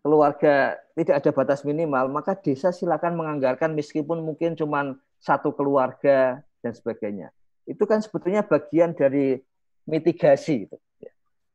keluarga 0.00 0.80
tidak 0.96 1.20
ada 1.20 1.30
batas 1.32 1.60
minimal, 1.64 2.08
maka 2.08 2.36
desa 2.36 2.72
silakan 2.72 3.16
menganggarkan 3.16 3.72
meskipun 3.76 4.24
mungkin 4.24 4.56
cuma 4.56 4.96
satu 5.20 5.52
keluarga 5.52 6.40
dan 6.60 6.72
sebagainya. 6.72 7.32
Itu 7.64 7.88
kan 7.88 8.04
sebetulnya 8.04 8.44
bagian 8.44 8.92
dari 8.92 9.40
mitigasi 9.88 10.68
itu. 10.68 10.76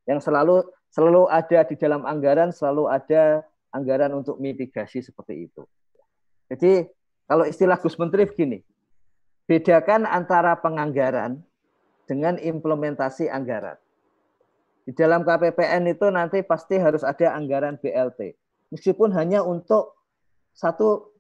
Yang 0.10 0.30
selalu 0.30 0.66
selalu 0.90 1.30
ada 1.30 1.66
di 1.66 1.76
dalam 1.78 2.02
anggaran, 2.06 2.50
selalu 2.50 2.90
ada 2.90 3.46
anggaran 3.70 4.14
untuk 4.18 4.42
mitigasi 4.42 5.06
seperti 5.06 5.50
itu. 5.50 5.62
Jadi 6.50 6.90
kalau 7.30 7.46
istilah 7.46 7.78
Gus 7.78 7.96
Menteri 8.02 8.26
begini, 8.26 8.60
bedakan 9.46 10.10
antara 10.10 10.58
penganggaran 10.58 11.42
dengan 12.10 12.42
implementasi 12.42 13.30
anggaran. 13.30 13.78
Di 14.90 14.98
dalam 14.98 15.22
KPPN 15.22 15.94
itu 15.94 16.10
nanti 16.10 16.42
pasti 16.42 16.82
harus 16.82 17.06
ada 17.06 17.38
anggaran 17.38 17.78
BLT. 17.78 18.34
Meskipun 18.74 19.14
hanya 19.14 19.46
untuk 19.46 19.94
satu 20.58 21.14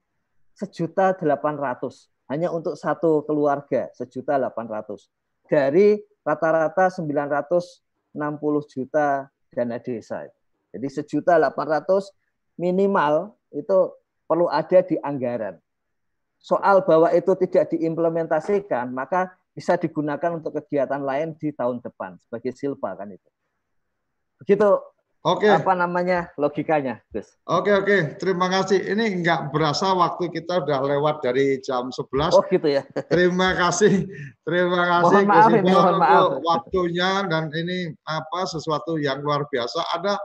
sejuta 0.58 1.14
delapan 1.14 1.54
ratus, 1.62 2.10
hanya 2.26 2.50
untuk 2.50 2.74
satu 2.74 3.22
keluarga 3.30 3.94
sejuta 3.94 4.42
delapan 4.42 4.66
ratus. 4.66 5.14
Dari 5.46 6.02
rata-rata 6.26 6.90
sembilan 6.90 7.30
ratus 7.30 7.86
enam 8.18 8.42
puluh 8.42 8.66
juta 8.66 9.30
dana 9.54 9.78
desa. 9.78 10.26
Jadi 10.74 10.88
sejuta 10.90 11.38
delapan 11.38 11.82
ratus 11.82 12.14
minimal 12.58 13.38
itu 13.54 13.94
perlu 14.30 14.46
ada 14.46 14.86
di 14.86 14.94
anggaran. 15.02 15.58
Soal 16.38 16.86
bahwa 16.86 17.10
itu 17.12 17.34
tidak 17.42 17.74
diimplementasikan, 17.74 18.94
maka 18.94 19.34
bisa 19.58 19.76
digunakan 19.76 20.38
untuk 20.38 20.56
kegiatan 20.62 21.02
lain 21.02 21.34
di 21.36 21.50
tahun 21.52 21.82
depan 21.82 22.22
sebagai 22.22 22.54
silpa 22.54 22.94
kan 22.96 23.10
itu. 23.12 23.30
Begitu 24.40 24.70
Oke. 25.20 25.52
Apa 25.52 25.76
namanya 25.76 26.32
logikanya, 26.40 27.04
Gus? 27.12 27.28
Oke, 27.44 27.76
oke. 27.76 28.16
Terima 28.24 28.48
kasih. 28.48 28.80
Ini 28.80 29.20
nggak 29.20 29.52
berasa 29.52 29.92
waktu 29.92 30.32
kita 30.32 30.64
udah 30.64 30.80
lewat 30.80 31.20
dari 31.20 31.60
jam 31.60 31.92
11. 31.92 32.40
Oh, 32.40 32.44
gitu 32.48 32.72
ya. 32.72 32.88
Terima 33.12 33.52
kasih. 33.52 34.08
Terima 34.48 34.84
kasih 34.88 35.28
mohon 35.28 35.28
maaf, 35.28 35.52
ini, 35.52 35.60
mohon 35.68 35.96
maaf. 36.00 36.32
waktunya 36.40 37.28
dan 37.28 37.52
ini 37.52 37.92
apa 38.08 38.48
sesuatu 38.48 38.96
yang 38.96 39.20
luar 39.20 39.44
biasa. 39.52 39.92
Ada 40.00 40.16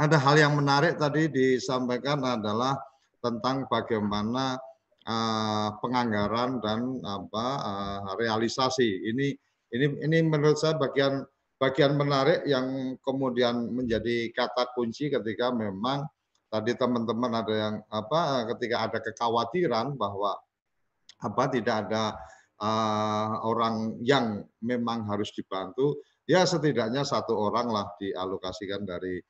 ada 0.00 0.16
hal 0.16 0.48
yang 0.48 0.56
menarik 0.56 0.96
tadi 0.96 1.28
disampaikan 1.28 2.24
adalah 2.24 2.80
tentang 3.20 3.68
bagaimana 3.68 4.56
uh, 5.04 5.68
penganggaran 5.80 6.60
dan 6.60 7.00
apa 7.04 7.46
uh, 7.60 8.12
realisasi. 8.16 9.08
Ini 9.12 9.28
ini 9.70 9.86
ini 10.02 10.18
menurut 10.26 10.58
saya 10.58 10.76
bagian 10.76 11.22
bagian 11.60 11.94
menarik 11.94 12.42
yang 12.48 12.96
kemudian 13.04 13.68
menjadi 13.70 14.32
kata 14.32 14.72
kunci 14.72 15.12
ketika 15.12 15.52
memang 15.52 16.08
tadi 16.50 16.74
teman-teman 16.74 17.32
ada 17.36 17.54
yang 17.54 17.74
apa 17.92 18.48
ketika 18.56 18.90
ada 18.90 18.98
kekhawatiran 18.98 19.94
bahwa 19.94 20.34
apa 21.20 21.44
tidak 21.52 21.86
ada 21.86 22.16
uh, 22.58 23.44
orang 23.44 24.00
yang 24.00 24.40
memang 24.64 25.04
harus 25.04 25.30
dibantu 25.36 26.00
ya 26.24 26.48
setidaknya 26.48 27.04
satu 27.04 27.36
orang 27.36 27.68
lah 27.68 27.86
dialokasikan 28.00 28.88
dari 28.88 29.20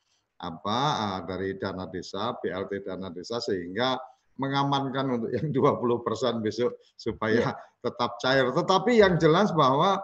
apa 0.41 0.79
uh, 0.97 1.21
dari 1.29 1.61
dana 1.61 1.85
desa 1.85 2.33
BLT 2.41 2.89
dana 2.89 3.13
desa 3.13 3.37
sehingga 3.39 4.01
mengamankan 4.41 5.21
untuk 5.21 5.31
yang 5.37 5.53
20% 5.53 6.41
besok 6.41 6.73
supaya 6.97 7.53
ya. 7.53 7.61
tetap 7.85 8.17
cair. 8.25 8.49
Tetapi 8.49 8.97
yang 8.97 9.21
jelas 9.21 9.53
bahwa 9.53 10.01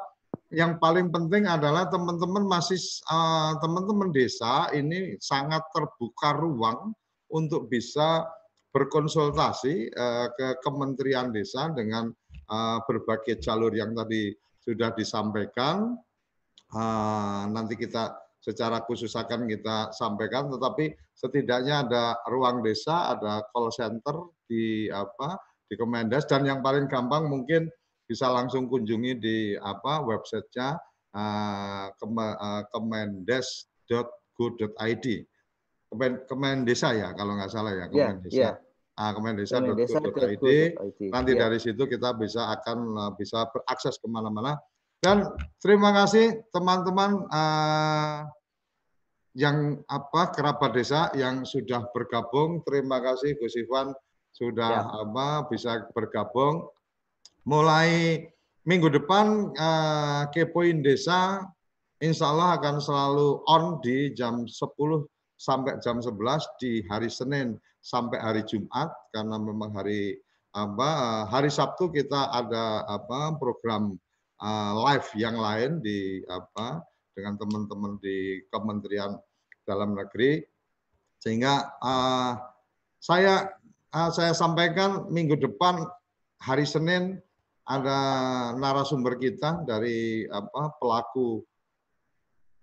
yang 0.53 0.77
paling 0.77 1.09
penting 1.09 1.49
adalah 1.49 1.89
teman-teman 1.89 2.45
masih 2.45 2.77
eh, 3.09 3.53
teman-teman 3.65 4.13
desa 4.13 4.69
ini 4.77 5.17
sangat 5.19 5.65
terbuka 5.73 6.37
ruang 6.37 6.93
untuk 7.33 7.67
bisa 7.73 8.29
berkonsultasi 8.71 9.89
uh, 9.97 10.29
ke 10.37 10.61
Kementerian 10.61 11.33
Desa 11.33 11.73
dengan 11.73 12.13
berbagai 12.85 13.41
jalur 13.41 13.73
yang 13.73 13.97
tadi 13.97 14.37
sudah 14.61 14.93
disampaikan. 14.93 15.97
Nanti 17.51 17.75
kita 17.75 18.26
secara 18.47 18.87
khusus 18.87 19.11
akan 19.19 19.51
kita 19.51 19.91
sampaikan, 19.91 20.47
tetapi 20.47 20.95
setidaknya 21.19 21.83
ada 21.83 22.15
ruang 22.31 22.63
desa, 22.63 23.19
ada 23.19 23.43
call 23.51 23.75
center 23.75 24.31
di 24.47 24.87
apa 24.87 25.35
di 25.67 25.75
Kemendes 25.75 26.31
dan 26.31 26.47
yang 26.47 26.63
paling 26.63 26.87
gampang 26.87 27.27
mungkin 27.27 27.67
bisa 28.07 28.31
langsung 28.31 28.71
kunjungi 28.71 29.19
di 29.19 29.59
apa 29.59 29.99
websitenya 30.07 30.79
uh, 31.19 31.91
kemendes.go.id 32.71 35.07
Kemen, 35.87 36.19
Kemendesa 36.31 36.91
ya 36.95 37.11
kalau 37.19 37.35
nggak 37.35 37.51
salah 37.51 37.75
ya 37.75 37.91
Kemendesa. 37.91 38.31
Yeah, 38.31 38.55
yeah. 38.55 38.63
Uh, 38.97 39.13
Kemendesa.go.id. 39.13 40.49
Nanti 41.11 41.33
yeah. 41.35 41.41
dari 41.43 41.59
situ 41.61 41.85
kita 41.85 42.15
bisa 42.15 42.49
akan 42.55 42.79
uh, 42.95 43.11
bisa 43.19 43.51
berakses 43.51 43.99
ke 43.99 44.07
mana-mana. 44.07 44.55
Dan 45.07 45.23
terima 45.63 45.95
kasih 45.95 46.43
teman-teman 46.51 47.31
uh, 47.31 48.27
yang 49.39 49.79
apa 49.87 50.35
kerabat 50.35 50.75
desa 50.75 51.15
yang 51.15 51.47
sudah 51.47 51.87
bergabung. 51.95 52.59
Terima 52.67 52.99
kasih 52.99 53.39
Gus 53.39 53.55
Ivan 53.55 53.95
sudah 54.35 54.83
ya. 54.83 55.07
apa 55.07 55.47
bisa 55.47 55.87
bergabung 55.95 56.67
mulai 57.47 58.19
minggu 58.67 58.91
depan 58.91 59.55
uh, 59.55 60.27
kepoin 60.35 60.83
desa 60.83 61.47
insya 62.03 62.35
Allah 62.35 62.59
akan 62.59 62.83
selalu 62.83 63.47
on 63.47 63.79
di 63.87 64.11
jam 64.11 64.43
10 64.43 64.59
sampai 65.39 65.79
jam 65.87 66.03
11 66.03 66.19
di 66.59 66.83
hari 66.91 67.07
Senin 67.07 67.55
sampai 67.79 68.19
hari 68.19 68.43
Jumat 68.43 68.91
karena 69.15 69.39
memang 69.39 69.71
hari 69.71 70.19
apa 70.51 71.23
hari 71.31 71.49
Sabtu 71.49 71.95
kita 71.95 72.35
ada 72.35 72.83
apa 72.91 73.39
program 73.39 73.95
uh, 74.41 74.73
live 74.91 75.09
yang 75.17 75.37
lain 75.37 75.81
di 75.81 76.21
apa 76.29 76.85
dengan 77.17 77.41
teman-teman 77.41 77.97
di 78.01 78.45
Kementerian 78.53 79.17
Dalam 79.65 79.97
Negeri. 79.97 80.45
Sehingga 81.17 81.77
uh, 81.81 82.37
saya 83.01 83.49
uh, 83.97 84.11
saya 84.13 84.37
sampaikan 84.37 85.09
minggu 85.09 85.41
depan 85.41 85.85
hari 86.45 86.69
Senin 86.69 87.19
ada 87.67 87.99
narasumber 88.55 89.19
kita 89.19 89.67
dari 89.67 90.29
apa 90.31 90.77
pelaku 90.79 91.43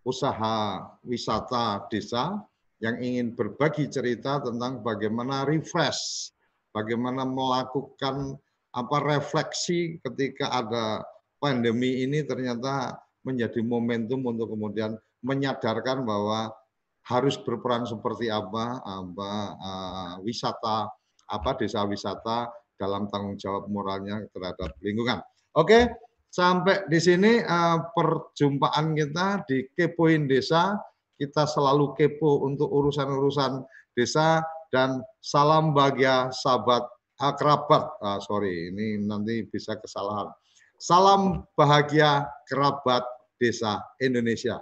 usaha 0.07 0.83
wisata 1.03 1.87
desa 1.91 2.39
yang 2.83 2.99
ingin 2.99 3.31
berbagi 3.35 3.87
cerita 3.87 4.43
tentang 4.43 4.83
bagaimana 4.83 5.47
refresh, 5.47 6.31
bagaimana 6.75 7.23
melakukan 7.23 8.35
apa 8.75 8.97
refleksi 9.05 9.99
ketika 10.03 10.51
ada 10.51 11.03
pandemi 11.43 12.07
ini 12.07 12.23
ternyata 12.23 12.95
menjadi 13.27 13.59
momentum 13.59 14.23
untuk 14.23 14.55
kemudian 14.55 14.95
menyadarkan 15.19 16.07
bahwa 16.07 16.55
harus 17.03 17.35
berperan 17.35 17.83
seperti 17.83 18.31
apa, 18.31 18.79
apa 18.79 19.31
uh, 19.59 20.13
wisata 20.23 20.87
apa 21.27 21.49
desa 21.59 21.83
wisata 21.83 22.47
dalam 22.79 23.11
tanggung 23.11 23.35
jawab 23.35 23.67
moralnya 23.67 24.23
terhadap 24.31 24.71
lingkungan. 24.79 25.19
Oke, 25.59 25.91
sampai 26.31 26.87
di 26.87 26.99
sini 27.03 27.43
uh, 27.43 27.91
perjumpaan 27.91 28.95
kita 28.95 29.43
di 29.43 29.67
Kepoin 29.75 30.31
Desa. 30.31 30.79
Kita 31.13 31.45
selalu 31.45 31.93
kepo 31.93 32.43
untuk 32.43 32.67
urusan-urusan 32.73 33.63
desa 33.95 34.41
dan 34.73 34.99
salam 35.21 35.71
bahagia 35.71 36.33
sahabat 36.33 36.83
kerabat. 37.15 37.95
Ah, 38.03 38.19
sorry, 38.19 38.73
ini 38.73 38.99
nanti 38.99 39.45
bisa 39.47 39.77
kesalahan. 39.79 40.27
Salam 40.77 41.45
bahagia 41.53 42.27
kerabat 42.49 43.05
desa 43.37 43.81
Indonesia. 44.01 44.61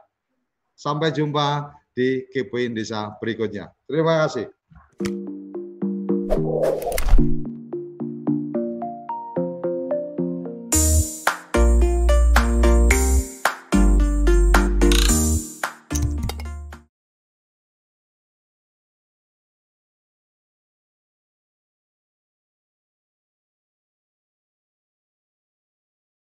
Sampai 0.76 1.14
jumpa 1.14 1.72
di 1.94 2.26
Kepoin 2.32 2.74
Desa 2.74 3.14
berikutnya. 3.20 3.70
Terima 3.86 4.26
kasih. 4.26 4.48